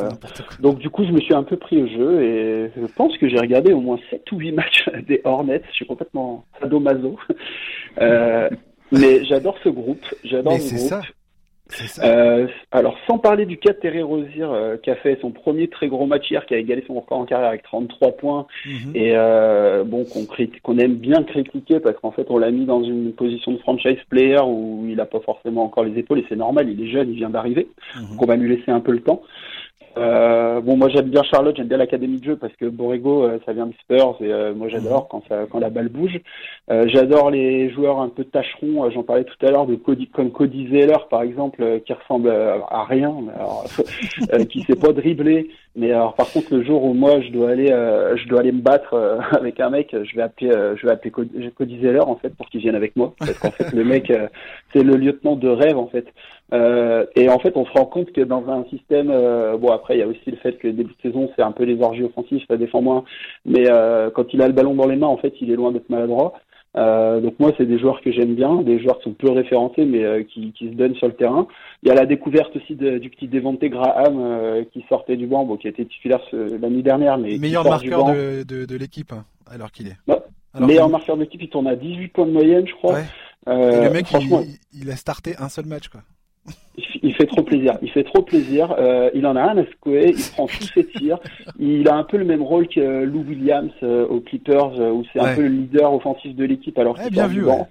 [0.60, 3.28] Donc du coup, je me suis un peu pris au jeu et je pense que
[3.28, 5.62] j'ai regardé au moins 7 ou 8 matchs des Hornets.
[5.70, 7.18] Je suis complètement sadomaso.
[7.98, 10.04] mais j'adore ce groupe.
[10.24, 10.88] J'adore ce groupe.
[10.88, 11.02] Ça.
[12.02, 15.68] Euh, alors, sans parler du cas de Terry Rozier, euh, qui a fait son premier
[15.68, 18.94] très gros match hier, qui a égalé son record en carrière avec 33 points, mm-hmm.
[18.94, 20.26] et euh, bon, qu'on
[20.62, 23.96] qu'on aime bien critiquer parce qu'en fait, on l'a mis dans une position de franchise
[24.10, 27.10] player où il n'a pas forcément encore les épaules, et c'est normal, il est jeune,
[27.10, 28.10] il vient d'arriver, mm-hmm.
[28.10, 29.22] donc on va lui laisser un peu le temps.
[29.96, 33.38] Euh, bon, moi j'aime bien Charlotte, j'aime bien l'académie de jeu parce que Borrego, euh,
[33.46, 36.20] ça vient de Spurs et euh, moi j'adore quand ça, quand la balle bouge.
[36.70, 38.90] Euh, j'adore les joueurs un peu tâcherons.
[38.90, 42.84] J'en parlais tout à l'heure de Cody, comme Cody Zeller par exemple, qui ressemble à
[42.84, 43.64] rien, alors,
[44.48, 45.50] qui sait pas dribbler.
[45.76, 48.60] Mais alors par contre le jour où moi je dois aller, je dois aller me
[48.60, 48.94] battre
[49.32, 52.60] avec un mec, je vais appeler, je vais appeler Cody, Zeller en fait pour qu'il
[52.60, 54.12] vienne avec moi parce qu'en fait le mec
[54.72, 56.06] c'est le lieutenant de rêve en fait.
[56.52, 59.96] Euh, et en fait, on se rend compte que dans un système, euh, bon après,
[59.96, 62.04] il y a aussi le fait que début de saison, c'est un peu les orgies
[62.04, 63.04] offensives, ça défend moins.
[63.44, 65.72] Mais euh, quand il a le ballon dans les mains, en fait, il est loin
[65.72, 66.34] d'être maladroit.
[66.76, 69.84] Euh, donc moi, c'est des joueurs que j'aime bien, des joueurs qui sont peu référencés,
[69.84, 71.46] mais euh, qui, qui, se donnent sur le terrain.
[71.82, 75.26] Il y a la découverte aussi de, du petit Devonté Graham euh, qui sortait du
[75.26, 79.12] banc, bon, qui a été titulaire l'année dernière, mais meilleur marqueur de, de, de l'équipe
[79.12, 79.96] hein, alors qu'il est.
[80.06, 80.24] Bah,
[80.58, 82.94] meilleur marqueur de l'équipe, il tourne à 18 points de moyenne, je crois.
[82.94, 83.04] Ouais.
[83.46, 86.00] le mec, il, il a starté un seul match, quoi
[87.02, 87.78] il fait trop plaisir.
[87.82, 88.74] Il fait trop plaisir.
[88.78, 90.14] Euh, il en a un à secouer.
[90.16, 91.18] Il prend tous ses tirs.
[91.58, 95.04] Il a un peu le même rôle que Lou Williams euh, aux Clippers, euh, où
[95.12, 96.78] c'est un peu le leader offensif de l'équipe.
[96.78, 97.44] Alors ouais, bien vu.
[97.44, 97.62] Ouais.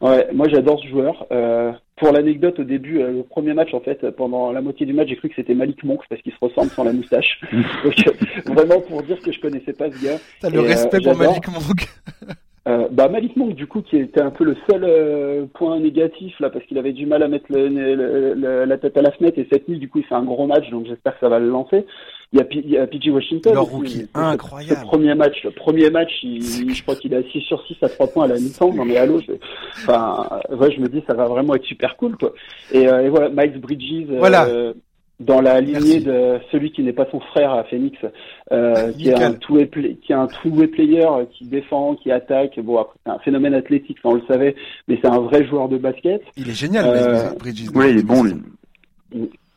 [0.00, 0.28] ouais.
[0.32, 1.26] moi j'adore ce joueur.
[1.32, 5.08] Euh, pour l'anecdote, au début, le premier match, en fait, pendant la moitié du match,
[5.08, 7.40] j'ai cru que c'était Malik Monk parce qu'il se ressemble sans la moustache.
[7.84, 7.94] Donc,
[8.44, 10.18] vraiment pour dire que je connaissais pas ce gars.
[10.42, 11.88] T'as le respect pour Malik Monk.
[12.66, 16.34] Euh, bah Malik Monk du coup qui était un peu le seul euh, point négatif
[16.40, 19.12] là parce qu'il avait du mal à mettre le, le, le, la tête à la
[19.12, 21.28] fenêtre et cette nuit du coup il fait un gros match donc j'espère que ça
[21.28, 21.86] va le lancer.
[22.32, 23.54] Il y a, P il y a PG Washington.
[23.54, 24.80] Leur rookie incroyable.
[24.80, 27.88] Le premier match, le premier match, il, je crois qu'il a 6 sur 6 à
[27.88, 28.72] 3 points à la mi-temps.
[28.74, 29.32] Non mais allô, je,
[29.76, 32.32] enfin, ouais, je me dis ça va vraiment être super cool quoi.
[32.72, 34.06] Et, euh, et voilà, Miles Bridges.
[34.08, 34.48] Voilà.
[35.18, 37.96] Dans la lignée de celui qui n'est pas son frère à Phoenix,
[38.52, 42.60] euh, qui, est un two qui est un two-way player, euh, qui défend, qui attaque.
[42.60, 44.54] Bon, après, c'est un phénomène athlétique, ça on le savait,
[44.88, 46.22] mais c'est un vrai joueur de basket.
[46.36, 47.68] Il est génial, euh, Bridges.
[47.74, 48.34] Oui, il est bon, lui.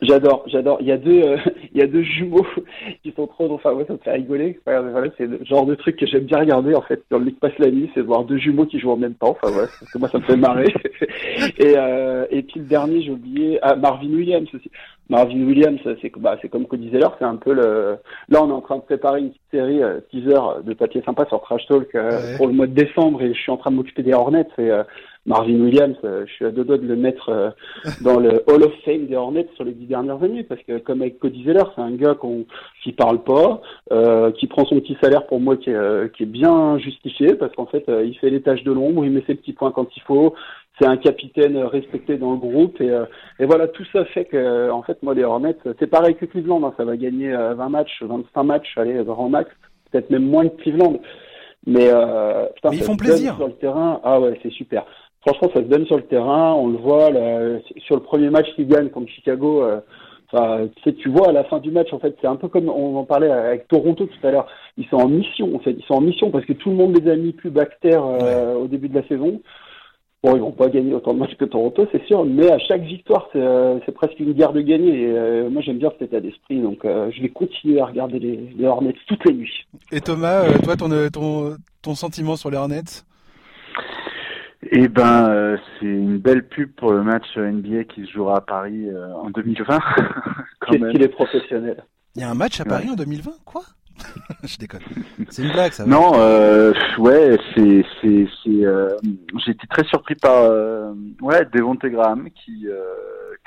[0.01, 0.77] J'adore, j'adore.
[0.79, 1.37] Il y a deux, euh,
[1.73, 2.45] il y a deux jumeaux
[3.03, 4.59] qui sont trop, enfin ouais, ça me fait rigoler.
[4.65, 7.03] Voilà, c'est le genre de truc que j'aime bien regarder en fait.
[7.09, 9.15] Dans le League Pass la nuit, c'est de voir deux jumeaux qui jouent en même
[9.15, 9.37] temps.
[9.41, 10.73] Enfin ouais, parce que moi ça me fait marrer.
[11.57, 14.71] et euh, et puis le dernier, j'ai oublié, ah, Marvin Williams aussi.
[15.09, 17.97] Marvin Williams, c'est bah, c'est comme disait Zeller, c'est un peu le.
[18.29, 21.25] Là, on est en train de préparer une petite série euh, teaser de papier sympa
[21.25, 22.37] sur Trash Talk euh, ouais.
[22.37, 24.47] pour le mois de décembre et je suis en train de m'occuper des Hornets.
[24.59, 24.83] Et, euh,
[25.25, 27.49] Marvin Williams, euh, je suis à deux doigts de le mettre euh,
[28.01, 31.01] dans le Hall of Fame des Hornets sur les dix dernières années, parce que comme
[31.01, 32.45] avec Cody Zeller, c'est un gars qu'on
[32.83, 36.27] qui parle pas, euh, qui prend son petit salaire pour moi qui est, qui est
[36.27, 39.53] bien justifié, parce qu'en fait, il fait les tâches de l'ombre, il met ses petits
[39.53, 40.33] points quand il faut,
[40.79, 42.97] c'est un capitaine respecté dans le groupe et,
[43.39, 46.63] et, voilà tout ça fait que en fait moi les Hornets c'est pareil que Cleveland
[46.63, 49.51] hein, ça va gagner 20 matchs 25 matchs allez grand max
[49.91, 50.99] peut-être même moins que Cleveland.
[51.65, 53.35] Mais, euh, putain, mais ils font plaisir.
[53.35, 53.99] sur le terrain.
[54.03, 54.85] Ah ouais c'est super
[55.21, 56.53] franchement, ça se donne sur le terrain.
[56.53, 59.63] On le voit là, sur le premier match qu'ils gagnent contre Chicago.
[59.63, 59.79] Euh,
[60.31, 62.97] Enfin, tu, vois à la fin du match, en fait, c'est un peu comme on
[62.97, 64.47] en parlait avec Toronto tout à l'heure.
[64.77, 65.71] Ils sont en mission, en fait.
[65.71, 68.53] Ils sont en mission parce que tout le monde les a mis plus bactères euh,
[68.53, 68.61] ouais.
[68.61, 69.41] au début de la saison.
[70.21, 72.83] Bon, ils vont pas gagner autant de matchs que Toronto, c'est sûr, mais à chaque
[72.83, 75.01] victoire, c'est euh, presque une guerre de gagner.
[75.01, 78.53] Et euh, moi, j'aime bien cet état d'esprit, donc je vais continuer à regarder les,
[78.55, 79.65] les Hornets toutes les nuits.
[79.91, 83.03] Et Thomas, toi, ton, ton, ton sentiment sur les Hornets?
[84.71, 88.41] Eh ben, euh, c'est une belle pub pour le match NBA qui se jouera à
[88.41, 89.79] Paris euh, en 2020.
[90.67, 91.83] Qu'est-ce qu'il est professionnel.
[92.15, 93.61] Il y a un match à Paris en 2020 Quoi
[94.43, 94.81] Je déconne.
[95.29, 95.85] C'est une blague, ça.
[95.85, 98.65] Non, euh, ouais, c'est, c'est, c'est.
[98.65, 98.89] Euh,
[99.45, 102.79] j'ai été très surpris par, euh, ouais, Devonte Graham qui euh,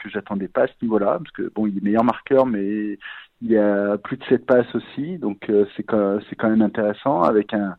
[0.02, 2.98] que j'attendais pas à ce niveau-là, parce que bon, il est meilleur marqueur, mais
[3.40, 7.22] il a plus de 7 passes aussi, donc euh, c'est quand, c'est quand même intéressant
[7.22, 7.76] avec un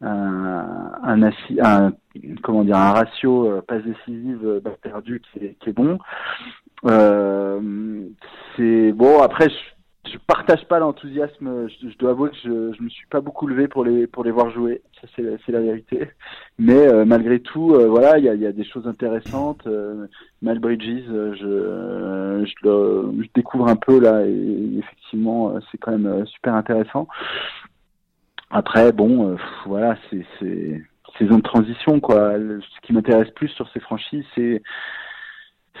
[0.00, 1.30] un,
[2.42, 5.98] comment dire un ratio euh, passe décisive perdu qui est, qui est bon.
[6.84, 8.02] Euh,
[8.56, 9.74] c'est bon après je,
[10.12, 11.68] je partage pas l'enthousiasme.
[11.68, 14.30] Je, dois avouer que je, je me suis pas beaucoup levé pour les pour les
[14.30, 14.82] voir jouer.
[15.00, 16.10] Ça c'est la vérité.
[16.58, 19.66] Mais euh, malgré tout, euh, voilà, il y a, y a, des choses intéressantes.
[19.66, 20.06] Euh,
[20.42, 26.54] Mal Bridges, euh, je, je découvre un peu là et effectivement c'est quand même super
[26.54, 27.08] intéressant.
[28.54, 29.36] Après, bon,
[29.66, 30.24] voilà, c'est
[31.18, 32.34] saison de transition quoi.
[32.34, 34.62] Ce qui m'intéresse plus sur ces franchises, c'est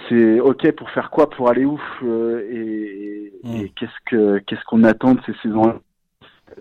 [0.08, 3.56] c'est ok pour faire quoi, pour aller où euh, et, mm.
[3.56, 5.80] et qu'est-ce que qu'est-ce qu'on attend de ces saisons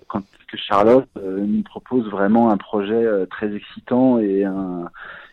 [0.07, 4.85] quand que Charlotte euh, nous propose vraiment un projet euh, très excitant et un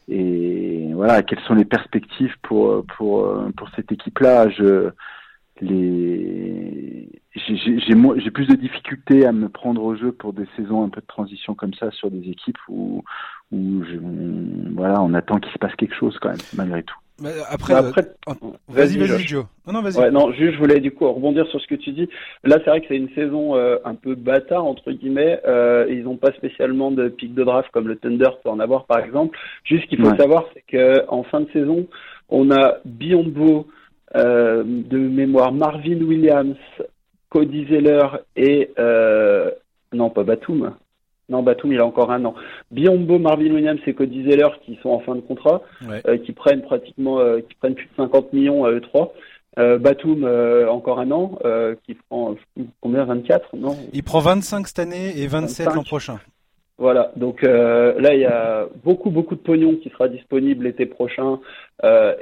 [0.09, 4.91] et voilà quelles sont les perspectives pour pour pour cette équipe là je
[5.61, 10.89] les j'ai j'ai plus de difficultés à me prendre au jeu pour des saisons un
[10.89, 13.05] peu de transition comme ça sur des équipes où
[13.53, 13.97] où je,
[14.75, 16.97] voilà on attend qu'il se passe quelque chose quand même malgré tout
[17.51, 18.33] après, après euh,
[18.69, 19.45] vas-y, vas-y, Joe.
[19.67, 19.99] Non, non, vas-y.
[19.99, 22.09] Ouais, non, juste, je voulais du coup rebondir sur ce que tu dis.
[22.45, 25.41] Là, c'est vrai que c'est une saison euh, un peu bâtard entre guillemets.
[25.47, 28.87] Euh, ils n'ont pas spécialement de pic de draft comme le Thunder peut en avoir,
[28.87, 29.39] par exemple.
[29.65, 31.87] Juste, ce qu'il faut savoir, c'est que en fin de saison,
[32.31, 33.67] on a Biombo
[34.17, 36.57] euh, de mémoire, Marvin Williams,
[37.31, 38.71] Cody Zeller et
[39.93, 40.75] non, pas Batum.
[41.29, 42.35] Non, Batum, il a encore un an.
[42.71, 45.63] Biombo, Marvin Williams et Cody Zeller qui sont en fin de contrat,
[46.07, 49.15] euh, qui prennent pratiquement, euh, qui prennent plus de 50 millions à eux trois.
[49.59, 50.25] Euh, Batum,
[50.69, 51.39] encore un an,
[51.85, 52.37] qui prend
[52.81, 53.77] combien 24 Non?
[53.93, 56.19] Il prend 25 cette année et 27 l'an prochain.
[56.81, 61.39] Voilà, donc là il y a beaucoup beaucoup de pognon qui sera disponible l'été prochain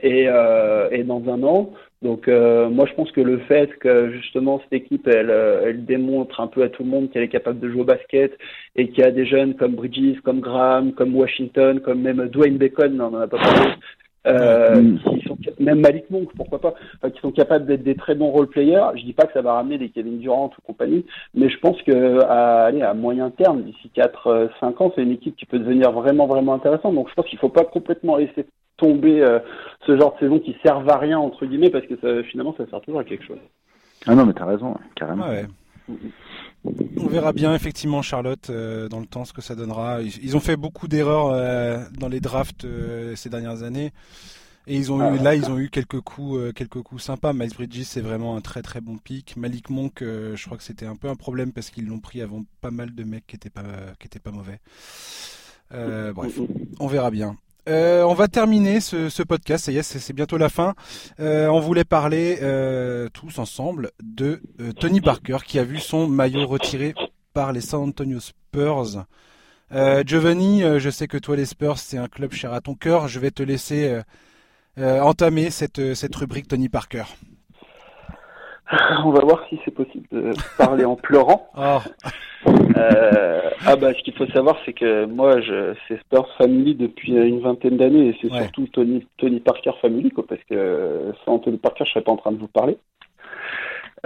[0.02, 1.72] et, et dans un an.
[2.02, 5.85] Donc euh, moi je pense que le fait que justement cette équipe elle, euh, elle
[5.85, 8.39] démontre un peu à tout le monde qu'elle est capable de jouer au basket
[8.76, 12.56] et qu'il y a des jeunes comme Bridges, comme Graham, comme Washington, comme même Dwayne
[12.56, 13.72] Bacon, on en a pas parlé,
[14.29, 16.75] euh, qui sont, même Malik Monk, pourquoi pas,
[17.11, 18.89] qui sont capables d'être des très bons role players.
[18.97, 21.81] Je dis pas que ça va ramener des Kevin Durant ou compagnie, mais je pense
[21.83, 25.93] que à, aller à moyen terme, d'ici 4-5 ans, c'est une équipe qui peut devenir
[25.93, 26.95] vraiment vraiment intéressante.
[26.95, 28.47] Donc je pense qu'il faut pas complètement laisser
[28.77, 29.41] tomber euh,
[29.87, 32.67] ce genre de saison qui servent à rien entre guillemets parce que ça, finalement ça
[32.67, 33.39] sert toujours à quelque chose.
[34.07, 35.27] Ah non mais t'as raison, carrément.
[36.64, 40.02] On verra bien effectivement Charlotte euh, dans le temps ce que ça donnera.
[40.02, 42.66] Ils, ont fait beaucoup d'erreurs euh, dans les drafts
[43.14, 43.93] ces dernières années.
[44.66, 47.32] Et ils ont eu, là, ils ont eu quelques coups, quelques coups sympas.
[47.32, 49.35] Miles Bridges, c'est vraiment un très très bon pic.
[49.39, 52.44] Malik Monk, je crois que c'était un peu un problème parce qu'ils l'ont pris avant
[52.60, 53.64] pas mal de mecs qui étaient pas,
[53.98, 54.59] qui étaient pas mauvais.
[55.70, 56.39] bref,
[56.80, 57.39] on verra bien.
[57.69, 60.74] Euh, on va terminer ce, podcast, ça y est, c'est bientôt la fin.
[61.20, 64.40] Euh, on voulait parler euh, tous ensemble de
[64.81, 66.95] Tony Parker qui a vu son maillot retiré
[67.35, 69.05] par les San Antonio Spurs.
[70.07, 73.07] Giovanni, je sais que toi les Spurs c'est un club cher à ton cœur.
[73.07, 74.01] Je vais te laisser
[74.78, 77.05] entamer cette, cette rubrique Tony Parker.
[79.05, 81.51] On va voir si c'est possible de parler en pleurant.
[82.47, 82.51] Oh.
[82.77, 87.11] Euh, ah bah ce qu'il faut savoir c'est que moi je c'est Spurs Family depuis
[87.11, 91.57] une vingtaine d'années et c'est surtout Tony Tony Parker Family quoi parce que sans Tony
[91.57, 92.78] Parker je serais pas en train de vous parler.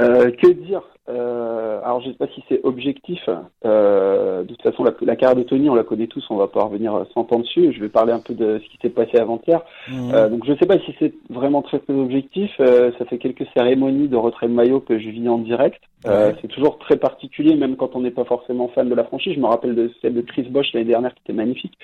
[0.00, 0.80] Euh, que dire?
[1.08, 3.28] Euh, Alors, je ne sais pas si c'est objectif.
[3.64, 6.24] Euh, de toute façon, la, la, carrière de Tony, on la connaît tous.
[6.30, 7.72] On va pas revenir 100 ans dessus.
[7.72, 9.62] Je vais parler un peu de ce qui s'est passé avant-hier.
[9.88, 10.14] Mmh.
[10.14, 12.52] Euh, donc, je ne sais pas si c'est vraiment très, très objectif.
[12.58, 15.82] Ça fait quelques cérémonies de retrait de maillot que je vis en direct.
[16.04, 19.34] C'est toujours très particulier, même quand on n'est pas forcément fan de la franchise.
[19.34, 21.76] Je me rappelle de celle de Chris Bosch l'année dernière qui était magnifique.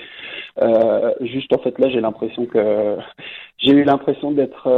[1.20, 2.96] juste, en fait, là, j'ai l'impression que
[3.58, 4.68] j'ai eu l'impression d'être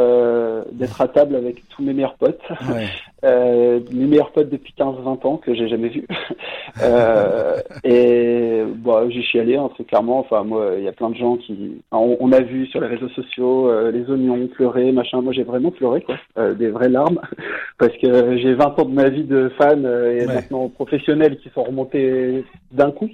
[0.72, 2.40] d'être à table avec tous mes meilleurs potes.
[2.70, 2.86] Ouais.
[3.92, 6.06] Mes meilleurs potes depuis 15-20 ans que j'ai jamais vu.
[6.82, 10.18] euh, et bon, j'ai chialé hein, très clairement.
[10.20, 13.08] Enfin moi, il y a plein de gens qui, on, a vu sur les réseaux
[13.10, 15.20] sociaux euh, les oignons pleurer, machin.
[15.20, 17.20] Moi j'ai vraiment pleuré quoi, euh, des vraies larmes,
[17.78, 21.64] parce que j'ai 20 ans de ma vie de fan et maintenant professionnel qui sont
[21.64, 23.10] remontés d'un coup.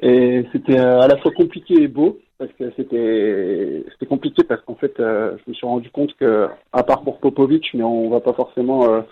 [0.00, 4.74] Et c'était à la fois compliqué et beau parce que c'était c'était compliqué parce qu'en
[4.74, 8.34] fait je me suis rendu compte que à part pour Popovic mais on va pas
[8.34, 9.02] forcément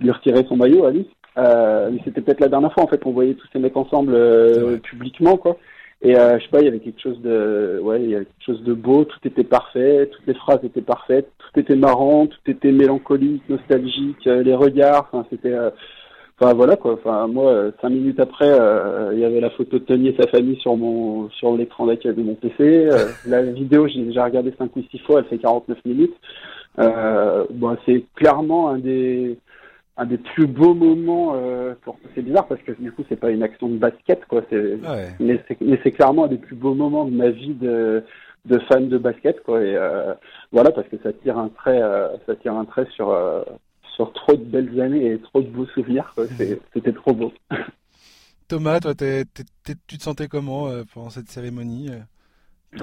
[0.00, 1.08] lui retirer son maillot à lui.
[1.38, 4.78] Euh, c'était peut-être la dernière fois en fait qu'on voyait tous ces mecs ensemble euh,
[4.78, 5.56] publiquement quoi.
[6.02, 8.26] Et euh, je sais pas, il y avait quelque chose de, ouais, il y avait
[8.26, 9.04] quelque chose de beau.
[9.04, 14.26] Tout était parfait, toutes les phrases étaient parfaites, tout était marrant, tout était mélancolique, nostalgique,
[14.26, 15.08] euh, les regards.
[15.12, 15.56] Enfin, c'était,
[16.38, 16.92] Enfin voilà quoi.
[16.92, 18.50] Enfin moi, cinq minutes après,
[19.14, 22.14] il y avait la photo de Tony et sa famille sur mon sur l'écran d'accueil
[22.14, 22.90] de mon PC.
[23.26, 25.20] la vidéo, j'ai déjà regardé cinq ou six fois.
[25.20, 26.14] Elle fait 49 minutes.
[26.76, 29.38] bon, c'est clairement un des
[29.96, 33.30] un des plus beaux moments euh, pour c'est bizarre parce que du coup c'est pas
[33.30, 34.42] une action de basket quoi.
[34.50, 34.78] C'est
[35.20, 38.04] mais c'est mais c'est clairement un des plus beaux moments de ma vie de
[38.44, 39.62] de fan de basket quoi.
[39.62, 40.14] Et euh,
[40.52, 43.42] voilà parce que ça tire un trait euh, ça tire un trait sur euh,
[43.94, 46.26] sur trop de belles années et trop de beaux souvenirs quoi.
[46.26, 47.32] C'était trop beau.
[48.48, 49.24] Thomas toi t'es,
[49.64, 52.15] tu te sentais comment pendant cette cérémonie c'est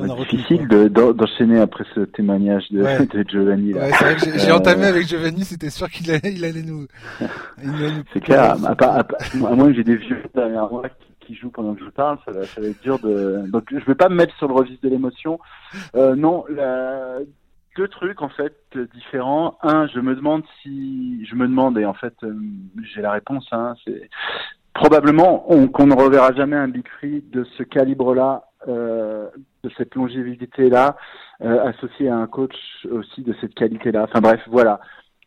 [0.01, 2.81] difficile d'enchaîner après ce témoignage de,
[3.23, 3.73] de Giovanni.
[3.73, 6.87] Ouais, c'est j'ai entamé avec Giovanni, c'était sûr qu'il allait, il allait nous.
[8.13, 11.75] c'est clair, à, à, moins que j'ai des vieux derrière moi qui, qui, jouent pendant
[11.75, 13.43] que je parle, ça va, ça va être dur de.
[13.47, 15.39] Donc je vais pas me mettre sur le registre de l'émotion.
[15.95, 17.19] Euh, non, la...
[17.77, 18.55] deux trucs en fait
[18.93, 19.57] différents.
[19.63, 22.33] Un, je me demande si, je me demande et en fait euh,
[22.93, 23.47] j'ai la réponse.
[23.51, 24.09] Hein, c'est
[24.73, 25.39] probablement
[25.71, 29.29] qu'on ne reverra jamais un Big Free de ce calibre-là euh,
[29.63, 30.97] de cette longévité-là,
[31.41, 32.55] euh, associé à un coach
[32.91, 34.03] aussi de cette qualité-là.
[34.03, 34.79] Enfin bref, voilà.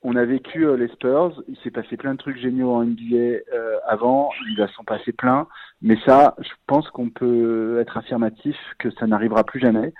[0.02, 3.38] On a vécu euh, les Spurs, il s'est passé plein de trucs géniaux en NBA
[3.86, 5.48] avant, il va s'en passer plein,
[5.82, 9.92] mais ça, je pense qu'on peut être affirmatif que ça n'arrivera plus jamais.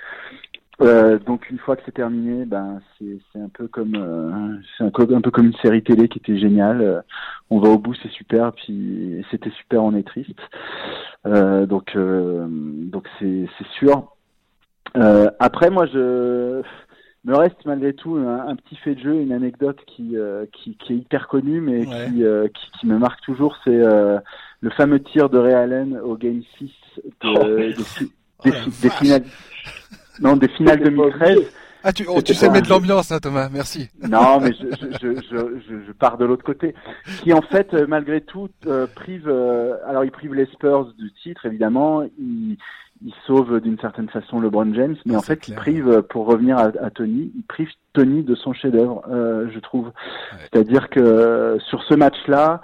[0.82, 4.88] Euh, donc une fois que c'est terminé, ben c'est un peu comme euh, c'est un,
[4.88, 6.82] un, peu comme une série télé qui était géniale.
[6.82, 7.00] Euh,
[7.48, 10.38] on va au bout, c'est super, puis c'était super, on est triste.
[11.26, 13.66] Euh, donc donc c'est c'est
[14.94, 15.30] sûr.
[15.38, 16.62] après moi je
[17.24, 20.16] me reste malgré tout un, petit fait de jeu, une anecdote qui
[20.52, 22.22] qui, qui est hyper connue mais qui,
[22.54, 26.70] qui, qui me marque toujours, c'est le fameux tir de Ray Allen au game 6
[27.22, 27.74] de,
[28.44, 28.50] des,
[28.82, 29.24] des finales
[30.20, 31.38] non, des finales 2013.
[31.82, 33.88] Ah, tu, oh, tu sais mettre l'ambiance, hein, Thomas, merci.
[34.08, 34.66] Non, mais je,
[35.00, 36.74] je, je, je, pars de l'autre côté.
[37.22, 41.12] Qui, en fait, euh, malgré tout, euh, prive, euh, alors il prive les Spurs du
[41.22, 42.56] titre, évidemment, il,
[43.05, 46.59] il sauve d'une certaine façon LeBron James, mais ah, en fait, il prive, pour revenir
[46.59, 49.93] à, à, Tony, il prive Tony de son chef-d'œuvre, je trouve.
[50.40, 52.60] C'est-à-dire que sur ce match-là,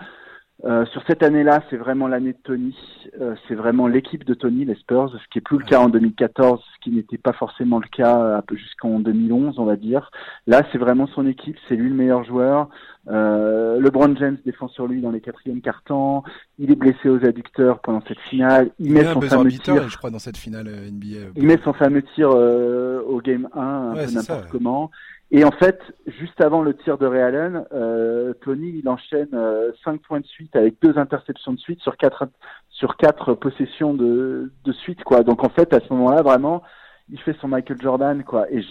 [0.64, 2.76] euh, sur cette année-là, c'est vraiment l'année de Tony.
[3.20, 5.89] Euh, c'est vraiment l'équipe de Tony, les Spurs, ce qui est plus le cas en
[5.89, 10.10] 2014, ce qui n'était pas forcément le cas euh, jusqu'en 2011, on va dire.
[10.47, 12.68] Là, c'est vraiment son équipe, c'est lui le meilleur joueur.
[13.09, 16.22] Euh, LeBron James défend sur lui dans les quatrièmes cartons.
[16.60, 18.70] Il est blessé aux adducteurs pendant cette finale.
[18.78, 21.32] Il, met son fameux tir, je crois, dans cette finale NBA.
[21.34, 24.93] Il met son fameux tir au game 1, un peu n'importe comment.
[25.35, 29.73] Et en fait, juste avant le tir de Ray Allen, euh, Tony il enchaîne euh,
[29.83, 32.29] 5 points de suite avec deux interceptions de suite sur quatre
[32.69, 35.23] sur quatre possessions de, de suite quoi.
[35.23, 36.63] Donc en fait à ce moment-là vraiment,
[37.11, 38.51] il fait son Michael Jordan quoi.
[38.53, 38.63] Et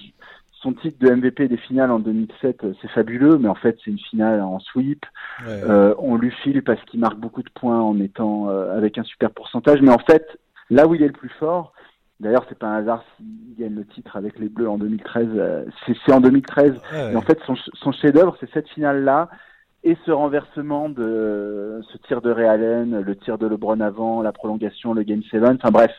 [0.62, 3.90] son titre de MVP des finales en 2007, euh, c'est fabuleux, mais en fait c'est
[3.90, 5.04] une finale en sweep.
[5.48, 9.04] Euh, on lui file parce qu'il marque beaucoup de points en étant euh, avec un
[9.04, 10.28] super pourcentage, mais en fait
[10.70, 11.74] là où il est le plus fort,
[12.22, 15.27] D'ailleurs, c'est pas un hasard s'il gagne le titre avec les Bleus en 2013.
[15.35, 16.76] Euh, c'est en 2013.
[17.11, 19.30] Et en fait, son, son chef-d'œuvre, c'est cette finale-là
[19.84, 24.31] et ce renversement de ce tir de Ray Allen, le tir de LeBron avant, la
[24.31, 25.43] prolongation, le Game 7.
[25.43, 25.91] Enfin bref,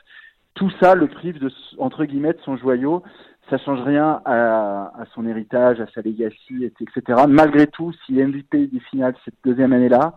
[0.54, 3.02] tout ça le prive de entre guillemets de son joyau.
[3.50, 7.22] Ça change rien à, à son héritage, à sa legacy, etc.
[7.28, 10.14] Malgré tout, si MVP des finales cette deuxième année-là,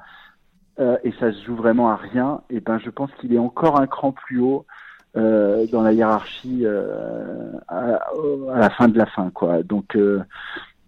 [0.79, 3.79] euh, et ça se joue vraiment à rien, et ben je pense qu'il est encore
[3.79, 4.65] un cran plus haut
[5.17, 7.99] euh, dans la hiérarchie euh, à,
[8.53, 9.63] à, la fin de la fin, quoi.
[9.63, 10.21] Donc, euh,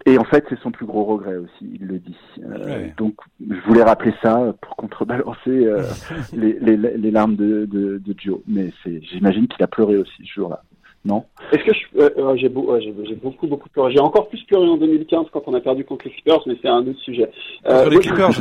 [0.05, 2.15] et en fait, c'est son plus gros regret aussi, il le dit.
[2.39, 5.67] Euh, donc, je voulais rappeler ça pour contrebalancer
[6.33, 8.39] les, les, les, larmes de, de, de Joe.
[8.47, 10.63] Mais c'est, j'imagine qu'il a pleuré aussi ce jour-là.
[11.03, 11.23] Non?
[11.51, 13.93] Est-ce que j'ai, beau, j'ai, beaucoup beaucoup pleuré.
[13.93, 16.67] J'ai encore plus pleuré en 2015 quand on a perdu contre les Clippers, mais c'est
[16.67, 17.29] un autre sujet.
[17.65, 18.31] Les Clippers.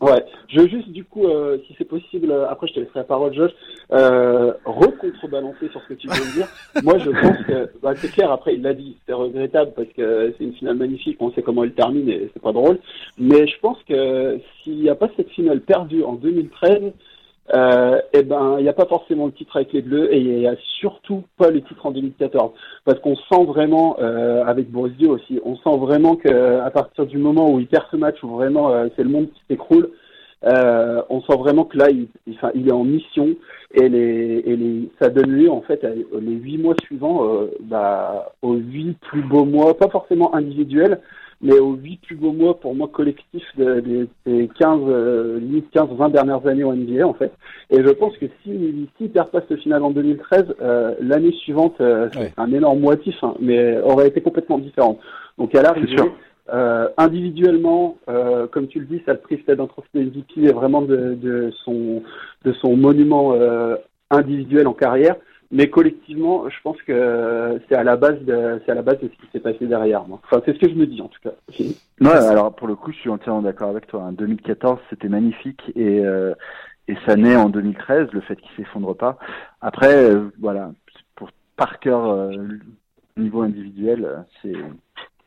[0.00, 3.00] Ouais, je veux juste du coup, euh, si c'est possible, euh, après je te laisserai
[3.00, 3.50] la parole, Josh,
[3.92, 6.48] euh, recontrebalancer sur ce que tu viens de dire.
[6.84, 8.30] Moi, je pense que bah, c'est clair.
[8.30, 11.16] Après, il l'a dit, c'est regrettable parce que c'est une finale magnifique.
[11.20, 12.78] On sait comment elle termine et c'est pas drôle.
[13.18, 16.92] Mais je pense que s'il n'y a pas cette finale perdue en 2013,
[17.54, 20.38] euh, eh ben, il n'y a pas forcément le titre avec les Bleus et il
[20.38, 22.52] n'y a surtout pas le titre en 2014.
[22.84, 27.50] Parce qu'on sent vraiment, euh, avec Boris aussi, on sent vraiment qu'à partir du moment
[27.50, 29.90] où il perd ce match, où vraiment euh, c'est le monde qui s'écroule,
[30.44, 33.34] euh, on sent vraiment que là, il, enfin, il est en mission
[33.74, 38.32] et, les, et les, ça donne lieu en fait les huit mois suivants euh, bah,
[38.42, 41.00] aux huit plus beaux mois, pas forcément individuels,
[41.40, 46.08] mais aux huit plus beaux mois pour moi collectifs des de, 15, euh, 15, 20
[46.10, 47.32] dernières années au NBA en fait.
[47.70, 51.76] Et je pense que si s'il perd pas ce final en 2013, euh, l'année suivante,
[51.80, 54.98] euh, c'est un énorme motif, hein, mais aurait été complètement différent.
[55.36, 55.96] Donc à l'arrivée,
[56.50, 57.98] Euh, individuellement,
[58.52, 62.02] comme tu le dis, ça le prive d'un trophée MVP et vraiment de, de, son,
[62.46, 63.34] de son monument
[64.10, 65.16] individuel en carrière.
[65.50, 69.08] Mais collectivement, je pense que c'est à la base de, c'est à la base de
[69.08, 70.06] ce qui s'est passé derrière.
[70.06, 70.20] Moi.
[70.24, 71.32] Enfin, c'est ce que je me dis en tout cas.
[72.00, 74.02] Ouais, alors pour le coup, je suis entièrement d'accord avec toi.
[74.02, 74.12] En hein.
[74.12, 76.34] 2014, c'était magnifique et euh,
[76.86, 79.18] et ça naît en 2013, le fait qu'il s'effondre pas.
[79.60, 80.72] Après, euh, voilà,
[81.16, 82.58] pour Parker, euh,
[83.16, 84.54] niveau individuel, c'est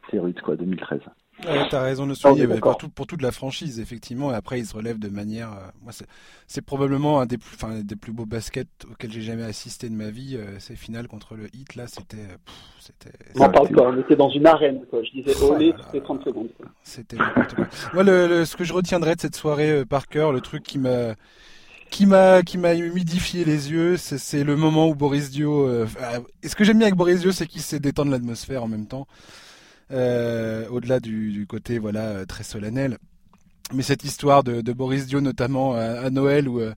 [0.09, 0.99] c'est rude quoi, 2013.
[1.47, 4.31] Ouais, t'as raison de le souligner, pour, pour, toute la franchise, effectivement.
[4.31, 5.51] Et après, il se relève de manière.
[5.51, 5.91] Euh, moi,
[6.47, 9.95] c'est probablement un des plus, enfin, des plus beaux baskets auxquels j'ai jamais assisté de
[9.95, 10.35] ma vie.
[10.37, 12.27] Euh, ces finales contre le Heat, là, c'était.
[12.79, 13.11] c'était.
[13.35, 15.01] On parle pas, on était dans une arène, quoi.
[15.03, 16.49] Je disais oh, olé toutes les 30 secondes.
[16.83, 17.67] C'était n'importe quoi.
[17.93, 20.77] Moi, le, ce que je retiendrai de cette soirée, euh, par cœur, le truc qui
[20.77, 21.15] m'a
[21.89, 25.67] qui m'a qui m'a humidifié les yeux, c'est le moment où Boris Dio.
[25.67, 25.85] Euh,
[26.41, 28.87] et ce que j'aime bien avec Boris Dio, c'est qu'il sait détendre l'atmosphère en même
[28.87, 29.07] temps.
[29.91, 32.97] Euh, au-delà du, côté voilà euh, très solennel.
[33.73, 36.73] Mais cette histoire de, Boris Dio notamment à, Noël où euh,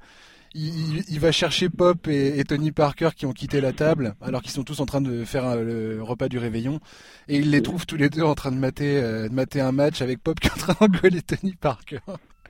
[0.55, 4.63] il, va chercher Pop et, Tony Parker qui ont quitté la table alors qu'ils sont
[4.63, 6.79] tous en train de faire le repas du réveillon
[7.27, 10.03] et il les trouve tous les deux en train de mater, de mater un match
[10.03, 11.99] avec Pop qui est en train d'engueuler Tony Parker.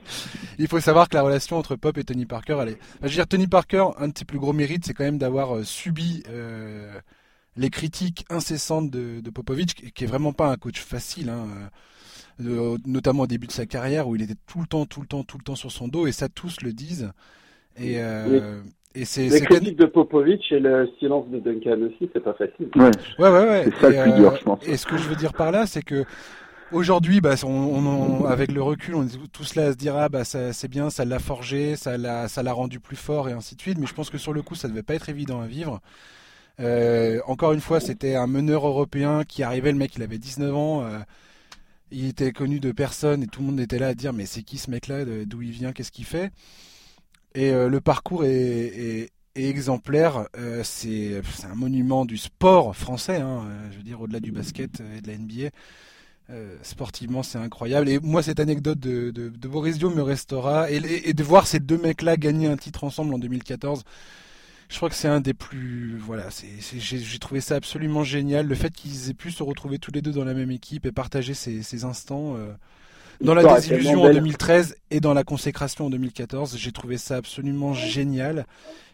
[0.58, 2.78] il faut savoir que la relation entre Pop et Tony Parker, elle est.
[3.00, 5.64] je veux dire, Tony Parker, un de ses plus gros mérites, c'est quand même d'avoir
[5.64, 6.22] subi
[7.56, 11.46] les critiques incessantes de, de Popovic, qui est vraiment pas un coach facile, hein,
[12.44, 15.06] euh, notamment au début de sa carrière où il était tout le temps, tout le
[15.06, 17.12] temps, tout le temps sur son dos, et ça tous le disent.
[17.76, 18.60] Et, euh,
[18.94, 22.68] et c'est les critiques de Popovic et le silence de Duncan aussi, c'est pas facile.
[22.76, 23.48] Ouais, ouais, ouais.
[23.48, 23.64] ouais.
[23.64, 24.68] C'est ça et, le plus dur, euh, je pense.
[24.68, 26.04] Et ce que je veux dire par là, c'est que
[26.72, 30.24] Aujourd'hui, bah, on, avec le recul, on est tous là à se dire ah bah
[30.24, 33.60] c'est bien, ça l'a forgé, ça l'a, ça l'a rendu plus fort et ainsi de
[33.60, 33.78] suite.
[33.78, 35.80] Mais je pense que sur le coup, ça devait pas être évident à vivre.
[36.60, 40.54] Euh, encore une fois, c'était un meneur européen qui arrivait, le mec il avait 19
[40.54, 40.98] ans, euh,
[41.90, 44.42] il était connu de personne et tout le monde était là à dire mais c'est
[44.42, 46.30] qui ce mec-là, d'où il vient, qu'est-ce qu'il fait?
[47.34, 50.28] Et euh, le parcours est, exemplaire,
[50.62, 51.20] c'est
[51.50, 55.18] un monument du sport français, hein, je veux dire au-delà du basket et de la
[55.18, 55.50] NBA.
[56.62, 57.88] sportivement, c'est incroyable.
[57.88, 60.70] Et moi, cette anecdote de, Boris Dio me restera.
[60.70, 60.76] Et,
[61.08, 63.82] et de voir ces deux mecs-là gagner un titre ensemble en 2014,
[64.68, 65.96] je crois que c'est un des plus.
[65.98, 66.28] Voilà,
[66.60, 68.46] j'ai trouvé ça absolument génial.
[68.46, 70.92] Le fait qu'ils aient pu se retrouver tous les deux dans la même équipe et
[70.92, 72.36] partager ces, instants.
[72.36, 72.52] Euh,
[73.20, 77.72] dans la désillusion en 2013 et dans la consécration en 2014, j'ai trouvé ça absolument
[77.72, 78.46] génial.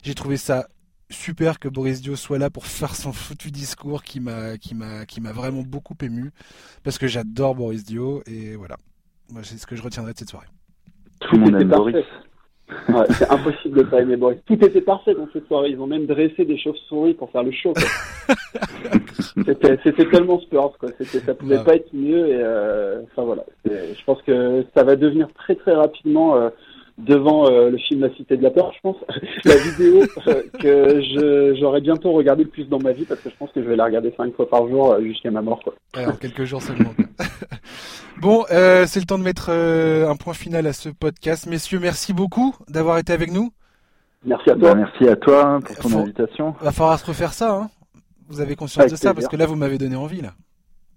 [0.03, 0.69] J'ai trouvé ça
[1.09, 5.07] super que Boris Dio soit là pour faire son foutu discours qui m'a qui m'a
[5.07, 6.31] qui m'a vraiment beaucoup ému
[6.85, 8.77] parce que j'adore Boris Dio et voilà.
[9.31, 10.49] Moi, c'est ce que je retiendrai de cette soirée.
[11.21, 12.05] Tout le monde aime Boris
[13.11, 14.39] c'est impossible de pas aimer Boris.
[14.47, 15.71] Tout était parfait dans cette soirée.
[15.71, 17.73] Ils ont même dressé des chauves-souris pour faire le show.
[19.85, 20.91] c'était tellement sport, quoi.
[21.01, 22.29] Ça pouvait pas être mieux.
[22.29, 23.45] Et euh, enfin voilà.
[23.65, 26.51] Je pense que ça va devenir très très rapidement euh,
[26.99, 28.97] devant euh, le film La Cité de la Peur, je pense,
[29.45, 30.03] la vidéo
[30.59, 33.69] que j'aurais bientôt regardé le plus dans ma vie parce que je pense que je
[33.69, 35.61] vais la regarder cinq fois par jour jusqu'à ma mort.
[35.63, 35.75] Quoi.
[35.95, 36.91] Alors, quelques jours seulement.
[38.21, 41.47] Bon, euh, c'est le temps de mettre euh, un point final à ce podcast.
[41.47, 43.51] Messieurs, merci beaucoup d'avoir été avec nous.
[44.27, 44.75] Merci à toi.
[44.75, 46.55] Bah, merci à toi hein, pour ton invitation.
[46.61, 47.55] Il va falloir se refaire ça.
[47.55, 47.71] Hein.
[48.29, 50.33] Vous avez conscience de ça parce que là, vous m'avez donné envie là.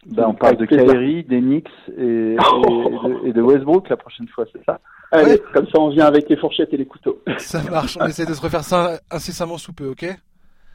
[0.06, 2.36] Bah, on parle de Kyrie, d'Enix et,
[3.26, 4.82] et, de, Westbrook la prochaine fois, c'est ça?
[5.12, 7.22] Allez, comme ça on vient avec les fourchettes et les couteaux.
[7.38, 10.06] Ça marche, on essaie de se refaire ça incessamment sous peu, ok?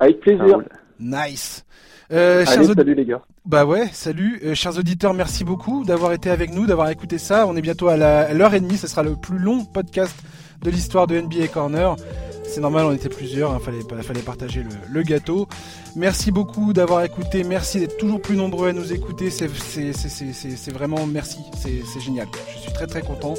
[0.01, 0.61] Avec plaisir.
[0.99, 1.67] Nice.
[2.11, 3.23] Euh, salut les gars.
[3.45, 4.41] Bah ouais, salut.
[4.43, 7.47] Euh, chers auditeurs, merci beaucoup d'avoir été avec nous, d'avoir écouté ça.
[7.47, 10.17] On est bientôt à l'heure et demie, ce sera le plus long podcast
[10.63, 11.97] de l'histoire de NBA Corner.
[12.45, 15.49] C'est normal, on était plusieurs, il hein, fallait, fallait partager le, gâteau.
[15.97, 21.41] Merci beaucoup d'avoir écouté, merci d'être toujours plus nombreux à nous écouter, c'est vraiment merci,
[21.59, 22.27] c'est génial.
[22.55, 23.35] Je suis très très content.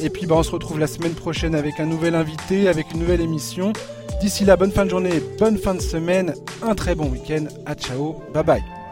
[0.00, 3.00] Et puis bah, on se retrouve la semaine prochaine avec un nouvel invité, avec une
[3.00, 3.72] nouvelle émission.
[4.20, 7.46] D'ici là, bonne fin de journée, bonne fin de semaine, un très bon week-end.
[7.66, 8.83] À ciao, bye bye.